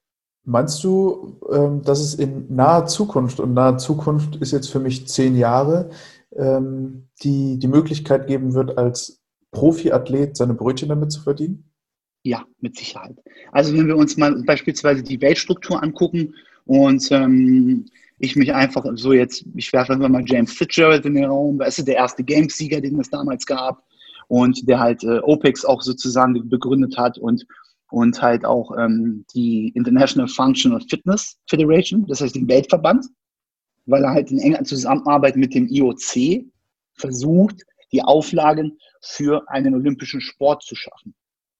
Meinst 0.46 0.84
du, 0.84 1.40
ähm, 1.52 1.82
dass 1.84 2.02
es 2.02 2.16
in 2.16 2.54
naher 2.54 2.86
Zukunft, 2.86 3.40
und 3.40 3.54
nahe 3.54 3.78
Zukunft 3.78 4.36
ist 4.38 4.52
jetzt 4.52 4.70
für 4.70 4.80
mich 4.80 5.08
zehn 5.08 5.38
Jahre, 5.38 5.90
ähm, 6.36 7.08
die, 7.24 7.58
die 7.60 7.68
Möglichkeit 7.68 8.28
geben 8.28 8.54
wird, 8.54 8.78
als 8.78 9.22
Profiathlet 9.52 10.36
seine 10.36 10.54
Brötchen 10.54 10.90
damit 10.90 11.12
zu 11.12 11.22
verdienen? 11.22 11.70
Ja, 12.24 12.44
mit 12.60 12.78
Sicherheit. 12.78 13.18
Also 13.52 13.74
wenn 13.74 13.88
wir 13.88 13.96
uns 13.96 14.18
mal 14.18 14.44
beispielsweise 14.46 15.04
die 15.04 15.22
Weltstruktur 15.22 15.82
angucken 15.82 16.36
und 16.66 17.10
ähm, 17.12 17.86
ich 18.20 18.36
mich 18.36 18.54
einfach 18.54 18.86
so 18.96 19.14
jetzt, 19.14 19.46
ich 19.56 19.72
werfe 19.72 19.94
einfach 19.94 20.10
mal 20.10 20.24
James 20.26 20.54
Fitzgerald 20.54 21.06
in 21.06 21.16
den 21.16 21.26
Raum, 21.26 21.60
weißt 21.60 21.80
du, 21.80 21.84
der 21.84 21.96
erste 21.96 22.24
Gamesieger, 22.24 22.82
den 22.82 23.00
es 23.00 23.10
damals 23.10 23.46
gab 23.46 23.84
und 24.28 24.68
der 24.68 24.80
halt 24.80 25.04
äh, 25.04 25.20
OPEX 25.20 25.66
auch 25.66 25.82
sozusagen 25.82 26.50
begründet 26.50 26.98
hat 26.98 27.18
und, 27.18 27.46
und 27.94 28.20
halt 28.24 28.44
auch 28.44 28.76
ähm, 28.76 29.24
die 29.36 29.72
International 29.76 30.28
Functional 30.28 30.82
Fitness 30.90 31.38
Federation, 31.48 32.08
das 32.08 32.22
heißt 32.22 32.36
den 32.36 32.48
Weltverband, 32.48 33.06
weil 33.86 34.04
er 34.04 34.10
halt 34.10 34.32
in 34.32 34.40
enger 34.40 34.64
Zusammenarbeit 34.64 35.36
mit 35.36 35.54
dem 35.54 35.68
IOC 35.68 36.44
versucht, 36.96 37.62
die 37.92 38.02
Auflagen 38.02 38.80
für 39.04 39.48
einen 39.48 39.76
olympischen 39.76 40.22
Sport 40.22 40.64
zu 40.64 40.76
schaffen. 40.76 41.14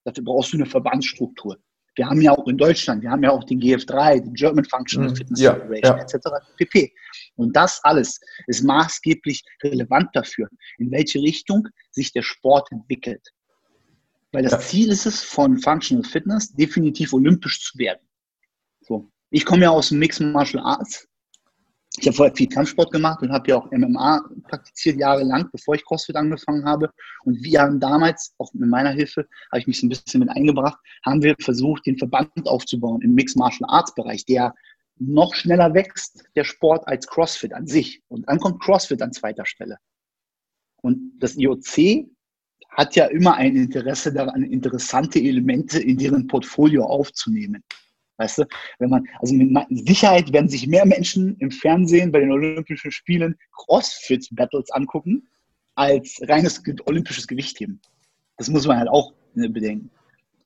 Dafür 0.06 0.24
brauchst 0.24 0.54
du 0.54 0.58
eine 0.58 0.66
Verbandsstruktur. 0.66 1.56
Wir 1.96 2.10
haben 2.10 2.22
ja 2.22 2.32
auch 2.32 2.48
in 2.48 2.58
Deutschland, 2.58 3.04
wir 3.04 3.12
haben 3.12 3.22
ja 3.22 3.30
auch 3.30 3.44
den 3.44 3.60
GF3, 3.60 4.22
den 4.22 4.34
German 4.34 4.66
Functional 4.66 5.12
mhm. 5.12 5.16
Fitness 5.16 5.40
ja, 5.40 5.54
Federation 5.54 5.98
ja. 5.98 6.04
etc. 6.04 6.18
pp. 6.58 6.92
Und 7.36 7.56
das 7.56 7.80
alles 7.84 8.20
ist 8.48 8.64
maßgeblich 8.64 9.44
relevant 9.64 10.10
dafür, 10.14 10.50
in 10.80 10.90
welche 10.90 11.20
Richtung 11.20 11.68
sich 11.92 12.12
der 12.12 12.24
Sport 12.24 12.72
entwickelt. 12.72 13.22
Weil 14.34 14.44
das 14.44 14.52
ja. 14.52 14.60
Ziel 14.60 14.92
ist 14.92 15.06
es, 15.06 15.24
von 15.24 15.58
Functional 15.58 16.04
Fitness 16.04 16.52
definitiv 16.52 17.14
olympisch 17.14 17.64
zu 17.64 17.78
werden. 17.78 18.06
So. 18.82 19.10
Ich 19.30 19.46
komme 19.46 19.64
ja 19.64 19.70
aus 19.70 19.90
dem 19.90 20.00
Mixed 20.00 20.22
Martial 20.22 20.64
Arts 20.64 21.08
ich 21.98 22.08
habe 22.08 22.16
vorher 22.16 22.36
viel 22.36 22.50
Kampfsport 22.50 22.92
gemacht 22.92 23.22
und 23.22 23.32
habe 23.32 23.50
ja 23.50 23.58
auch 23.58 23.72
MMA 23.72 24.28
praktiziert 24.48 24.98
jahrelang, 24.98 25.50
bevor 25.52 25.76
ich 25.76 25.86
CrossFit 25.86 26.16
angefangen 26.16 26.66
habe. 26.66 26.90
Und 27.24 27.44
wir 27.44 27.62
haben 27.62 27.80
damals, 27.80 28.34
auch 28.40 28.52
mit 28.54 28.68
meiner 28.70 28.90
Hilfe, 28.90 29.28
habe 29.52 29.60
ich 29.60 29.68
mich 29.68 29.80
so 29.80 29.86
ein 29.86 29.90
bisschen 29.90 30.20
mit 30.20 30.30
eingebracht, 30.30 30.80
haben 31.06 31.22
wir 31.22 31.36
versucht, 31.40 31.86
den 31.86 31.98
Verband 31.98 32.48
aufzubauen 32.48 33.02
im 33.02 33.14
Mixed 33.14 33.38
Martial 33.38 33.70
Arts 33.70 33.94
Bereich, 33.94 34.26
der 34.26 34.56
noch 34.98 35.36
schneller 35.36 35.74
wächst, 35.74 36.24
der 36.36 36.44
Sport, 36.44 36.88
als 36.88 37.06
CrossFit 37.06 37.54
an 37.54 37.68
sich. 37.68 38.02
Und 38.08 38.28
dann 38.28 38.40
kommt 38.40 38.62
CrossFit 38.62 39.02
an 39.02 39.14
zweiter 39.14 39.46
Stelle. 39.46 39.78
Und 40.82 41.14
das 41.20 41.38
IOC 41.38 42.08
hat 42.74 42.96
ja 42.96 43.06
immer 43.06 43.36
ein 43.36 43.56
Interesse 43.56 44.14
daran, 44.14 44.44
interessante 44.44 45.20
Elemente 45.20 45.80
in 45.80 45.98
deren 45.98 46.28
Portfolio 46.28 46.86
aufzunehmen. 46.86 47.64
Weißt 48.18 48.40
du, 48.40 48.46
wenn 48.80 48.90
man, 48.90 49.06
also 49.20 49.34
mit 49.34 49.88
Sicherheit 49.88 50.32
werden 50.32 50.50
sich 50.50 50.68
mehr 50.68 50.86
Menschen 50.86 51.36
im 51.38 51.52
Fernsehen 51.52 52.12
bei 52.12 52.20
den 52.20 52.32
Olympischen 52.32 52.92
Spielen 52.92 53.36
Crossfit-Battles 53.54 54.70
angucken, 54.72 55.28
als 55.76 56.22
reines 56.28 56.62
olympisches 56.86 57.28
Gewichtheben. 57.28 57.82
Das 58.38 58.50
muss 58.50 58.68
man 58.68 58.78
halt 58.78 58.90
auch 58.90 59.14
ne, 59.34 59.50
bedenken. 59.50 59.90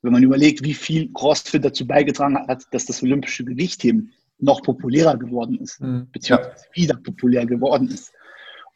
Wenn 0.02 0.14
man 0.14 0.24
überlegt, 0.24 0.64
wie 0.64 0.74
viel 0.74 1.12
Crossfit 1.14 1.66
dazu 1.66 1.86
beigetragen 1.86 2.38
hat, 2.48 2.64
dass 2.72 2.86
das 2.86 3.04
olympische 3.04 3.44
Gewichtheben 3.44 4.14
noch 4.40 4.62
populärer 4.62 5.18
geworden 5.18 5.60
ist, 5.60 5.82
mhm. 5.82 6.08
beziehungsweise 6.12 6.66
wieder 6.74 6.96
populär 6.96 7.46
geworden 7.46 7.90
ist. 7.90 8.14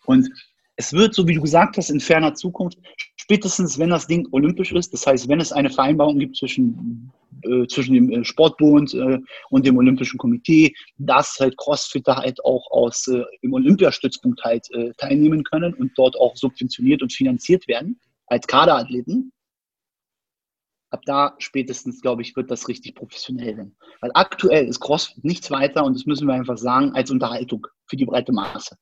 Und 0.05 0.29
es 0.75 0.93
wird, 0.93 1.13
so 1.13 1.27
wie 1.27 1.35
du 1.35 1.41
gesagt 1.41 1.77
hast, 1.77 1.89
in 1.89 1.99
ferner 1.99 2.33
Zukunft, 2.33 2.79
spätestens 3.21 3.77
wenn 3.77 3.91
das 3.91 4.07
Ding 4.07 4.27
olympisch 4.31 4.71
ist, 4.71 4.93
das 4.93 5.05
heißt, 5.05 5.29
wenn 5.29 5.39
es 5.39 5.51
eine 5.51 5.69
Vereinbarung 5.69 6.17
gibt 6.17 6.35
zwischen, 6.37 7.11
äh, 7.43 7.67
zwischen 7.67 7.93
dem 7.93 8.09
äh, 8.11 8.25
Sportbund 8.25 8.93
äh, 8.95 9.19
und 9.51 9.65
dem 9.65 9.77
Olympischen 9.77 10.17
Komitee, 10.17 10.73
dass 10.97 11.37
halt 11.39 11.55
Crossfitter 11.57 12.15
halt 12.15 12.43
auch 12.43 12.69
aus 12.71 13.07
äh, 13.07 13.23
im 13.41 13.53
Olympiastützpunkt 13.53 14.43
halt 14.43 14.65
äh, 14.71 14.91
teilnehmen 14.97 15.43
können 15.43 15.73
und 15.75 15.91
dort 15.95 16.15
auch 16.15 16.35
subventioniert 16.35 17.03
und 17.03 17.13
finanziert 17.13 17.67
werden 17.67 17.99
als 18.25 18.47
Kaderathleten. 18.47 19.31
Ab 20.89 21.01
da 21.05 21.35
spätestens, 21.37 22.01
glaube 22.01 22.23
ich, 22.23 22.35
wird 22.35 22.49
das 22.49 22.67
richtig 22.67 22.95
professionell 22.95 23.55
werden. 23.55 23.77
Weil 24.01 24.11
aktuell 24.15 24.65
ist 24.65 24.79
CrossFit 24.79 25.23
nichts 25.23 25.51
weiter 25.51 25.85
und 25.85 25.95
das 25.95 26.05
müssen 26.05 26.27
wir 26.27 26.33
einfach 26.33 26.57
sagen, 26.57 26.93
als 26.95 27.11
Unterhaltung 27.11 27.67
für 27.85 27.95
die 27.95 28.05
breite 28.05 28.33
Maße. 28.33 28.75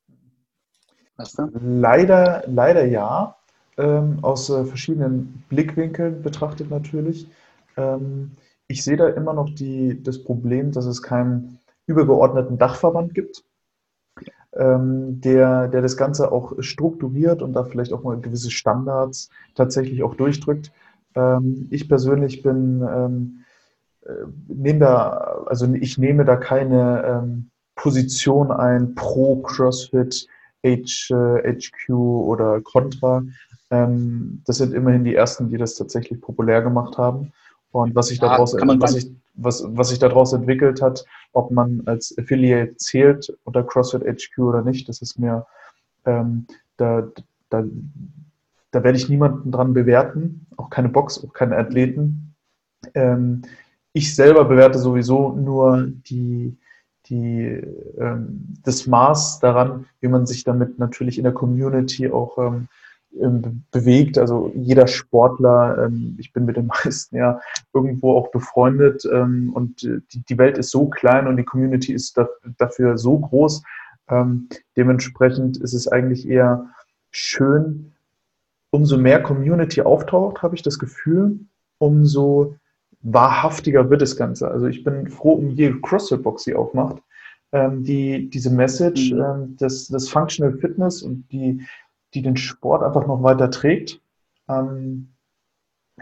Weißt 1.18 1.38
du? 1.38 1.52
Leider, 1.62 2.46
leider 2.48 2.86
ja. 2.86 3.36
Ähm, 3.80 4.20
aus 4.24 4.50
äh, 4.50 4.66
verschiedenen 4.66 5.46
Blickwinkeln 5.48 6.22
betrachtet 6.22 6.70
natürlich. 6.70 7.30
Ähm, 7.78 8.32
ich 8.68 8.84
sehe 8.84 8.98
da 8.98 9.08
immer 9.08 9.34
noch 9.34 9.50
die, 9.50 10.04
das 10.04 10.22
Problem, 10.22 10.74
dass 10.74 10.86
es 10.86 11.02
keinen 11.02 11.60
übergeordneten 11.86 12.58
Dachverband 12.58 13.14
gibt, 13.14 13.46
ähm, 14.54 15.22
der, 15.22 15.70
der 15.70 15.82
das 15.82 15.96
Ganze 15.96 16.34
auch 16.34 16.54
strukturiert 16.60 17.42
und 17.42 17.54
da 17.54 17.64
vielleicht 17.64 17.94
auch 17.94 18.04
mal 18.04 18.20
gewisse 18.20 18.52
Standards 18.52 19.30
tatsächlich 19.56 20.04
auch 20.04 20.16
durchdrückt. 20.16 20.74
Ähm, 21.16 21.70
ich 21.72 21.88
persönlich 21.88 22.44
bin, 22.44 22.82
ähm, 22.82 23.46
äh, 24.06 24.26
nehme 24.50 24.80
da, 24.80 25.10
also 25.46 25.74
ich 25.74 25.98
nehme 25.98 26.26
da 26.26 26.36
keine 26.36 27.04
ähm, 27.06 27.50
Position 27.76 28.52
ein 28.52 28.94
pro 28.94 29.38
CrossFit, 29.38 30.28
H, 30.66 31.42
HQ 31.44 31.90
oder 31.90 32.60
Contra. 32.62 33.24
Ähm, 33.72 34.42
das 34.46 34.58
sind 34.58 34.74
immerhin 34.74 35.04
die 35.04 35.16
ersten, 35.16 35.50
die 35.50 35.58
das 35.58 35.76
tatsächlich 35.76 36.22
populär 36.22 36.62
gemacht 36.62 36.98
haben. 36.98 37.32
Und 37.72 37.94
was 37.94 38.08
sich 38.08 38.20
daraus, 38.20 38.56
was 38.56 38.94
sich, 38.94 39.12
was, 39.36 39.64
was 39.68 39.90
sich 39.90 40.00
daraus 40.00 40.34
entwickelt 40.34 40.82
hat, 40.82 41.06
ob 41.34 41.52
man 41.52 41.84
als 41.86 42.16
Affiliate 42.18 42.76
zählt 42.78 43.32
unter 43.44 43.64
CrossFit 43.64 44.04
HQ 44.04 44.40
oder 44.40 44.64
nicht, 44.64 44.90
das 44.90 45.02
ist 45.02 45.20
mir, 45.20 45.46
ähm, 46.06 46.48
da, 46.78 47.08
da, 47.50 47.64
da 48.72 48.84
werde 48.84 48.98
ich 48.98 49.08
niemanden 49.08 49.52
dran 49.52 49.74
bewerten, 49.74 50.48
auch 50.58 50.72
keine 50.72 50.90
Box, 50.90 51.24
auch 51.24 51.34
keine 51.34 51.58
Athleten. 51.58 52.34
Ähm, 52.96 53.44
ich 53.94 54.16
selber 54.16 54.46
bewerte 54.46 54.80
sowieso 54.80 55.34
nur 55.34 55.86
die, 56.10 56.58
die, 57.06 57.62
ähm, 58.00 58.56
das 58.64 58.88
Maß 58.88 59.40
daran, 59.40 59.86
wie 60.00 60.08
man 60.08 60.26
sich 60.26 60.44
damit 60.44 60.80
natürlich 60.80 61.20
in 61.20 61.24
der 61.24 61.34
Community 61.34 62.10
auch 62.10 62.38
ähm 62.40 62.68
bewegt. 63.12 64.18
Also 64.18 64.52
jeder 64.56 64.88
Sportler, 64.88 65.86
ähm, 65.86 66.16
ich 66.20 66.32
bin 66.32 66.46
mit 66.46 66.58
den 66.58 66.68
meisten 66.86 67.16
ja 67.16 67.40
irgendwo 67.74 68.16
auch 68.16 68.32
befreundet 68.32 69.04
ähm, 69.12 69.52
und 69.54 69.82
die, 69.84 70.24
die, 70.24 70.38
Welt 70.38 70.58
ist 70.58 70.72
so 70.72 70.88
klein 70.88 71.28
und 71.28 71.38
die 71.38 71.44
Community 71.44 71.94
ist 71.94 72.18
da, 72.18 72.30
dafür 72.58 72.98
so 72.98 73.18
groß. 73.20 73.64
Ähm, 74.10 74.50
dementsprechend 74.78 75.58
ist 75.58 75.74
es 75.74 75.88
eigentlich 75.88 76.28
eher 76.28 76.68
schön, 77.12 77.94
umso 78.72 78.98
mehr 78.98 79.22
Community 79.22 79.82
auftaucht, 79.82 80.42
habe 80.42 80.56
ich 80.56 80.62
das 80.62 80.78
Gefühl, 80.78 81.40
umso 81.80 82.56
wahrhaftiger 83.02 83.90
wird 83.90 84.02
das 84.02 84.16
Ganze. 84.16 84.50
Also 84.50 84.68
ich 84.68 84.84
bin 84.84 85.08
froh 85.08 85.34
um 85.34 85.50
jede 85.50 85.80
CrossFit-Box, 85.82 86.44
die 86.44 86.56
aufmacht, 86.56 87.02
ähm, 87.52 87.84
die 87.84 88.30
diese 88.30 88.52
Message 88.52 89.14
mhm. 89.14 89.22
ähm, 89.22 89.58
des, 89.58 89.88
des 89.88 90.10
Functional 90.10 90.58
Fitness 90.58 91.02
und 91.02 91.26
die 91.32 91.66
die 92.14 92.22
den 92.22 92.38
Sport 92.38 92.84
einfach 92.84 93.08
noch 93.08 93.24
weiter 93.24 93.52
trägt. 93.52 94.02
Ähm, 94.48 95.14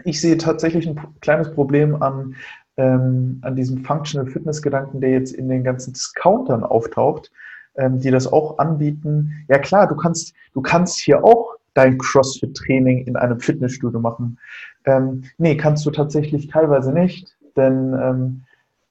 ich 0.04 0.20
sehe 0.20 0.38
tatsächlich 0.38 0.88
ein 0.88 1.00
kleines 1.20 1.52
Problem 1.52 2.02
an, 2.02 2.36
ähm, 2.76 3.38
an 3.42 3.56
diesem 3.56 3.84
Functional 3.84 4.30
Fitness 4.30 4.62
Gedanken, 4.62 5.00
der 5.00 5.10
jetzt 5.10 5.32
in 5.32 5.48
den 5.48 5.64
ganzen 5.64 5.92
Discountern 5.92 6.62
auftaucht, 6.62 7.30
ähm, 7.76 8.00
die 8.00 8.10
das 8.10 8.32
auch 8.32 8.58
anbieten. 8.58 9.44
Ja 9.48 9.58
klar, 9.58 9.88
du 9.88 9.96
kannst, 9.96 10.34
du 10.52 10.62
kannst 10.62 10.98
hier 11.00 11.24
auch 11.24 11.56
dein 11.74 11.98
CrossFit-Training 11.98 13.06
in 13.06 13.16
einem 13.16 13.40
Fitnessstudio 13.40 14.00
machen. 14.00 14.38
Ähm, 14.84 15.24
nee, 15.36 15.56
kannst 15.56 15.84
du 15.86 15.90
tatsächlich 15.90 16.48
teilweise 16.48 16.92
nicht, 16.92 17.36
denn 17.56 17.94
ähm, 17.94 18.44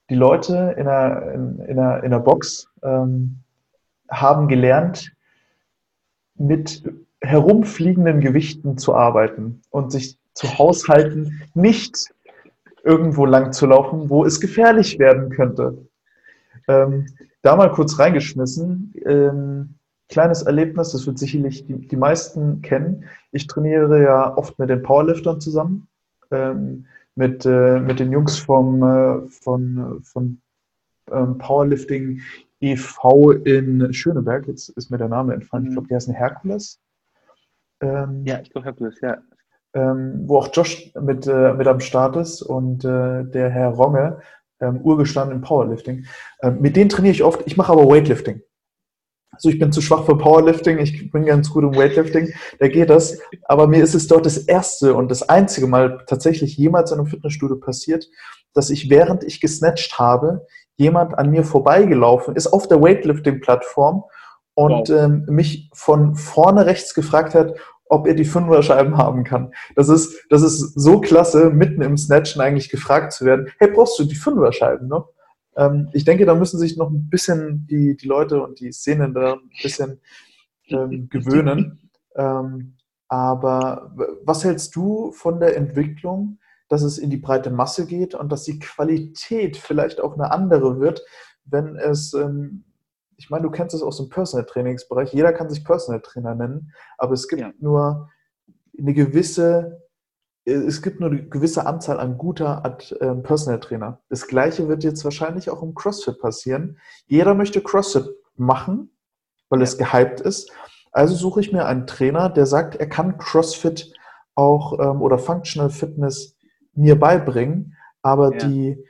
die 0.09 0.15
Leute 0.15 0.75
in 0.77 0.87
einer, 0.87 1.31
in, 1.33 1.59
in 1.59 1.79
einer, 1.79 1.97
in 1.97 2.05
einer 2.05 2.19
Box 2.19 2.69
ähm, 2.83 3.39
haben 4.09 4.47
gelernt, 4.47 5.11
mit 6.35 6.83
herumfliegenden 7.21 8.19
Gewichten 8.19 8.77
zu 8.77 8.95
arbeiten 8.95 9.61
und 9.69 9.91
sich 9.91 10.17
zu 10.33 10.57
haushalten, 10.57 11.41
nicht 11.53 12.13
irgendwo 12.83 13.25
lang 13.25 13.51
zu 13.51 13.65
laufen, 13.65 14.09
wo 14.09 14.23
es 14.23 14.39
gefährlich 14.39 14.99
werden 14.99 15.29
könnte. 15.29 15.87
Ähm, 16.67 17.07
da 17.41 17.55
mal 17.55 17.71
kurz 17.71 17.97
reingeschmissen. 17.99 18.93
Ähm, 19.05 19.75
kleines 20.09 20.43
Erlebnis, 20.43 20.91
das 20.91 21.05
wird 21.07 21.17
sicherlich 21.17 21.65
die, 21.65 21.87
die, 21.87 21.95
meisten 21.95 22.61
kennen. 22.61 23.05
Ich 23.31 23.47
trainiere 23.47 24.01
ja 24.01 24.37
oft 24.37 24.57
mit 24.59 24.69
den 24.69 24.83
Powerliftern 24.83 25.41
zusammen, 25.41 25.87
ähm, 26.31 26.85
mit, 27.15 27.45
äh, 27.45 27.79
mit 27.79 27.99
den 27.99 28.11
Jungs 28.11 28.37
vom, 28.37 28.83
äh, 28.83 29.27
von, 29.29 29.99
von 30.03 30.41
ähm, 31.11 31.37
Powerlifting 31.37 32.21
e.V. 32.59 33.31
in 33.31 33.93
Schöneberg. 33.93 34.47
Jetzt 34.47 34.69
ist 34.69 34.89
mir 34.91 34.97
der 34.97 35.09
Name 35.09 35.33
entfallen. 35.33 35.65
Ich 35.65 35.69
mhm. 35.71 35.73
glaube, 35.73 35.87
die 35.89 35.95
heißen 35.95 36.13
Herkules. 36.13 36.79
Ähm, 37.81 38.23
ja, 38.25 38.39
ich 38.41 38.49
glaube 38.49 38.65
Herkules, 38.65 38.99
ja. 39.01 39.17
Ähm, 39.73 40.23
wo 40.25 40.39
auch 40.39 40.49
Josh 40.53 40.91
mit, 40.99 41.27
äh, 41.27 41.53
mit 41.53 41.67
am 41.67 41.79
Start 41.79 42.15
ist 42.15 42.41
und 42.41 42.85
äh, 42.85 43.23
der 43.25 43.49
Herr 43.49 43.69
Ronge, 43.69 44.21
ähm, 44.59 44.81
Urgestein 44.81 45.31
im 45.31 45.41
Powerlifting. 45.41 46.05
Ähm, 46.41 46.61
mit 46.61 46.75
denen 46.75 46.89
trainiere 46.89 47.13
ich 47.13 47.23
oft. 47.23 47.45
Ich 47.45 47.57
mache 47.57 47.71
aber 47.71 47.87
Weightlifting. 47.87 48.41
Also 49.31 49.49
ich 49.49 49.59
bin 49.59 49.71
zu 49.71 49.81
schwach 49.81 50.05
für 50.05 50.17
Powerlifting, 50.17 50.79
ich 50.79 51.11
bin 51.11 51.25
ganz 51.25 51.51
gut 51.51 51.63
im 51.63 51.75
Weightlifting, 51.75 52.33
da 52.59 52.67
geht 52.67 52.89
das. 52.89 53.19
Aber 53.43 53.67
mir 53.67 53.83
ist 53.83 53.93
es 53.93 54.07
dort 54.07 54.25
das 54.25 54.37
erste 54.37 54.95
und 54.95 55.11
das 55.11 55.29
einzige 55.29 55.67
Mal 55.67 56.03
tatsächlich 56.07 56.57
jemals 56.57 56.91
in 56.91 56.97
einem 56.97 57.07
Fitnessstudio 57.07 57.57
passiert, 57.57 58.09
dass 58.55 58.71
ich 58.71 58.89
während 58.89 59.23
ich 59.23 59.39
gesnatcht 59.39 59.99
habe, 59.99 60.47
jemand 60.77 61.19
an 61.19 61.29
mir 61.29 61.43
vorbeigelaufen 61.43 62.35
ist 62.35 62.47
auf 62.47 62.67
der 62.67 62.81
Weightlifting-Plattform 62.81 64.05
und 64.57 64.89
wow. 64.89 64.89
ähm, 64.89 65.23
mich 65.27 65.69
von 65.71 66.15
vorne 66.15 66.65
rechts 66.65 66.95
gefragt 66.95 67.35
hat, 67.35 67.53
ob 67.89 68.07
er 68.07 68.15
die 68.15 68.25
Fünfer-Scheiben 68.25 68.97
haben 68.97 69.23
kann. 69.23 69.53
Das 69.75 69.87
ist, 69.87 70.25
das 70.31 70.41
ist 70.41 70.73
so 70.73 70.99
klasse, 70.99 71.51
mitten 71.51 71.83
im 71.83 71.95
Snatchen 71.95 72.41
eigentlich 72.41 72.69
gefragt 72.69 73.13
zu 73.13 73.23
werden, 73.23 73.51
hey, 73.59 73.69
brauchst 73.69 73.99
du 73.99 74.03
die 74.03 74.15
Fünfer-Scheiben 74.15 74.87
noch? 74.87 75.09
Ähm, 75.55 75.89
ich 75.93 76.05
denke, 76.05 76.25
da 76.25 76.33
müssen 76.33 76.57
sich 76.57 76.75
noch 76.75 76.89
ein 76.89 77.07
bisschen 77.07 77.67
die, 77.69 77.95
die 77.95 78.07
Leute 78.07 78.41
und 78.41 78.59
die 78.59 78.71
Szenen 78.71 79.13
da 79.13 79.33
ein 79.33 79.49
bisschen 79.61 80.01
ähm, 80.69 81.07
gewöhnen. 81.11 81.91
Ähm, 82.15 82.77
aber 83.09 83.93
was 84.23 84.43
hältst 84.43 84.75
du 84.75 85.11
von 85.11 85.39
der 85.39 85.55
Entwicklung, 85.55 86.39
dass 86.67 86.81
es 86.81 86.97
in 86.97 87.11
die 87.11 87.17
breite 87.17 87.51
Masse 87.51 87.85
geht 87.85 88.15
und 88.15 88.31
dass 88.31 88.43
die 88.43 88.57
Qualität 88.57 89.55
vielleicht 89.55 90.01
auch 90.01 90.15
eine 90.15 90.31
andere 90.31 90.79
wird, 90.79 91.05
wenn 91.45 91.75
es 91.75 92.15
ähm, 92.15 92.63
ich 93.17 93.29
meine, 93.31 93.43
du 93.43 93.51
kennst 93.51 93.75
es 93.75 93.81
aus 93.81 93.97
dem 93.97 94.09
Personal 94.09 94.45
Trainingsbereich. 94.45 95.11
Jeder 95.11 95.33
kann 95.33 95.49
sich 95.49 95.65
Personal 95.65 96.01
Trainer 96.01 96.35
nennen, 96.35 96.71
aber 96.97 97.13
es 97.13 97.27
gibt 97.27 97.41
ja. 97.41 97.51
nur 97.59 98.09
eine 98.77 98.93
gewisse, 98.93 99.81
es 100.45 100.81
gibt 100.83 100.99
nur 100.99 101.09
eine 101.09 101.27
gewisse 101.27 101.65
Anzahl 101.65 101.99
an 101.99 102.17
guter 102.17 102.77
äh, 102.99 103.15
Personal 103.15 103.59
Trainer. 103.59 103.99
Das 104.09 104.27
Gleiche 104.27 104.67
wird 104.67 104.83
jetzt 104.83 105.03
wahrscheinlich 105.03 105.49
auch 105.49 105.63
im 105.63 105.73
CrossFit 105.73 106.19
passieren. 106.19 106.77
Jeder 107.07 107.33
möchte 107.33 107.61
CrossFit 107.61 108.07
machen, 108.35 108.91
weil 109.49 109.59
ja. 109.59 109.63
es 109.63 109.77
gehypt 109.79 110.21
ist. 110.21 110.51
Also 110.91 111.15
suche 111.15 111.41
ich 111.41 111.51
mir 111.51 111.65
einen 111.65 111.87
Trainer, 111.87 112.29
der 112.29 112.45
sagt, 112.45 112.75
er 112.75 112.87
kann 112.87 113.17
CrossFit 113.17 113.93
auch 114.35 114.79
ähm, 114.79 115.01
oder 115.01 115.17
Functional 115.17 115.71
Fitness 115.71 116.37
mir 116.73 116.99
beibringen, 116.99 117.75
aber 118.03 118.31
ja. 118.33 118.47
die, 118.47 118.85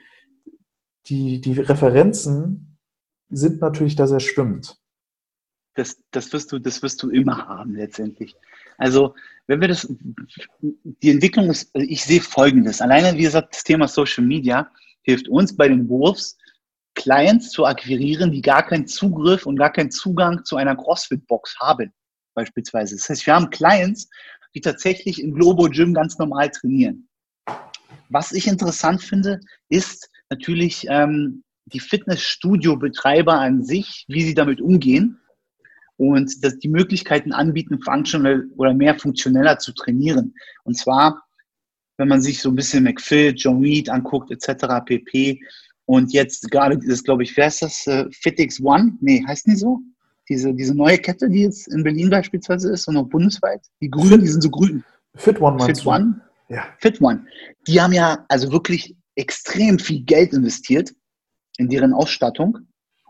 die, 1.05 1.39
die 1.39 1.53
Referenzen 1.53 2.66
sind 3.29 3.61
natürlich 3.61 3.95
da 3.95 4.07
sehr 4.07 4.19
schwimmend. 4.19 4.77
Das, 5.75 5.97
das, 6.11 6.33
wirst 6.33 6.51
du, 6.51 6.59
das 6.59 6.81
wirst 6.81 7.03
du 7.03 7.09
immer 7.09 7.47
haben 7.47 7.75
letztendlich. 7.75 8.35
Also, 8.77 9.13
wenn 9.45 9.61
wir 9.61 9.67
das, 9.67 9.87
die 10.61 11.11
Entwicklung 11.11 11.49
ist, 11.49 11.69
also 11.75 11.87
ich 11.87 12.03
sehe 12.03 12.21
Folgendes. 12.21 12.81
Alleine, 12.81 13.17
wie 13.17 13.23
gesagt, 13.23 13.53
das 13.53 13.63
Thema 13.63 13.87
Social 13.87 14.25
Media 14.25 14.71
hilft 15.03 15.27
uns 15.27 15.55
bei 15.55 15.67
den 15.67 15.87
Wolves, 15.87 16.37
Clients 16.95 17.51
zu 17.51 17.65
akquirieren, 17.65 18.31
die 18.31 18.41
gar 18.41 18.65
keinen 18.65 18.87
Zugriff 18.87 19.45
und 19.45 19.55
gar 19.57 19.71
keinen 19.71 19.91
Zugang 19.91 20.43
zu 20.45 20.55
einer 20.55 20.75
CrossFit-Box 20.75 21.57
haben, 21.59 21.93
beispielsweise. 22.33 22.95
Das 22.95 23.07
heißt, 23.07 23.25
wir 23.27 23.35
haben 23.35 23.51
Clients, 23.51 24.09
die 24.55 24.61
tatsächlich 24.61 25.21
im 25.21 25.35
Globo 25.35 25.69
Gym 25.69 25.93
ganz 25.93 26.17
normal 26.17 26.49
trainieren. 26.49 27.07
Was 28.09 28.31
ich 28.31 28.47
interessant 28.47 29.03
finde, 29.03 29.39
ist 29.69 30.09
natürlich 30.29 30.87
ähm, 30.89 31.43
die 31.73 31.79
Fitnessstudio-Betreiber 31.79 33.33
an 33.33 33.63
sich, 33.63 34.05
wie 34.07 34.23
sie 34.23 34.33
damit 34.33 34.61
umgehen 34.61 35.19
und 35.97 36.43
dass 36.43 36.59
die 36.59 36.69
Möglichkeiten 36.69 37.33
anbieten, 37.33 37.79
functional 37.81 38.47
oder 38.55 38.73
mehr 38.73 38.97
funktioneller 38.97 39.59
zu 39.59 39.73
trainieren. 39.73 40.33
Und 40.63 40.77
zwar, 40.77 41.23
wenn 41.97 42.07
man 42.07 42.21
sich 42.21 42.41
so 42.41 42.49
ein 42.49 42.55
bisschen 42.55 42.83
McPhil, 42.83 43.33
John 43.35 43.59
Reed 43.59 43.89
anguckt, 43.89 44.31
etc., 44.31 44.85
pp. 44.85 45.41
Und 45.85 46.13
jetzt 46.13 46.51
gerade 46.51 46.77
das, 46.77 47.03
glaube 47.03 47.23
ich, 47.23 47.35
wer 47.35 47.47
ist 47.47 47.61
das? 47.61 47.87
Äh, 47.87 48.05
FitX 48.11 48.61
One? 48.61 48.97
Nee, 49.01 49.23
heißt 49.25 49.47
nicht 49.47 49.59
so? 49.59 49.79
Diese, 50.29 50.53
diese 50.53 50.75
neue 50.75 50.97
Kette, 50.97 51.29
die 51.29 51.43
jetzt 51.43 51.67
in 51.69 51.83
Berlin 51.83 52.09
beispielsweise 52.09 52.71
ist 52.71 52.87
und 52.87 52.97
auch 52.97 53.07
bundesweit. 53.07 53.61
Die 53.81 53.89
Grünen, 53.89 54.19
die 54.19 54.27
sind 54.27 54.41
so 54.41 54.49
grün. 54.49 54.83
Fit 55.15 55.39
One, 55.41 55.63
Fit 55.63 55.85
One? 55.85 56.21
Ja. 56.49 56.65
Fit 56.79 57.01
One. 57.01 57.25
Die 57.65 57.81
haben 57.81 57.93
ja 57.93 58.25
also 58.27 58.51
wirklich 58.51 58.95
extrem 59.15 59.79
viel 59.79 60.03
Geld 60.03 60.33
investiert 60.33 60.93
in 61.57 61.69
deren 61.69 61.93
Ausstattung. 61.93 62.59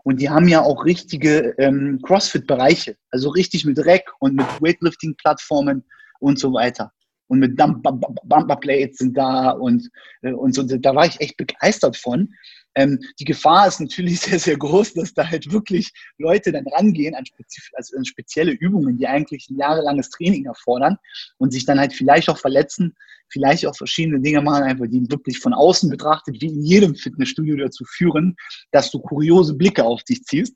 Und 0.04 0.20
die 0.20 0.30
haben 0.30 0.48
ja 0.48 0.62
auch 0.62 0.84
richtige 0.84 1.54
ähm, 1.58 2.00
CrossFit-Bereiche, 2.02 2.96
also 3.10 3.28
richtig 3.30 3.64
mit 3.64 3.78
Rack 3.84 4.10
und 4.20 4.34
mit 4.34 4.46
Weightlifting-Plattformen 4.60 5.84
und 6.20 6.38
so 6.38 6.52
weiter. 6.52 6.92
Und 7.26 7.40
mit 7.40 7.56
Bumper-Plates 7.56 8.98
sind 8.98 9.16
da 9.16 9.50
und, 9.50 9.90
äh, 10.22 10.32
und 10.32 10.54
so. 10.54 10.62
Da 10.62 10.94
war 10.94 11.04
ich 11.04 11.20
echt 11.20 11.36
begeistert 11.36 11.96
von. 11.96 12.32
Ähm, 12.74 13.00
die 13.18 13.24
Gefahr 13.24 13.66
ist 13.66 13.80
natürlich 13.80 14.20
sehr, 14.20 14.38
sehr 14.38 14.56
groß, 14.56 14.94
dass 14.94 15.14
da 15.14 15.28
halt 15.28 15.50
wirklich 15.52 15.90
Leute 16.18 16.52
dann 16.52 16.66
rangehen 16.68 17.14
an, 17.14 17.26
spezif 17.26 17.68
also 17.74 17.96
an 17.96 18.04
spezielle 18.04 18.52
Übungen, 18.52 18.98
die 18.98 19.06
eigentlich 19.06 19.48
ein 19.50 19.58
jahrelanges 19.58 20.10
Training 20.10 20.46
erfordern 20.46 20.96
und 21.38 21.52
sich 21.52 21.64
dann 21.64 21.78
halt 21.78 21.92
vielleicht 21.92 22.28
auch 22.28 22.38
verletzen, 22.38 22.94
vielleicht 23.30 23.66
auch 23.66 23.76
verschiedene 23.76 24.20
Dinge 24.20 24.40
machen, 24.42 24.64
einfach 24.64 24.86
die 24.88 25.10
wirklich 25.10 25.38
von 25.38 25.52
außen 25.52 25.90
betrachtet, 25.90 26.40
wie 26.40 26.46
in 26.46 26.62
jedem 26.62 26.94
Fitnessstudio 26.94 27.56
dazu 27.56 27.84
führen, 27.84 28.36
dass 28.70 28.90
du 28.90 29.00
kuriose 29.00 29.54
Blicke 29.54 29.84
auf 29.84 30.02
dich 30.04 30.22
ziehst 30.24 30.54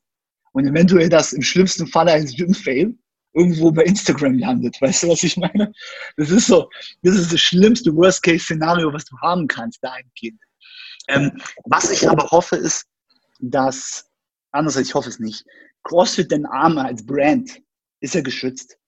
und 0.52 0.66
eventuell 0.66 1.08
das 1.08 1.32
im 1.32 1.42
schlimmsten 1.42 1.86
Falle 1.86 2.12
als 2.12 2.34
Gym-Fail 2.34 2.94
irgendwo 3.34 3.72
bei 3.72 3.84
Instagram 3.84 4.38
landet. 4.38 4.80
Weißt 4.80 5.02
du, 5.04 5.08
was 5.08 5.22
ich 5.22 5.36
meine? 5.36 5.72
Das 6.16 6.30
ist 6.30 6.46
so, 6.46 6.68
das 7.02 7.16
ist 7.16 7.32
das 7.32 7.40
schlimmste 7.40 7.94
Worst-Case-Szenario, 7.94 8.92
was 8.92 9.04
du 9.06 9.16
haben 9.18 9.46
kannst, 9.46 9.82
dahingehend. 9.82 10.40
Ähm, 11.08 11.40
was 11.64 11.90
ich 11.90 12.08
aber 12.08 12.30
hoffe, 12.30 12.56
ist, 12.56 12.86
dass, 13.40 14.08
andererseits, 14.50 14.88
ich 14.88 14.94
hoffe 14.94 15.08
es 15.08 15.18
nicht, 15.18 15.44
CrossFit 15.82 16.30
den 16.30 16.46
Arme 16.46 16.84
als 16.84 17.04
Brand 17.04 17.60
ist 18.00 18.14
ja 18.14 18.20
geschützt. 18.20 18.78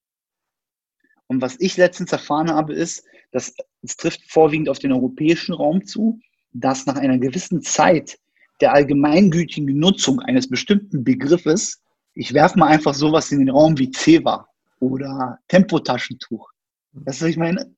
Und 1.26 1.40
was 1.40 1.56
ich 1.58 1.76
letztens 1.76 2.12
erfahren 2.12 2.50
habe, 2.50 2.74
ist, 2.74 3.04
dass 3.32 3.54
es 3.82 3.96
trifft 3.96 4.22
vorwiegend 4.30 4.68
auf 4.68 4.78
den 4.78 4.92
europäischen 4.92 5.54
Raum 5.54 5.84
zu, 5.84 6.20
dass 6.52 6.86
nach 6.86 6.96
einer 6.96 7.18
gewissen 7.18 7.62
Zeit 7.62 8.18
der 8.60 8.72
allgemeingültigen 8.72 9.76
Nutzung 9.78 10.20
eines 10.20 10.48
bestimmten 10.48 11.02
Begriffes, 11.02 11.82
ich 12.14 12.32
werfe 12.32 12.58
mal 12.58 12.68
einfach 12.68 12.94
sowas 12.94 13.32
in 13.32 13.40
den 13.40 13.50
Raum 13.50 13.76
wie 13.78 13.90
Ceva 13.90 14.48
oder 14.78 15.40
Tempotaschentuch. 15.48 16.48
Das 16.92 17.16
ist, 17.16 17.22
was 17.22 17.28
ich 17.30 17.36
meine, 17.36 17.74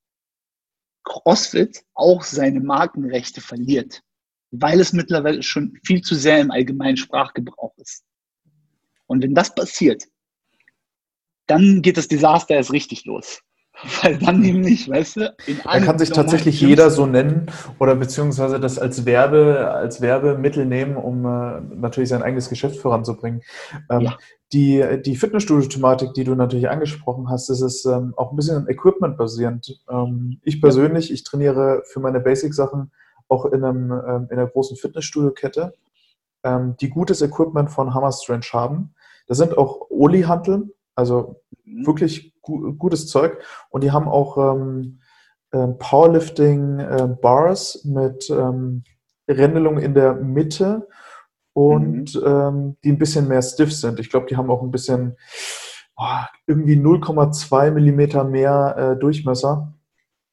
CrossFit 1.04 1.84
auch 1.94 2.22
seine 2.22 2.60
Markenrechte 2.60 3.40
verliert 3.40 4.02
weil 4.60 4.80
es 4.80 4.92
mittlerweile 4.92 5.42
schon 5.42 5.78
viel 5.84 6.02
zu 6.02 6.14
sehr 6.14 6.40
im 6.40 6.50
allgemeinen 6.50 6.96
Sprachgebrauch 6.96 7.76
ist. 7.78 8.04
Und 9.06 9.22
wenn 9.22 9.34
das 9.34 9.54
passiert, 9.54 10.04
dann 11.46 11.82
geht 11.82 11.96
das 11.96 12.08
Desaster 12.08 12.54
erst 12.54 12.72
richtig 12.72 13.04
los. 13.04 13.40
Weil 14.02 14.18
dann 14.18 14.40
nämlich, 14.40 14.88
weißt 14.88 15.16
du, 15.16 15.34
in 15.46 15.60
Dann 15.62 15.84
kann 15.84 15.98
sich 15.98 16.10
tatsächlich 16.10 16.60
jeder 16.60 16.90
so 16.90 17.06
nennen 17.06 17.46
oder 17.78 17.94
beziehungsweise 17.94 18.58
das 18.58 18.78
als 18.78 19.04
Werbe, 19.04 19.70
als 19.70 20.00
Werbemittel 20.00 20.64
nehmen, 20.64 20.96
um 20.96 21.26
äh, 21.26 21.60
natürlich 21.76 22.08
sein 22.08 22.22
eigenes 22.22 22.48
Geschäft 22.48 22.78
voranzubringen. 22.78 23.42
Ähm, 23.90 24.00
ja. 24.00 24.18
Die, 24.52 24.82
die 25.04 25.16
Fitnessstudio-Thematik, 25.16 26.14
die 26.14 26.24
du 26.24 26.34
natürlich 26.34 26.70
angesprochen 26.70 27.28
hast, 27.28 27.50
ist 27.50 27.60
es 27.60 27.84
ähm, 27.84 28.14
auch 28.16 28.30
ein 28.30 28.36
bisschen 28.36 28.66
Equipment-basierend. 28.68 29.78
Ähm, 29.90 30.40
ich 30.42 30.60
persönlich, 30.62 31.12
ich 31.12 31.24
trainiere 31.24 31.82
für 31.84 32.00
meine 32.00 32.20
Basic-Sachen 32.20 32.92
auch 33.28 33.46
in, 33.46 33.64
einem, 33.64 33.90
ähm, 33.90 34.28
in 34.30 34.38
einer 34.38 34.46
großen 34.46 34.76
Fitnessstudio-Kette, 34.76 35.74
ähm, 36.44 36.76
die 36.80 36.90
gutes 36.90 37.22
Equipment 37.22 37.70
von 37.70 37.94
Hammer 37.94 38.12
Strange 38.12 38.46
haben. 38.52 38.94
Das 39.26 39.38
sind 39.38 39.56
auch 39.58 39.90
Oli-Hanteln, 39.90 40.70
also 40.94 41.42
mhm. 41.64 41.86
wirklich 41.86 42.34
gu 42.42 42.74
gutes 42.74 43.08
Zeug. 43.08 43.38
Und 43.70 43.84
die 43.84 43.90
haben 43.90 44.08
auch 44.08 44.36
ähm, 44.38 45.00
äh, 45.50 45.66
Powerlifting 45.66 46.78
äh, 46.80 47.08
Bars 47.20 47.84
mit 47.84 48.30
ähm, 48.30 48.84
Rändelung 49.28 49.78
in 49.78 49.94
der 49.94 50.14
Mitte 50.14 50.88
und 51.52 52.14
mhm. 52.14 52.22
ähm, 52.24 52.76
die 52.84 52.92
ein 52.92 52.98
bisschen 52.98 53.28
mehr 53.28 53.42
stiff 53.42 53.72
sind. 53.72 53.98
Ich 53.98 54.10
glaube, 54.10 54.26
die 54.26 54.36
haben 54.36 54.50
auch 54.50 54.62
ein 54.62 54.70
bisschen 54.70 55.16
oh, 55.96 56.20
irgendwie 56.46 56.76
0,2 56.76 57.70
Millimeter 57.70 58.24
mehr 58.24 58.76
äh, 58.76 58.98
Durchmesser. 58.98 59.72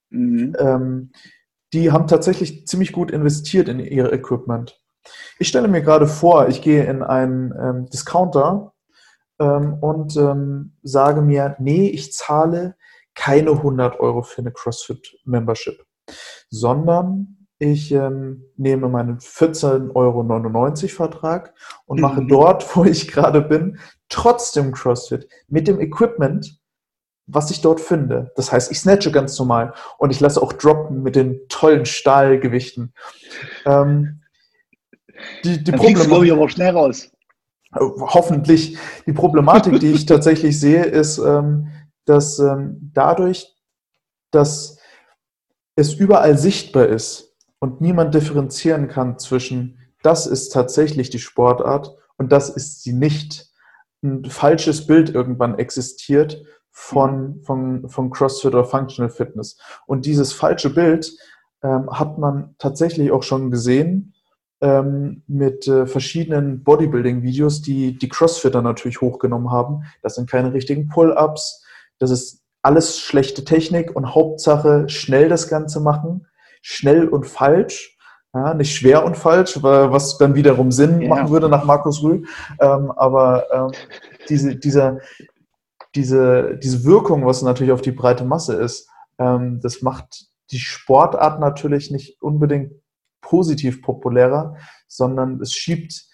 Mhm. 0.09 0.55
Ähm, 0.59 1.11
die 1.73 1.91
haben 1.91 2.07
tatsächlich 2.07 2.67
ziemlich 2.67 2.91
gut 2.91 3.11
investiert 3.11 3.67
in 3.67 3.79
ihr 3.79 4.13
Equipment. 4.13 4.79
Ich 5.39 5.47
stelle 5.47 5.67
mir 5.67 5.81
gerade 5.81 6.07
vor, 6.07 6.47
ich 6.47 6.61
gehe 6.61 6.85
in 6.85 7.03
einen 7.03 7.53
ähm, 7.59 7.89
Discounter 7.89 8.73
ähm, 9.39 9.73
und 9.81 10.15
ähm, 10.15 10.77
sage 10.83 11.21
mir, 11.21 11.55
nee, 11.59 11.87
ich 11.87 12.13
zahle 12.13 12.75
keine 13.15 13.51
100 13.51 13.99
Euro 13.99 14.21
für 14.21 14.41
eine 14.41 14.51
CrossFit-Membership, 14.51 15.83
sondern 16.49 17.47
ich 17.59 17.91
ähm, 17.91 18.45
nehme 18.57 18.89
meinen 18.89 19.19
14,99 19.19 19.93
Euro 19.95 20.87
Vertrag 20.87 21.53
und 21.85 22.01
mache 22.01 22.21
mhm. 22.21 22.27
dort, 22.27 22.75
wo 22.75 22.85
ich 22.85 23.07
gerade 23.07 23.41
bin, 23.41 23.79
trotzdem 24.09 24.71
CrossFit 24.71 25.27
mit 25.47 25.67
dem 25.67 25.79
Equipment, 25.79 26.59
was 27.25 27.51
ich 27.51 27.61
dort 27.61 27.79
finde. 27.79 28.31
Das 28.35 28.51
heißt, 28.51 28.71
ich 28.71 28.79
snatche 28.79 29.11
ganz 29.11 29.37
normal 29.39 29.73
und 29.97 30.11
ich 30.11 30.19
lasse 30.19 30.41
auch 30.41 30.53
droppen 30.53 31.03
mit 31.03 31.15
den 31.15 31.39
tollen 31.49 31.85
Stahlgewichten. 31.85 32.93
Ähm, 33.65 34.21
die 35.43 35.63
die 35.63 35.71
Problematik, 35.71 36.31
aber 36.31 36.49
schnell 36.49 36.71
raus 36.71 37.13
hoffentlich. 37.75 38.77
Die 39.05 39.13
Problematik, 39.13 39.79
die 39.79 39.91
ich 39.91 40.05
tatsächlich 40.05 40.59
sehe, 40.59 40.83
ist, 40.83 41.17
ähm, 41.17 41.67
dass 42.05 42.39
ähm, 42.39 42.91
dadurch, 42.93 43.55
dass 44.31 44.77
es 45.75 45.93
überall 45.93 46.37
sichtbar 46.37 46.87
ist 46.87 47.35
und 47.59 47.81
niemand 47.81 48.13
differenzieren 48.13 48.87
kann 48.87 49.17
zwischen, 49.19 49.79
das 50.03 50.27
ist 50.27 50.49
tatsächlich 50.49 51.09
die 51.09 51.19
Sportart 51.19 51.95
und 52.17 52.31
das 52.31 52.49
ist 52.49 52.83
sie 52.83 52.93
nicht, 52.93 53.49
ein 54.03 54.25
falsches 54.25 54.85
Bild 54.85 55.09
irgendwann 55.09 55.57
existiert 55.57 56.43
von, 56.73 57.39
von, 57.43 57.87
von 57.87 58.09
CrossFit 58.09 58.53
oder 58.53 58.65
Functional 58.65 59.11
Fitness. 59.11 59.57
Und 59.85 60.05
dieses 60.05 60.33
falsche 60.33 60.71
Bild 60.71 61.15
ähm, 61.61 61.89
hat 61.91 62.17
man 62.17 62.55
tatsächlich 62.57 63.11
auch 63.11 63.23
schon 63.23 63.51
gesehen 63.51 64.15
ähm, 64.59 65.23
mit 65.27 65.67
äh, 65.67 65.85
verschiedenen 65.85 66.63
Bodybuilding-Videos, 66.63 67.61
die 67.61 67.97
die 67.97 68.09
Crossfitter 68.09 68.61
natürlich 68.61 69.01
hochgenommen 69.01 69.51
haben. 69.51 69.83
Das 70.01 70.15
sind 70.15 70.29
keine 70.29 70.51
richtigen 70.51 70.89
Pull-ups. 70.89 71.63
Das 71.99 72.09
ist 72.09 72.41
alles 72.63 72.99
schlechte 72.99 73.45
Technik 73.45 73.95
und 73.95 74.15
Hauptsache 74.15 74.89
schnell 74.89 75.29
das 75.29 75.47
Ganze 75.47 75.79
machen. 75.79 76.25
Schnell 76.61 77.07
und 77.07 77.27
falsch. 77.27 77.97
Ja, 78.33 78.55
nicht 78.55 78.75
schwer 78.75 79.05
und 79.05 79.15
falsch, 79.15 79.61
was 79.61 80.17
dann 80.17 80.33
wiederum 80.33 80.71
Sinn 80.71 81.01
ja. 81.01 81.09
machen 81.09 81.29
würde 81.29 81.49
nach 81.49 81.65
Markus 81.65 82.01
Rühl. 82.01 82.23
Ähm, 82.59 82.89
aber 82.91 83.45
ähm, 83.53 83.71
diese, 84.27 84.55
dieser, 84.55 84.97
diese, 85.95 86.57
diese 86.57 86.83
Wirkung, 86.83 87.25
was 87.25 87.41
natürlich 87.41 87.73
auf 87.73 87.81
die 87.81 87.91
breite 87.91 88.25
Masse 88.25 88.55
ist, 88.55 88.89
ähm, 89.19 89.59
das 89.61 89.81
macht 89.81 90.27
die 90.51 90.59
Sportart 90.59 91.39
natürlich 91.39 91.91
nicht 91.91 92.21
unbedingt 92.21 92.73
positiv 93.21 93.81
populärer, 93.81 94.57
sondern 94.87 95.41
es 95.41 95.53
schiebt 95.53 96.05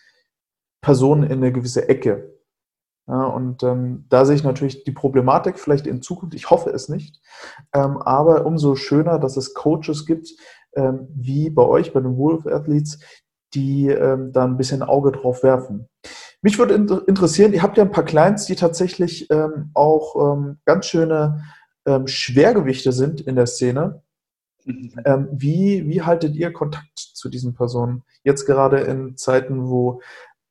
Personen 0.81 1.23
in 1.23 1.39
eine 1.39 1.51
gewisse 1.51 1.89
Ecke. 1.89 2.39
Ja, 3.07 3.23
und 3.25 3.63
ähm, 3.63 4.05
da 4.09 4.23
sehe 4.23 4.35
ich 4.35 4.43
natürlich 4.43 4.83
die 4.83 4.91
Problematik 4.91 5.57
vielleicht 5.57 5.87
in 5.87 6.03
Zukunft, 6.03 6.35
ich 6.35 6.51
hoffe 6.51 6.69
es 6.69 6.89
nicht, 6.89 7.19
ähm, 7.73 7.97
aber 7.97 8.45
umso 8.45 8.75
schöner, 8.75 9.17
dass 9.17 9.35
es 9.35 9.55
Coaches 9.55 10.05
gibt, 10.05 10.29
ähm, 10.75 11.07
wie 11.15 11.49
bei 11.49 11.63
euch, 11.63 11.91
bei 11.91 12.01
den 12.01 12.17
Wolf 12.17 12.45
Athletes, 12.45 12.99
die 13.55 13.87
ähm, 13.87 14.31
da 14.31 14.43
ein 14.43 14.57
bisschen 14.57 14.83
Auge 14.83 15.11
drauf 15.11 15.41
werfen. 15.41 15.89
Mich 16.41 16.57
würde 16.57 16.73
inter 16.73 17.07
interessieren, 17.07 17.53
ihr 17.53 17.61
habt 17.61 17.77
ja 17.77 17.83
ein 17.83 17.91
paar 17.91 18.05
Clients, 18.05 18.45
die 18.45 18.55
tatsächlich 18.55 19.29
ähm, 19.29 19.71
auch 19.73 20.33
ähm, 20.35 20.57
ganz 20.65 20.85
schöne 20.85 21.43
Schwergewichte 22.05 22.91
sind 22.91 23.21
in 23.21 23.35
der 23.35 23.47
Szene. 23.47 24.03
Mhm. 24.65 24.91
Ähm, 25.05 25.27
wie, 25.31 25.87
wie 25.87 26.01
haltet 26.03 26.35
ihr 26.35 26.53
Kontakt 26.53 26.99
zu 26.99 27.29
diesen 27.29 27.55
Personen? 27.55 28.03
Jetzt 28.23 28.45
gerade 28.45 28.81
in 28.81 29.17
Zeiten, 29.17 29.69
wo 29.69 30.01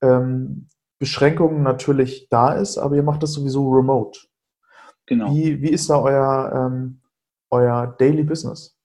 ähm, 0.00 0.68
Beschränkungen 0.98 1.62
natürlich 1.62 2.28
da 2.28 2.54
ist, 2.54 2.78
aber 2.78 2.96
ihr 2.96 3.02
macht 3.02 3.22
das 3.22 3.32
sowieso 3.32 3.70
remote. 3.70 4.20
Genau. 5.06 5.32
Wie, 5.34 5.62
wie 5.62 5.70
ist 5.70 5.88
da 5.88 6.00
euer, 6.00 6.52
ähm, 6.54 7.00
euer 7.50 7.94
Daily 7.98 8.24
Business? 8.24 8.76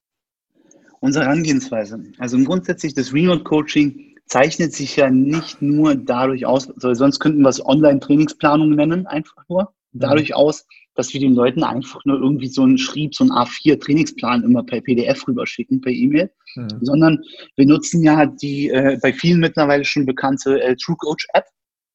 Unsere 1.00 1.26
Herangehensweise. 1.26 2.02
Also 2.20 2.38
grundsätzlich 2.44 2.94
das 2.94 3.14
Remote 3.14 3.44
Coaching 3.44 4.13
zeichnet 4.26 4.74
sich 4.74 4.96
ja 4.96 5.10
nicht 5.10 5.62
nur 5.62 5.96
dadurch 5.96 6.46
aus, 6.46 6.72
sonst 6.76 7.20
könnten 7.20 7.42
wir 7.42 7.50
es 7.50 7.66
Online-Trainingsplanung 7.66 8.72
nennen, 8.72 9.06
einfach 9.06 9.44
nur, 9.50 9.74
mhm. 9.92 10.00
dadurch 10.00 10.36
aus, 10.36 10.66
dass 10.96 11.14
wir 11.14 11.20
den 11.20 11.34
Leuten 11.34 11.64
einfach 11.64 12.04
nur 12.06 12.20
irgendwie 12.20 12.48
so 12.48 12.64
einen 12.64 12.78
Schrieb, 12.78 13.16
so 13.16 13.24
einen 13.24 13.32
A4-Trainingsplan 13.32 14.44
immer 14.44 14.64
per 14.64 14.82
PDF 14.82 15.28
rüberschicken, 15.28 15.82
per 15.82 15.92
E-Mail, 15.92 16.32
mhm. 16.56 16.68
sondern 16.82 17.20
wir 17.56 17.66
nutzen 17.66 18.04
ja 18.04 18.26
die 18.26 18.70
äh, 18.70 18.98
bei 19.02 19.12
vielen 19.12 19.40
mittlerweile 19.40 19.86
schon 19.86 20.06
bekannte 20.06 20.62
äh, 20.62 20.76
True 20.76 20.98
Coach 20.98 21.28
App, 21.34 21.46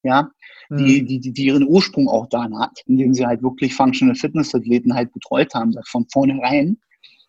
ja, 0.02 0.30
mhm. 0.68 0.76
die, 0.78 1.04
die, 1.04 1.20
die, 1.20 1.32
die 1.32 1.46
ihren 1.46 1.66
Ursprung 1.66 2.08
auch 2.08 2.28
da 2.28 2.48
hat, 2.58 2.80
indem 2.86 3.14
sie 3.14 3.26
halt 3.26 3.42
wirklich 3.42 3.74
Functional 3.74 4.16
Fitness 4.16 4.54
Athleten 4.54 4.94
halt 4.94 5.12
betreut 5.12 5.54
haben, 5.54 5.74
von 5.86 6.06
vornherein. 6.12 6.78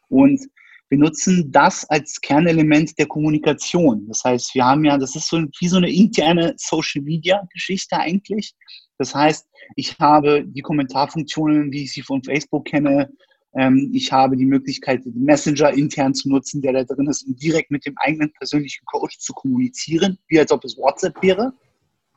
Und 0.07 0.41
wir 0.89 0.97
nutzen 0.97 1.51
das 1.51 1.87
als 1.89 2.19
Kernelement 2.19 2.97
der 2.97 3.05
Kommunikation. 3.05 4.07
Das 4.07 4.23
heißt, 4.23 4.55
wir 4.55 4.65
haben 4.65 4.83
ja, 4.83 4.97
das 4.97 5.15
ist 5.15 5.27
so 5.27 5.43
wie 5.59 5.67
so 5.67 5.77
eine 5.77 5.91
interne 5.91 6.55
Social 6.57 7.03
Media 7.03 7.47
Geschichte 7.53 7.95
eigentlich. 7.97 8.55
Das 8.97 9.13
heißt, 9.13 9.47
ich 9.75 9.97
habe 9.99 10.43
die 10.45 10.61
Kommentarfunktionen, 10.61 11.71
wie 11.71 11.83
ich 11.83 11.93
sie 11.93 12.01
von 12.01 12.23
Facebook 12.23 12.65
kenne. 12.65 13.09
Ähm, 13.55 13.91
ich 13.93 14.11
habe 14.11 14.35
die 14.35 14.47
Möglichkeit, 14.47 15.05
den 15.05 15.23
Messenger 15.23 15.71
intern 15.73 16.15
zu 16.15 16.27
nutzen, 16.27 16.61
der 16.61 16.73
da 16.73 16.83
drin 16.83 17.07
ist, 17.07 17.23
um 17.23 17.35
direkt 17.35 17.69
mit 17.69 17.85
dem 17.85 17.95
eigenen 17.99 18.33
persönlichen 18.33 18.83
Coach 18.85 19.19
zu 19.19 19.33
kommunizieren, 19.33 20.17
wie 20.27 20.39
als 20.39 20.51
ob 20.51 20.65
es 20.65 20.75
WhatsApp 20.75 21.21
wäre. 21.21 21.53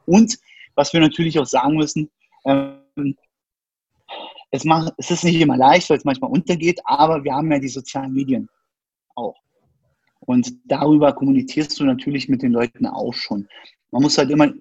Und 0.07 0.39
was 0.75 0.93
wir 0.95 1.01
natürlich 1.01 1.39
auch 1.39 1.47
sagen 1.47 1.77
müssen, 1.77 2.11
ähm, 2.47 3.17
es, 4.51 4.65
es 4.97 5.11
ist 5.11 5.25
nicht 5.25 5.41
immer 5.41 5.57
leicht, 5.59 5.91
weil 5.91 5.99
es 5.99 6.05
manchmal 6.05 6.31
untergeht, 6.31 6.81
aber 6.85 7.23
wir 7.23 7.35
haben 7.35 7.53
ja 7.53 7.59
die 7.59 7.69
sozialen 7.69 8.13
Medien 8.13 8.49
auch. 9.17 9.41
Und 10.21 10.53
darüber 10.65 11.13
kommunizierst 11.13 11.79
du 11.81 11.85
natürlich 11.85 12.29
mit 12.29 12.43
den 12.43 12.53
Leuten 12.53 12.87
auch 12.87 13.15
schon. 13.15 13.49
Man 13.91 14.03
muss 14.03 14.19
halt 14.19 14.31
immer 14.31 14.53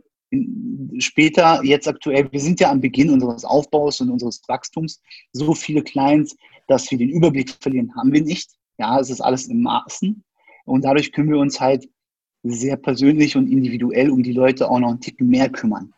später, 0.99 1.63
jetzt 1.63 1.87
aktuell, 1.87 2.31
wir 2.31 2.39
sind 2.39 2.59
ja 2.59 2.71
am 2.71 2.81
Beginn 2.81 3.09
unseres 3.09 3.45
Aufbaus 3.45 4.01
und 4.01 4.09
unseres 4.09 4.41
Wachstums, 4.47 5.01
so 5.33 5.53
viele 5.53 5.83
Clients, 5.83 6.35
dass 6.67 6.89
wir 6.89 6.97
den 6.97 7.09
Überblick 7.09 7.49
verlieren, 7.61 7.93
haben 7.95 8.13
wir 8.13 8.21
nicht. 8.21 8.51
Ja, 8.77 8.99
es 8.99 9.09
ist 9.09 9.21
alles 9.21 9.47
im 9.47 9.61
Maßen. 9.61 10.23
Und 10.65 10.85
dadurch 10.85 11.11
können 11.11 11.29
wir 11.29 11.37
uns 11.37 11.59
halt 11.59 11.87
sehr 12.43 12.77
persönlich 12.77 13.35
und 13.35 13.47
individuell 13.47 14.09
um 14.09 14.23
die 14.23 14.33
Leute 14.33 14.69
auch 14.69 14.79
noch 14.79 14.89
einen 14.89 15.01
Ticken 15.01 15.27
mehr 15.27 15.49
kümmern. 15.49 15.93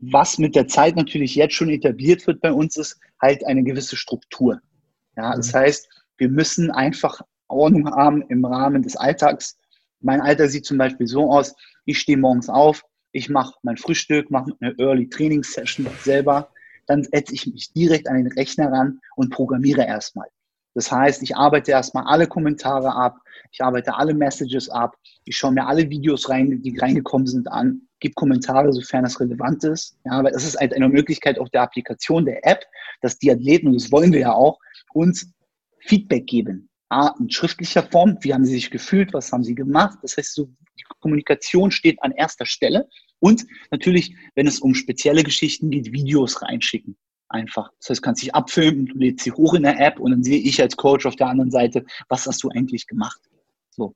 Was 0.00 0.38
mit 0.38 0.54
der 0.54 0.68
Zeit 0.68 0.96
natürlich 0.96 1.34
jetzt 1.34 1.54
schon 1.54 1.68
etabliert 1.68 2.26
wird 2.26 2.40
bei 2.40 2.52
uns, 2.52 2.76
ist 2.76 2.98
halt 3.20 3.44
eine 3.46 3.62
gewisse 3.62 3.96
Struktur. 3.96 4.60
Ja, 5.16 5.36
das 5.36 5.52
mhm. 5.52 5.58
heißt, 5.58 5.88
wir 6.16 6.28
müssen 6.28 6.70
einfach 6.70 7.20
Ordnung 7.48 7.90
haben 7.90 8.22
im 8.28 8.44
Rahmen 8.44 8.82
des 8.82 8.96
Alltags. 8.96 9.56
Mein 10.00 10.20
Alter 10.20 10.48
sieht 10.48 10.64
zum 10.64 10.78
Beispiel 10.78 11.06
so 11.06 11.32
aus, 11.32 11.54
ich 11.84 11.98
stehe 11.98 12.18
morgens 12.18 12.48
auf, 12.48 12.84
ich 13.12 13.28
mache 13.28 13.54
mein 13.62 13.76
Frühstück, 13.76 14.30
mache 14.30 14.52
eine 14.60 14.74
Early 14.78 15.08
Training 15.08 15.42
Session 15.42 15.86
selber, 16.02 16.50
dann 16.86 17.04
setze 17.04 17.34
ich 17.34 17.46
mich 17.46 17.72
direkt 17.72 18.08
an 18.08 18.16
den 18.16 18.32
Rechner 18.32 18.70
ran 18.70 19.00
und 19.16 19.30
programmiere 19.30 19.84
erstmal. 19.84 20.28
Das 20.74 20.92
heißt, 20.92 21.22
ich 21.22 21.36
arbeite 21.36 21.72
erstmal 21.72 22.04
alle 22.04 22.26
Kommentare 22.26 22.94
ab, 22.94 23.18
ich 23.50 23.62
arbeite 23.62 23.96
alle 23.96 24.14
Messages 24.14 24.68
ab, 24.68 24.96
ich 25.24 25.36
schaue 25.36 25.52
mir 25.52 25.66
alle 25.66 25.90
Videos 25.90 26.28
rein, 26.28 26.62
die 26.62 26.78
reingekommen 26.78 27.26
sind 27.26 27.50
an 27.50 27.88
gib 28.00 28.14
Kommentare, 28.14 28.72
sofern 28.72 29.04
das 29.04 29.20
relevant 29.20 29.64
ist. 29.64 29.96
Ja, 30.04 30.22
weil 30.22 30.32
das 30.32 30.44
ist 30.44 30.58
halt 30.58 30.74
eine 30.74 30.88
Möglichkeit 30.88 31.38
auch 31.38 31.48
der 31.48 31.62
Applikation 31.62 32.24
der 32.24 32.46
App, 32.46 32.64
dass 33.00 33.18
die 33.18 33.30
Athleten, 33.30 33.68
und 33.68 33.74
das 33.74 33.90
wollen 33.90 34.12
wir 34.12 34.20
ja 34.20 34.32
auch, 34.32 34.58
uns 34.92 35.32
Feedback 35.80 36.26
geben. 36.26 36.68
A, 36.90 37.14
in 37.18 37.30
schriftlicher 37.30 37.82
Form, 37.82 38.18
wie 38.22 38.32
haben 38.32 38.44
sie 38.44 38.54
sich 38.54 38.70
gefühlt, 38.70 39.12
was 39.12 39.30
haben 39.32 39.44
sie 39.44 39.54
gemacht. 39.54 39.98
Das 40.02 40.16
heißt, 40.16 40.34
so, 40.34 40.46
die 40.78 40.84
Kommunikation 41.00 41.70
steht 41.70 42.02
an 42.02 42.12
erster 42.12 42.46
Stelle. 42.46 42.88
Und 43.20 43.46
natürlich, 43.70 44.14
wenn 44.34 44.46
es 44.46 44.60
um 44.60 44.74
spezielle 44.74 45.22
Geschichten 45.22 45.70
geht, 45.70 45.92
Videos 45.92 46.40
reinschicken. 46.40 46.96
Einfach. 47.28 47.70
Das 47.78 47.90
heißt, 47.90 48.00
du 48.00 48.02
kannst 48.02 48.22
dich 48.22 48.34
abfilmen, 48.34 48.86
du 48.86 48.94
lädst 48.94 49.24
sie 49.24 49.32
hoch 49.32 49.52
in 49.52 49.64
der 49.64 49.78
App 49.78 50.00
und 50.00 50.12
dann 50.12 50.24
sehe 50.24 50.38
ich 50.38 50.62
als 50.62 50.76
Coach 50.76 51.04
auf 51.04 51.16
der 51.16 51.26
anderen 51.26 51.50
Seite, 51.50 51.84
was 52.08 52.26
hast 52.26 52.42
du 52.42 52.48
eigentlich 52.48 52.86
gemacht. 52.86 53.20
So. 53.70 53.94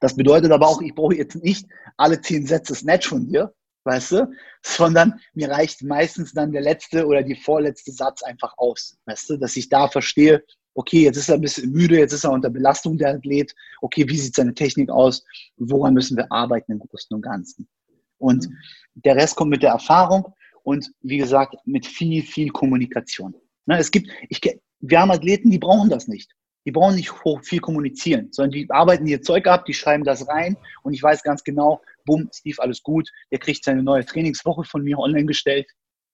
Das 0.00 0.16
bedeutet 0.16 0.50
aber 0.50 0.66
auch, 0.66 0.80
ich 0.80 0.94
brauche 0.94 1.14
jetzt 1.14 1.36
nicht 1.36 1.66
alle 1.98 2.20
zehn 2.20 2.46
Sätze 2.46 2.74
Snatch 2.74 3.08
von 3.08 3.28
dir, 3.28 3.52
weißt 3.84 4.12
du, 4.12 4.32
sondern 4.62 5.20
mir 5.34 5.50
reicht 5.50 5.82
meistens 5.82 6.32
dann 6.32 6.50
der 6.50 6.62
letzte 6.62 7.06
oder 7.06 7.22
die 7.22 7.36
vorletzte 7.36 7.92
Satz 7.92 8.22
einfach 8.22 8.54
aus, 8.56 8.96
weißt 9.04 9.30
du, 9.30 9.36
dass 9.36 9.56
ich 9.56 9.68
da 9.68 9.88
verstehe, 9.88 10.42
okay, 10.80 11.02
jetzt 11.02 11.18
ist 11.18 11.28
er 11.28 11.34
ein 11.34 11.42
bisschen 11.42 11.70
müde, 11.72 11.98
jetzt 11.98 12.14
ist 12.14 12.24
er 12.24 12.32
unter 12.32 12.48
Belastung 12.48 12.96
der 12.96 13.14
Athlet, 13.14 13.54
okay, 13.82 14.08
wie 14.08 14.16
sieht 14.16 14.34
seine 14.34 14.54
Technik 14.54 14.88
aus, 14.88 15.22
woran 15.58 15.92
müssen 15.92 16.16
wir 16.16 16.32
arbeiten 16.32 16.72
im 16.72 16.78
Großen 16.78 17.14
und 17.14 17.20
Ganzen. 17.20 17.68
Und 18.16 18.48
mhm. 18.48 18.56
der 18.94 19.16
Rest 19.16 19.36
kommt 19.36 19.50
mit 19.50 19.62
der 19.62 19.72
Erfahrung 19.72 20.32
und 20.62 20.90
wie 21.02 21.18
gesagt, 21.18 21.54
mit 21.66 21.84
viel, 21.84 22.22
viel 22.22 22.48
Kommunikation. 22.48 23.34
Ne, 23.66 23.78
es 23.78 23.90
gibt, 23.90 24.10
ich, 24.30 24.40
wir 24.80 25.00
haben 25.00 25.10
Athleten, 25.10 25.50
die 25.50 25.58
brauchen 25.58 25.90
das 25.90 26.08
nicht. 26.08 26.32
Die 26.64 26.72
brauchen 26.72 26.96
nicht 26.96 27.12
viel 27.42 27.60
kommunizieren, 27.60 28.28
sondern 28.32 28.52
die 28.52 28.70
arbeiten 28.70 29.06
ihr 29.06 29.20
Zeug 29.20 29.46
ab, 29.46 29.66
die 29.66 29.74
schreiben 29.74 30.04
das 30.04 30.28
rein 30.28 30.56
und 30.82 30.94
ich 30.94 31.02
weiß 31.02 31.22
ganz 31.22 31.44
genau, 31.44 31.82
bumm, 32.06 32.30
Steve, 32.34 32.62
alles 32.62 32.82
gut, 32.82 33.10
der 33.30 33.38
kriegt 33.38 33.64
seine 33.64 33.82
neue 33.82 34.04
Trainingswoche 34.04 34.64
von 34.64 34.82
mir 34.82 34.98
online 34.98 35.26
gestellt 35.26 35.66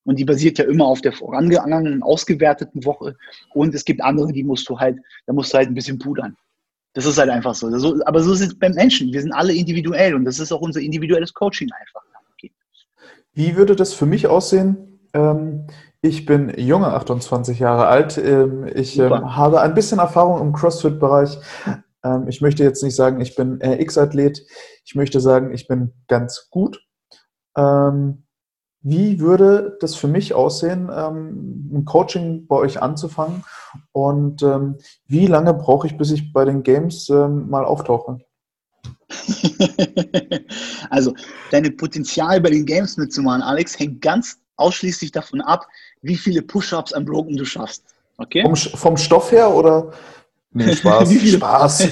und 0.06 0.18
die 0.18 0.24
basiert 0.24 0.58
ja 0.58 0.64
immer 0.64 0.86
auf 0.86 1.02
der 1.02 1.12
vorangegangenen, 1.12 2.02
ausgewerteten 2.02 2.84
Woche 2.84 3.16
und 3.52 3.74
es 3.74 3.84
gibt 3.84 4.02
andere, 4.02 4.32
die 4.32 4.44
musst 4.44 4.68
du 4.68 4.78
halt, 4.78 4.96
da 5.26 5.32
musst 5.32 5.52
du 5.52 5.58
halt 5.58 5.68
ein 5.68 5.74
bisschen 5.74 5.98
pudern. 5.98 6.36
Das 6.94 7.04
ist 7.04 7.18
halt 7.18 7.28
einfach 7.28 7.54
so. 7.54 7.66
Aber 8.06 8.22
so 8.22 8.32
ist 8.32 8.40
es 8.40 8.58
beim 8.58 8.72
Menschen. 8.72 9.12
Wir 9.12 9.20
sind 9.20 9.32
alle 9.32 9.52
individuell 9.52 10.14
und 10.14 10.24
das 10.24 10.38
ist 10.38 10.50
auch 10.50 10.62
unser 10.62 10.80
individuelles 10.80 11.34
Coaching 11.34 11.68
einfach. 11.78 12.00
Wie 13.36 13.54
würde 13.54 13.76
das 13.76 13.92
für 13.92 14.06
mich 14.06 14.26
aussehen? 14.28 14.98
Ähm, 15.12 15.66
ich 16.00 16.24
bin 16.24 16.54
junge 16.56 16.86
28 16.86 17.58
Jahre 17.58 17.86
alt. 17.86 18.16
Ähm, 18.16 18.66
ich 18.74 18.98
ähm, 18.98 19.36
habe 19.36 19.60
ein 19.60 19.74
bisschen 19.74 19.98
Erfahrung 19.98 20.40
im 20.40 20.52
CrossFit-Bereich. 20.54 21.38
Ich 22.28 22.40
möchte 22.40 22.62
jetzt 22.62 22.84
nicht 22.84 22.94
sagen, 22.94 23.20
ich 23.20 23.34
bin 23.34 23.60
X-Athlet. 23.60 24.46
Ich 24.84 24.94
möchte 24.94 25.20
sagen, 25.20 25.52
ich 25.52 25.66
bin 25.66 25.92
ganz 26.06 26.48
gut. 26.50 26.80
Ähm, 27.58 28.25
wie 28.88 29.18
würde 29.18 29.76
das 29.80 29.96
für 29.96 30.06
mich 30.06 30.32
aussehen, 30.32 30.88
ähm, 30.94 31.70
ein 31.72 31.84
Coaching 31.84 32.46
bei 32.46 32.56
euch 32.56 32.80
anzufangen? 32.80 33.44
Und 33.92 34.42
wie 35.06 35.26
lange 35.26 35.52
brauche 35.52 35.86
ich, 35.86 35.98
bis 35.98 36.12
ich 36.12 36.32
bei 36.32 36.44
den 36.44 36.62
Games 36.62 37.08
mal 37.08 37.64
auftauche? 37.64 38.18
also, 40.90 41.14
dein 41.50 41.76
Potenzial 41.76 42.40
bei 42.40 42.50
den 42.50 42.64
Games 42.64 42.96
mitzumachen, 42.96 43.42
Alex, 43.42 43.78
hängt 43.78 44.00
ganz 44.00 44.38
ausschließlich 44.56 45.12
davon 45.12 45.40
ab, 45.40 45.66
wie 46.02 46.16
viele 46.16 46.42
Push-Ups 46.42 46.92
am 46.92 47.04
Broken 47.04 47.36
du 47.36 47.44
schaffst. 47.44 47.84
Okay? 48.18 48.42
Vom, 48.42 48.56
vom 48.56 48.96
Stoff 48.96 49.32
her 49.32 49.52
oder? 49.52 49.92
Nee, 50.52 50.74
Spaß. 50.74 51.12
Spaß. 51.32 51.88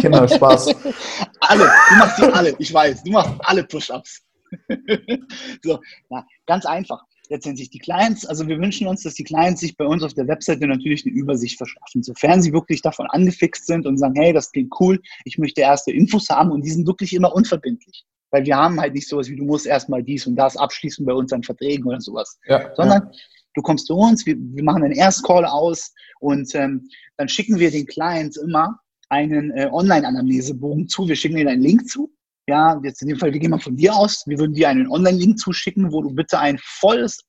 Kinder, 0.00 0.28
Spaß. 0.28 0.66
Alle, 1.40 1.64
du 1.64 1.96
machst 1.96 2.18
die 2.18 2.22
alle, 2.22 2.54
ich 2.58 2.72
weiß, 2.72 3.02
du 3.02 3.10
machst 3.10 3.32
alle 3.40 3.64
Push-Ups. 3.64 4.22
so, 5.62 5.80
na, 6.10 6.26
ganz 6.46 6.66
einfach 6.66 7.02
letztendlich 7.30 7.70
die 7.70 7.78
Clients, 7.78 8.26
also 8.26 8.46
wir 8.48 8.58
wünschen 8.58 8.86
uns, 8.86 9.02
dass 9.02 9.14
die 9.14 9.24
Clients 9.24 9.60
sich 9.60 9.76
bei 9.76 9.84
uns 9.84 10.02
auf 10.02 10.14
der 10.14 10.28
Webseite 10.28 10.66
natürlich 10.66 11.06
eine 11.06 11.14
Übersicht 11.14 11.56
verschaffen, 11.56 12.02
sofern 12.02 12.42
sie 12.42 12.52
wirklich 12.52 12.82
davon 12.82 13.06
angefixt 13.08 13.66
sind 13.66 13.86
und 13.86 13.98
sagen, 13.98 14.14
hey, 14.16 14.32
das 14.32 14.52
klingt 14.52 14.72
cool, 14.78 15.00
ich 15.24 15.38
möchte 15.38 15.62
erste 15.62 15.92
Infos 15.92 16.28
haben 16.28 16.50
und 16.50 16.64
die 16.64 16.70
sind 16.70 16.86
wirklich 16.86 17.14
immer 17.14 17.34
unverbindlich. 17.34 18.04
Weil 18.30 18.44
wir 18.44 18.56
haben 18.56 18.80
halt 18.80 18.94
nicht 18.94 19.08
sowas 19.08 19.28
wie, 19.28 19.36
du 19.36 19.44
musst 19.44 19.66
erstmal 19.66 20.02
dies 20.02 20.26
und 20.26 20.36
das 20.36 20.56
abschließen 20.56 21.06
bei 21.06 21.12
uns 21.12 21.32
an 21.32 21.42
Verträgen 21.42 21.84
oder 21.86 22.00
sowas. 22.00 22.38
Ja, 22.46 22.74
Sondern 22.74 23.02
ja. 23.02 23.18
du 23.54 23.62
kommst 23.62 23.86
zu 23.86 23.94
uns, 23.94 24.26
wir, 24.26 24.36
wir 24.36 24.64
machen 24.64 24.82
einen 24.82 24.94
Erstcall 24.94 25.44
aus 25.44 25.94
und 26.20 26.54
ähm, 26.54 26.88
dann 27.16 27.28
schicken 27.28 27.58
wir 27.58 27.70
den 27.70 27.86
Clients 27.86 28.36
immer 28.36 28.80
einen 29.08 29.52
äh, 29.52 29.68
Online-Anamnesebogen 29.70 30.88
zu. 30.88 31.06
Wir 31.06 31.14
schicken 31.14 31.38
ihnen 31.38 31.48
einen 31.48 31.62
Link 31.62 31.88
zu 31.88 32.10
ja, 32.46 32.80
jetzt 32.84 33.02
in 33.02 33.08
dem 33.08 33.18
Fall, 33.18 33.32
wir 33.32 33.40
gehen 33.40 33.50
mal 33.50 33.58
von 33.58 33.76
dir 33.76 33.94
aus. 33.94 34.24
Wir 34.26 34.38
würden 34.38 34.54
dir 34.54 34.68
einen 34.68 34.88
Online-Link 34.88 35.38
zuschicken, 35.38 35.92
wo 35.92 36.02
du 36.02 36.10
bitte 36.10 36.38
ein 36.38 36.58
volles, 36.62 37.20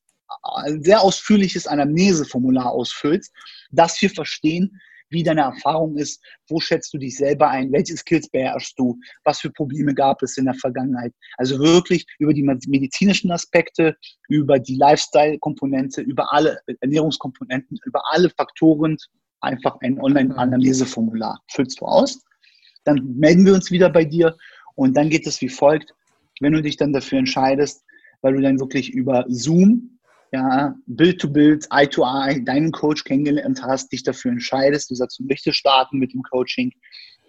ein 0.56 0.82
sehr 0.82 1.00
ausführliches 1.00 1.66
Anamneseformular 1.66 2.70
ausfüllst, 2.70 3.32
dass 3.70 4.00
wir 4.02 4.10
verstehen, 4.10 4.78
wie 5.08 5.22
deine 5.22 5.42
Erfahrung 5.42 5.96
ist, 5.96 6.20
wo 6.48 6.58
schätzt 6.60 6.92
du 6.92 6.98
dich 6.98 7.16
selber 7.16 7.48
ein, 7.48 7.70
welche 7.72 7.96
Skills 7.96 8.28
beherrschst 8.28 8.78
du, 8.78 8.98
was 9.24 9.40
für 9.40 9.50
Probleme 9.50 9.94
gab 9.94 10.22
es 10.22 10.36
in 10.36 10.46
der 10.46 10.54
Vergangenheit. 10.54 11.12
Also 11.36 11.58
wirklich 11.58 12.04
über 12.18 12.34
die 12.34 12.42
medizinischen 12.42 13.30
Aspekte, 13.30 13.96
über 14.28 14.58
die 14.58 14.74
Lifestyle-Komponente, 14.74 16.00
über 16.02 16.32
alle 16.32 16.58
Ernährungskomponenten, 16.80 17.78
über 17.84 18.02
alle 18.10 18.30
Faktoren 18.30 18.96
einfach 19.40 19.76
ein 19.80 20.00
Online-Anamneseformular 20.00 21.40
füllst 21.52 21.80
du 21.80 21.86
aus. 21.86 22.20
Dann 22.84 23.16
melden 23.16 23.44
wir 23.46 23.54
uns 23.54 23.70
wieder 23.70 23.90
bei 23.90 24.04
dir 24.04 24.36
und 24.76 24.96
dann 24.96 25.10
geht 25.10 25.26
es 25.26 25.40
wie 25.40 25.48
folgt, 25.48 25.92
wenn 26.40 26.52
du 26.52 26.62
dich 26.62 26.76
dann 26.76 26.92
dafür 26.92 27.18
entscheidest, 27.18 27.84
weil 28.20 28.34
du 28.34 28.40
dann 28.40 28.60
wirklich 28.60 28.92
über 28.92 29.24
Zoom, 29.28 29.98
ja, 30.32 30.74
Bild 30.86 31.20
to 31.20 31.28
Bild, 31.28 31.66
Eye 31.70 31.88
to 31.88 32.02
Eye, 32.02 32.42
deinen 32.44 32.72
Coach 32.72 33.04
kennengelernt 33.04 33.62
hast, 33.62 33.92
dich 33.92 34.02
dafür 34.02 34.32
entscheidest, 34.32 34.90
du 34.90 34.94
sagst, 34.94 35.18
du 35.18 35.24
möchtest 35.24 35.56
starten 35.56 35.98
mit 35.98 36.12
dem 36.12 36.22
Coaching, 36.22 36.72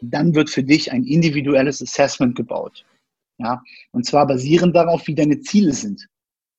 dann 0.01 0.35
wird 0.35 0.49
für 0.49 0.63
dich 0.63 0.91
ein 0.91 1.03
individuelles 1.03 1.81
Assessment 1.81 2.35
gebaut. 2.35 2.85
Ja, 3.39 3.61
und 3.91 4.05
zwar 4.05 4.25
basierend 4.25 4.75
darauf, 4.75 5.07
wie 5.07 5.15
deine 5.15 5.39
Ziele 5.41 5.71
sind. 5.73 6.07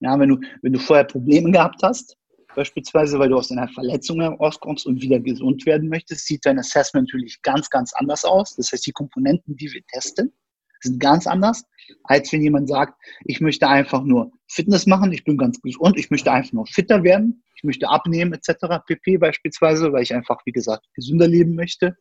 Ja, 0.00 0.18
wenn 0.18 0.28
du, 0.28 0.38
wenn 0.62 0.72
du 0.72 0.78
vorher 0.78 1.04
Probleme 1.04 1.50
gehabt 1.50 1.82
hast, 1.82 2.16
beispielsweise, 2.54 3.18
weil 3.18 3.28
du 3.28 3.36
aus 3.36 3.50
einer 3.50 3.68
Verletzung 3.68 4.20
herauskommst 4.20 4.86
und 4.86 5.02
wieder 5.02 5.18
gesund 5.18 5.66
werden 5.66 5.88
möchtest, 5.88 6.26
sieht 6.26 6.46
dein 6.46 6.58
Assessment 6.58 7.08
natürlich 7.08 7.42
ganz, 7.42 7.68
ganz 7.68 7.92
anders 7.94 8.24
aus. 8.24 8.54
Das 8.54 8.70
heißt, 8.70 8.86
die 8.86 8.92
Komponenten, 8.92 9.56
die 9.56 9.72
wir 9.72 9.82
testen, 9.86 10.32
sind 10.80 11.00
ganz 11.00 11.26
anders, 11.26 11.64
als 12.04 12.32
wenn 12.32 12.42
jemand 12.42 12.68
sagt, 12.68 12.94
ich 13.24 13.40
möchte 13.40 13.68
einfach 13.68 14.02
nur 14.04 14.30
Fitness 14.46 14.86
machen, 14.86 15.12
ich 15.12 15.24
bin 15.24 15.36
ganz 15.36 15.60
gesund, 15.60 15.98
ich 15.98 16.10
möchte 16.10 16.32
einfach 16.32 16.52
nur 16.52 16.66
fitter 16.66 17.02
werden, 17.02 17.42
ich 17.54 17.64
möchte 17.64 17.88
abnehmen 17.88 18.32
etc. 18.32 18.84
pp. 18.86 19.18
beispielsweise, 19.18 19.92
weil 19.92 20.02
ich 20.02 20.14
einfach, 20.14 20.40
wie 20.44 20.52
gesagt, 20.52 20.86
gesünder 20.94 21.26
leben 21.26 21.54
möchte. 21.54 21.96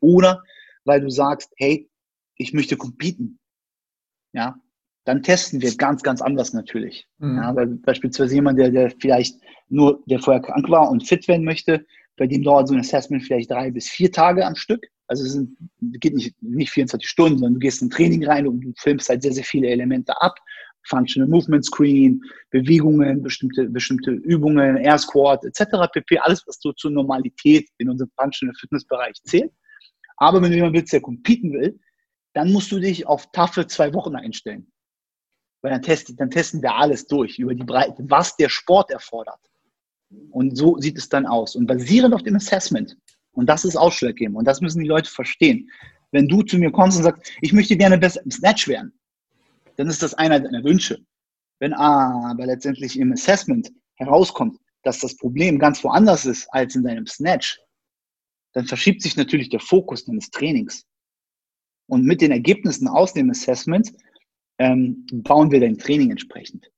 Oder 0.00 0.42
weil 0.84 1.00
du 1.00 1.10
sagst, 1.10 1.52
hey, 1.56 1.88
ich 2.36 2.52
möchte 2.52 2.76
competen. 2.76 3.38
Ja, 4.32 4.56
dann 5.04 5.22
testen 5.22 5.60
wir 5.60 5.76
ganz, 5.76 6.02
ganz 6.02 6.22
anders 6.22 6.52
natürlich. 6.52 7.08
Mhm. 7.18 7.36
Ja, 7.36 7.56
weil 7.56 7.66
beispielsweise 7.66 8.34
jemand, 8.34 8.58
der, 8.58 8.70
der 8.70 8.90
vielleicht 8.90 9.40
nur, 9.68 10.02
der 10.06 10.20
vorher 10.20 10.42
krank 10.42 10.68
war 10.70 10.90
und 10.90 11.06
fit 11.06 11.26
werden 11.28 11.44
möchte, 11.44 11.84
bei 12.16 12.26
dem 12.26 12.42
dauert 12.42 12.68
so 12.68 12.74
ein 12.74 12.80
Assessment 12.80 13.22
vielleicht 13.22 13.50
drei 13.50 13.70
bis 13.70 13.88
vier 13.88 14.12
Tage 14.12 14.46
am 14.46 14.54
Stück. 14.54 14.86
Also 15.12 15.24
es 15.24 15.46
geht 16.00 16.14
nicht, 16.14 16.34
nicht 16.40 16.70
24 16.70 17.06
Stunden, 17.06 17.38
sondern 17.38 17.54
du 17.54 17.60
gehst 17.60 17.82
in 17.82 17.88
ein 17.88 17.90
Training 17.90 18.26
rein 18.26 18.46
und 18.46 18.60
du 18.62 18.72
filmst 18.78 19.10
halt 19.10 19.22
sehr, 19.22 19.32
sehr 19.32 19.44
viele 19.44 19.68
Elemente 19.68 20.18
ab. 20.22 20.38
Functional 20.84 21.28
Movement 21.28 21.64
Screen, 21.64 22.20
Bewegungen, 22.50 23.22
bestimmte, 23.22 23.68
bestimmte 23.68 24.10
Übungen, 24.10 24.78
Air 24.78 24.98
Squat 24.98 25.44
etc. 25.44 25.92
pp. 25.92 26.18
Alles, 26.18 26.42
was 26.46 26.58
so 26.60 26.72
zur 26.72 26.90
Normalität 26.90 27.68
in 27.76 27.90
unserem 27.90 28.10
Functional 28.18 28.54
Fitness 28.58 28.84
Bereich 28.86 29.14
zählt. 29.24 29.52
Aber 30.16 30.40
wenn 30.40 30.50
du 30.50 30.56
jemanden 30.56 30.78
willst, 30.78 30.92
der 30.92 31.02
competen 31.02 31.52
will, 31.52 31.78
dann 32.32 32.50
musst 32.50 32.72
du 32.72 32.80
dich 32.80 33.06
auf 33.06 33.30
taffe 33.32 33.66
zwei 33.66 33.92
Wochen 33.92 34.16
einstellen. 34.16 34.72
Weil 35.60 35.72
dann, 35.72 35.82
test, 35.82 36.12
dann 36.18 36.30
testen 36.30 36.62
wir 36.62 36.74
alles 36.74 37.06
durch 37.06 37.38
über 37.38 37.54
die 37.54 37.64
Breite, 37.64 38.02
was 38.08 38.34
der 38.36 38.48
Sport 38.48 38.90
erfordert. 38.90 39.38
Und 40.30 40.56
so 40.56 40.78
sieht 40.78 40.98
es 40.98 41.08
dann 41.08 41.26
aus. 41.26 41.54
Und 41.54 41.66
basierend 41.66 42.14
auf 42.14 42.22
dem 42.22 42.34
Assessment 42.34 42.96
und 43.32 43.46
das 43.46 43.64
ist 43.64 43.76
ausschlaggebend. 43.76 44.36
Und 44.36 44.44
das 44.46 44.60
müssen 44.60 44.80
die 44.80 44.88
Leute 44.88 45.10
verstehen. 45.10 45.70
Wenn 46.10 46.28
du 46.28 46.42
zu 46.42 46.58
mir 46.58 46.70
kommst 46.70 46.98
und 46.98 47.04
sagst, 47.04 47.32
ich 47.40 47.52
möchte 47.52 47.76
gerne 47.76 47.98
besser 47.98 48.22
im 48.24 48.30
Snatch 48.30 48.68
werden, 48.68 48.92
dann 49.76 49.88
ist 49.88 50.02
das 50.02 50.14
einer 50.14 50.40
deiner 50.40 50.62
Wünsche. 50.62 50.98
Wenn 51.58 51.72
aber 51.72 52.46
letztendlich 52.46 52.98
im 52.98 53.12
Assessment 53.12 53.70
herauskommt, 53.94 54.58
dass 54.82 54.98
das 54.98 55.16
Problem 55.16 55.58
ganz 55.58 55.82
woanders 55.84 56.26
ist 56.26 56.46
als 56.52 56.74
in 56.74 56.82
deinem 56.82 57.06
Snatch, 57.06 57.60
dann 58.52 58.66
verschiebt 58.66 59.00
sich 59.00 59.16
natürlich 59.16 59.48
der 59.48 59.60
Fokus 59.60 60.04
deines 60.04 60.30
Trainings. 60.30 60.84
Und 61.86 62.04
mit 62.04 62.20
den 62.20 62.32
Ergebnissen 62.32 62.88
aus 62.88 63.14
dem 63.14 63.30
Assessment 63.30 63.92
ähm, 64.58 65.06
bauen 65.12 65.50
wir 65.50 65.60
dein 65.60 65.78
Training 65.78 66.10
entsprechend. 66.10 66.70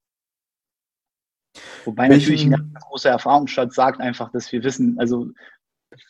Wobei 1.85 2.09
natürlich 2.09 2.45
ein 2.45 2.51
ganz 2.51 2.75
großer 2.75 3.11
Erfahrungsschatz 3.11 3.75
sagt 3.75 4.01
einfach, 4.01 4.31
dass 4.33 4.51
wir 4.53 4.63
wissen, 4.65 4.99
also 4.99 5.31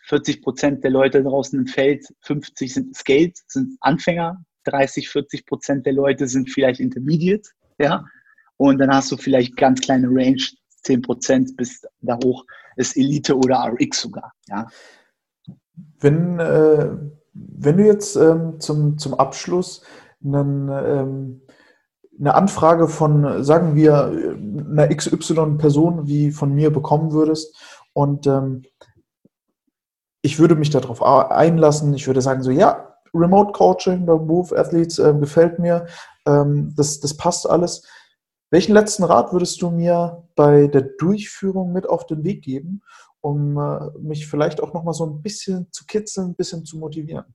40 0.06 0.42
Prozent 0.42 0.84
der 0.84 0.90
Leute 0.90 1.22
draußen 1.22 1.58
im 1.58 1.66
Feld, 1.66 2.06
50 2.20 2.74
sind 2.74 2.96
Skate, 2.96 3.38
sind 3.46 3.76
Anfänger, 3.80 4.44
30, 4.64 5.08
40 5.08 5.46
Prozent 5.46 5.86
der 5.86 5.92
Leute 5.92 6.26
sind 6.26 6.50
vielleicht 6.50 6.80
Intermediate, 6.80 7.50
Ja, 7.78 8.04
und 8.56 8.78
dann 8.78 8.90
hast 8.90 9.10
du 9.10 9.16
vielleicht 9.16 9.56
ganz 9.56 9.80
kleine 9.80 10.08
Range, 10.08 10.42
10% 10.84 11.56
bis 11.56 11.82
da 12.00 12.18
hoch 12.24 12.44
ist 12.76 12.96
Elite 12.96 13.36
oder 13.36 13.72
RX 13.72 14.00
sogar. 14.00 14.32
Ja. 14.48 14.68
Wenn, 16.00 16.38
äh, 16.38 16.88
wenn 17.32 17.76
du 17.76 17.84
jetzt 17.84 18.16
ähm, 18.16 18.60
zum, 18.60 18.98
zum 18.98 19.14
Abschluss 19.14 19.84
einen, 20.24 20.68
ähm, 20.68 21.40
eine 22.18 22.34
Anfrage 22.34 22.88
von, 22.88 23.42
sagen 23.42 23.74
wir, 23.74 24.06
einer 24.06 24.88
XY-Person 24.88 26.06
wie 26.06 26.30
von 26.30 26.54
mir 26.54 26.70
bekommen 26.70 27.12
würdest 27.12 27.56
und 27.92 28.26
ähm, 28.26 28.62
ich 30.24 30.38
würde 30.38 30.56
mich 30.56 30.70
darauf 30.70 31.02
einlassen, 31.02 31.92
ich 31.92 32.06
würde 32.06 32.22
sagen 32.22 32.42
so, 32.42 32.50
ja, 32.50 32.96
Remote 33.12 33.52
Coaching 33.52 34.06
bei 34.06 34.14
Move 34.14 34.58
Athletes 34.58 34.98
äh, 34.98 35.12
gefällt 35.20 35.58
mir, 35.58 35.86
ähm, 36.26 36.72
das, 36.74 36.98
das 36.98 37.14
passt 37.14 37.48
alles. 37.48 37.86
Welchen 38.50 38.72
letzten 38.72 39.04
Rat 39.04 39.34
würdest 39.34 39.60
du 39.60 39.70
mir 39.70 40.26
bei 40.34 40.66
der 40.66 40.80
Durchführung 40.80 41.74
mit 41.74 41.86
auf 41.86 42.06
den 42.06 42.24
Weg 42.24 42.42
geben, 42.42 42.80
um 43.20 43.58
äh, 43.58 43.90
mich 43.98 44.26
vielleicht 44.26 44.62
auch 44.62 44.72
noch 44.72 44.82
mal 44.82 44.94
so 44.94 45.04
ein 45.04 45.20
bisschen 45.20 45.70
zu 45.72 45.84
kitzeln, 45.84 46.28
ein 46.28 46.36
bisschen 46.36 46.64
zu 46.64 46.78
motivieren? 46.78 47.26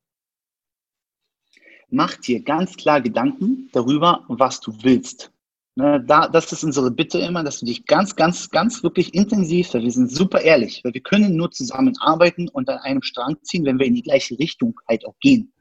Mach 1.89 2.15
dir 2.15 2.43
ganz 2.43 2.75
klar 2.75 3.01
Gedanken 3.01 3.69
darüber, 3.71 4.25
was 4.29 4.61
du 4.61 4.73
willst. 4.81 5.31
Ne, 5.79 6.03
da, 6.05 6.27
das 6.27 6.51
ist 6.51 6.65
unsere 6.65 6.91
Bitte 6.91 7.19
immer, 7.19 7.41
dass 7.41 7.61
du 7.61 7.65
dich 7.65 7.85
ganz, 7.85 8.17
ganz, 8.17 8.49
ganz 8.49 8.83
wirklich 8.83 9.13
intensiv, 9.13 9.73
weil 9.73 9.83
wir 9.83 9.91
sind 9.91 10.11
super 10.11 10.41
ehrlich, 10.41 10.83
weil 10.83 10.93
wir 10.93 10.99
können 10.99 11.37
nur 11.37 11.51
zusammenarbeiten 11.51 12.49
und 12.49 12.67
an 12.67 12.79
einem 12.79 13.01
Strang 13.01 13.37
ziehen, 13.43 13.63
wenn 13.63 13.79
wir 13.79 13.85
in 13.85 13.95
die 13.95 14.01
gleiche 14.01 14.37
Richtung 14.37 14.77
halt 14.89 15.05
auch 15.05 15.17
gehen. 15.21 15.53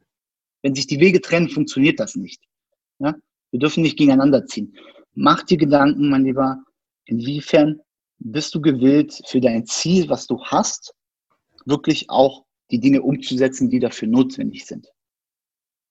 Wenn 0.60 0.74
sich 0.74 0.88
die 0.88 0.98
Wege 0.98 1.20
trennen, 1.20 1.48
funktioniert 1.48 2.00
das 2.00 2.16
nicht. 2.16 2.42
Ja? 2.98 3.12
Ne? 3.12 3.22
Wir 3.52 3.60
dürfen 3.60 3.84
nicht 3.84 3.96
gegeneinander 3.96 4.44
ziehen. 4.44 4.76
Mach 5.14 5.44
dir 5.44 5.56
Gedanken, 5.56 6.10
mein 6.10 6.24
Lieber, 6.24 6.64
inwiefern 7.04 7.80
bist 8.18 8.56
du 8.56 8.60
gewillt, 8.60 9.22
für 9.24 9.40
dein 9.40 9.66
Ziel, 9.66 10.08
was 10.08 10.26
du 10.26 10.42
hast, 10.42 10.94
wirklich 11.64 12.10
auch 12.10 12.44
die 12.72 12.80
Dinge 12.80 13.02
umzusetzen, 13.02 13.70
die 13.70 13.78
dafür 13.78 14.08
notwendig 14.08 14.66
sind. 14.66 14.88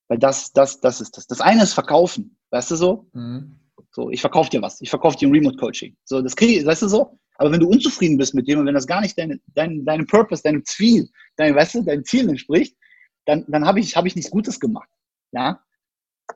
Weil 0.09 0.17
das, 0.17 0.51
das, 0.51 0.82
das 0.82 0.99
ist 0.99 1.15
das. 1.15 1.28
Das 1.28 1.39
eine 1.39 1.63
ist 1.63 1.73
Verkaufen, 1.73 2.38
weißt 2.49 2.71
du 2.71 2.75
so? 2.75 3.07
Mhm. 3.13 3.61
So, 3.97 4.11
ich 4.11 4.21
verkaufe 4.21 4.51
dir 4.51 4.61
was, 4.61 4.79
ich 4.79 4.91
verkaufe 4.91 5.17
dir 5.17 5.27
ein 5.27 5.31
Remote 5.31 5.57
Coaching. 5.57 5.97
So, 6.05 6.21
das 6.21 6.35
kriege 6.35 6.63
weißt 6.63 6.83
du 6.83 6.87
so? 6.87 7.17
Aber 7.39 7.51
wenn 7.51 7.59
du 7.59 7.67
unzufrieden 7.67 8.19
bist 8.19 8.35
mit 8.35 8.47
dem 8.47 8.59
und 8.59 8.67
wenn 8.67 8.75
das 8.75 8.85
gar 8.85 9.01
nicht 9.01 9.17
deine, 9.17 9.39
dein, 9.55 9.85
deinem 9.85 10.05
Purpose, 10.05 10.43
deinem 10.43 10.63
Ziel, 10.65 11.09
dein, 11.35 11.55
weißt 11.55 11.73
du, 11.73 11.81
deinem 11.81 12.05
Ziel 12.05 12.29
entspricht, 12.29 12.77
dann, 13.25 13.43
dann 13.47 13.65
habe 13.65 13.79
ich, 13.79 13.97
hab 13.97 14.05
ich 14.05 14.15
nichts 14.15 14.29
Gutes 14.29 14.59
gemacht. 14.59 14.87
Ja? 15.31 15.63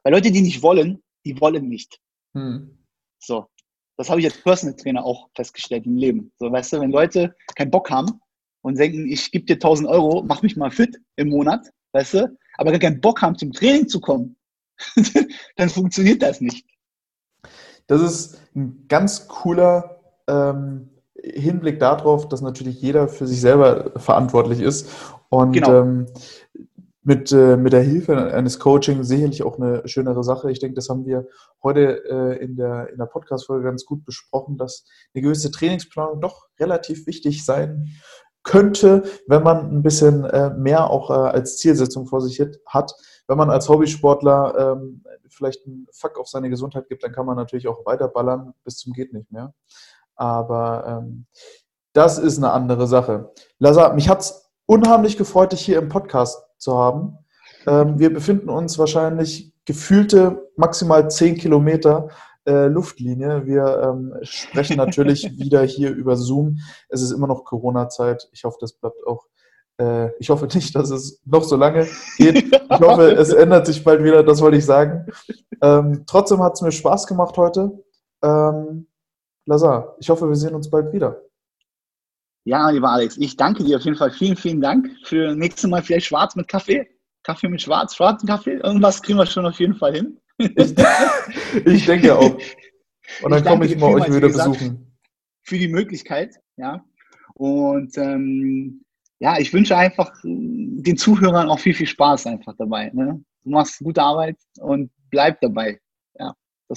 Weil 0.01 0.12
Leute, 0.12 0.32
die 0.32 0.41
nicht 0.41 0.64
wollen, 0.64 1.03
die 1.24 1.39
wollen 1.39 1.70
nicht. 1.70 1.99
Mhm. 2.34 2.80
So. 3.20 3.45
Das 3.95 4.09
habe 4.09 4.22
ich 4.22 4.26
als 4.26 4.41
Personal 4.41 4.76
Trainer 4.76 5.05
auch 5.05 5.30
festgestellt 5.36 5.86
im 5.86 5.97
Leben. 5.97 6.32
So, 6.39 6.51
weißt 6.51 6.74
du, 6.74 6.82
wenn 6.82 6.91
Leute 6.91 7.36
keinen 7.53 7.70
Bock 7.70 7.91
haben 7.91 8.22
und 8.64 8.80
denken, 8.80 9.07
ich 9.07 9.30
gebe 9.30 9.45
dir 9.45 9.57
1000 9.57 9.88
Euro, 9.88 10.24
mach 10.24 10.41
mich 10.41 10.57
mal 10.57 10.72
fit 10.72 10.97
im 11.16 11.30
Monat, 11.30 11.70
weißt 11.91 12.16
du, 12.16 12.38
aber 12.57 12.72
gar 12.72 12.80
keinen 12.80 13.01
Bock 13.01 13.22
haben, 13.22 13.38
zum 13.38 13.51
Training 13.51 13.88
zu 13.88 14.01
kommen, 14.01 14.36
dann 15.57 15.70
funktioniert 15.70 16.24
das 16.24 16.41
nicht. 16.41 16.66
Das 17.88 18.02
ist 18.02 18.40
ein 18.56 18.86
ganz 18.88 19.28
cooler 19.28 20.02
ähm, 20.28 20.90
Hinblick 21.16 21.80
darauf, 21.80 22.28
dass 22.28 22.42
natürlich 22.42 22.82
jeder 22.82 23.08
für 23.08 23.28
sich 23.28 23.42
selber 23.42 23.92
verantwortlich 23.98 24.62
ist. 24.62 24.90
Und 25.30 25.54
genau. 25.54 25.82
ähm, 25.82 26.06
mit, 27.04 27.32
äh, 27.32 27.58
mit 27.58 27.74
der 27.74 27.82
Hilfe 27.82 28.32
eines 28.34 28.60
Coaching 28.60 29.04
sicherlich 29.04 29.44
auch 29.44 29.58
eine 29.58 29.88
schönere 29.88 30.24
Sache. 30.24 30.52
Ich 30.52 30.60
denke, 30.60 30.76
das 30.76 30.90
haben 30.90 31.06
wir 31.06 31.28
heute 31.64 32.04
äh, 32.06 32.44
in 32.44 32.56
der, 32.56 32.90
in 32.90 32.98
der 32.98 33.06
Podcast-Folge 33.06 33.66
ganz 33.66 33.86
gut 33.86 34.06
besprochen, 34.06 34.58
dass 34.58 34.86
eine 35.14 35.24
gewisse 35.24 35.52
Trainingsplanung 35.52 36.22
doch 36.22 36.48
relativ 36.60 37.08
wichtig 37.08 37.44
sein 37.44 37.88
könnte, 38.44 39.04
wenn 39.28 39.44
man 39.44 39.72
ein 39.72 39.84
bisschen 39.84 40.26
äh, 40.26 40.52
mehr 40.52 40.90
auch 40.90 41.10
äh, 41.10 41.14
als 41.14 41.58
Zielsetzung 41.58 42.08
vor 42.08 42.22
sich 42.22 42.42
hat. 42.66 42.94
Wenn 43.28 43.38
man 43.38 43.50
als 43.50 43.70
Hobbysportler 43.70 44.78
ähm, 44.78 45.04
vielleicht 45.30 45.66
einen 45.66 45.88
Fuck 45.92 46.20
auf 46.20 46.28
seine 46.28 46.50
Gesundheit 46.50 46.88
gibt, 46.90 47.04
dann 47.04 47.12
kann 47.12 47.26
man 47.26 47.38
natürlich 47.38 47.68
auch 47.68 47.86
weiterballern 47.86 48.54
bis 48.64 48.78
zum 48.78 48.94
geht 48.94 49.14
nicht 49.14 49.32
mehr. 49.32 49.54
Aber 50.16 50.86
ähm, 50.88 51.26
das 51.94 52.18
ist 52.18 52.38
eine 52.38 52.52
andere 52.52 52.88
Sache. 52.88 53.32
Lazar, 53.60 53.94
mich 53.94 54.10
hat 54.10 54.22
es 54.22 54.52
unheimlich 54.66 55.18
gefreut, 55.18 55.52
dich 55.52 55.62
hier 55.62 55.80
im 55.80 55.90
Podcast 55.90 56.44
zu 56.58 56.78
haben. 56.78 57.18
Ähm, 57.68 58.00
wir 58.00 58.14
befinden 58.14 58.50
uns 58.50 58.78
wahrscheinlich 58.78 59.54
gefühlte 59.66 60.50
maximal 60.56 61.10
zehn 61.10 61.36
Kilometer 61.36 62.10
äh, 62.46 62.68
Luftlinie. 62.68 63.46
Wir 63.46 63.82
ähm, 63.84 64.14
sprechen 64.24 64.78
natürlich 64.78 65.24
wieder 65.38 65.62
hier 65.64 65.92
über 65.92 66.16
Zoom. 66.16 66.60
Es 66.90 67.02
ist 67.02 67.12
immer 67.12 67.28
noch 67.28 67.44
Corona-Zeit. 67.44 68.30
Ich 68.32 68.44
hoffe, 68.44 68.58
das 68.60 68.74
bleibt 68.74 69.06
auch. 69.06 69.28
Äh, 69.80 70.10
ich 70.20 70.30
hoffe 70.30 70.48
nicht, 70.54 70.76
dass 70.76 70.90
es 70.90 71.22
noch 71.26 71.44
so 71.44 71.56
lange 71.56 71.88
geht. 72.18 72.44
Ich 72.44 72.80
hoffe, 72.80 73.12
es 73.12 73.30
ändert 73.34 73.66
sich 73.66 73.84
bald 73.84 74.04
wieder. 74.04 74.24
Das 74.24 74.42
wollte 74.42 74.58
ich 74.58 74.66
sagen. 74.66 75.08
Ähm, 75.62 76.04
trotzdem 76.08 76.42
hat 76.42 76.54
es 76.54 76.62
mir 76.62 76.72
Spaß 76.72 77.08
gemacht 77.08 77.38
heute. 77.38 77.84
Ähm, 78.24 78.88
Lazar, 79.46 79.96
ich 80.00 80.10
hoffe, 80.10 80.28
wir 80.28 80.36
sehen 80.36 80.56
uns 80.56 80.70
bald 80.70 80.94
wieder. 80.94 81.22
Ja, 82.44 82.70
lieber 82.70 82.90
Alex, 82.90 83.18
ich 83.18 83.38
danke 83.38 83.64
dir 83.64 83.78
auf 83.78 83.84
jeden 83.84 83.98
Fall. 83.98 84.12
Vielen, 84.12 84.36
vielen 84.36 84.62
Dank. 84.62 84.90
Für 85.04 85.36
nächstes 85.36 85.70
Mal 85.70 85.84
vielleicht 85.84 86.08
schwarz 86.08 86.36
mit 86.36 86.48
Kaffee. 86.48 86.88
Kaffee 87.24 87.50
mit 87.50 87.62
schwarz, 87.62 87.96
schwarzen 87.96 88.28
Kaffee. 88.28 88.56
Irgendwas 88.56 89.02
kriegen 89.02 89.20
wir 89.20 89.26
schon 89.26 89.46
auf 89.46 89.60
jeden 89.60 89.76
Fall 89.76 89.94
hin. 89.94 90.20
Ich, 90.38 90.74
ich 91.66 91.86
denke 91.86 92.16
auch. 92.16 92.36
Und 93.22 93.32
dann 93.32 93.44
komme 93.44 93.66
ich 93.66 93.78
mal 93.78 93.94
euch 93.94 94.08
wieder 94.08 94.28
gesagt, 94.28 94.54
besuchen. 94.54 94.98
Für 95.44 95.58
die 95.58 95.68
Möglichkeit, 95.68 96.36
ja. 96.58 96.84
Und 97.36 97.98
ähm, 97.98 98.84
ja, 99.22 99.38
ich 99.38 99.54
wünsche 99.54 99.78
einfach 99.78 100.12
den 100.24 100.98
Zuhörern 100.98 101.48
auch 101.48 101.60
viel, 101.60 101.76
viel 101.76 101.86
Spaß 101.86 102.26
einfach 102.26 102.56
dabei. 102.58 102.90
Ne? 102.92 103.24
Du 103.44 103.52
machst 103.52 103.78
gute 103.78 104.02
Arbeit 104.02 104.36
und 104.60 104.90
bleib 105.12 105.40
dabei. 105.42 105.80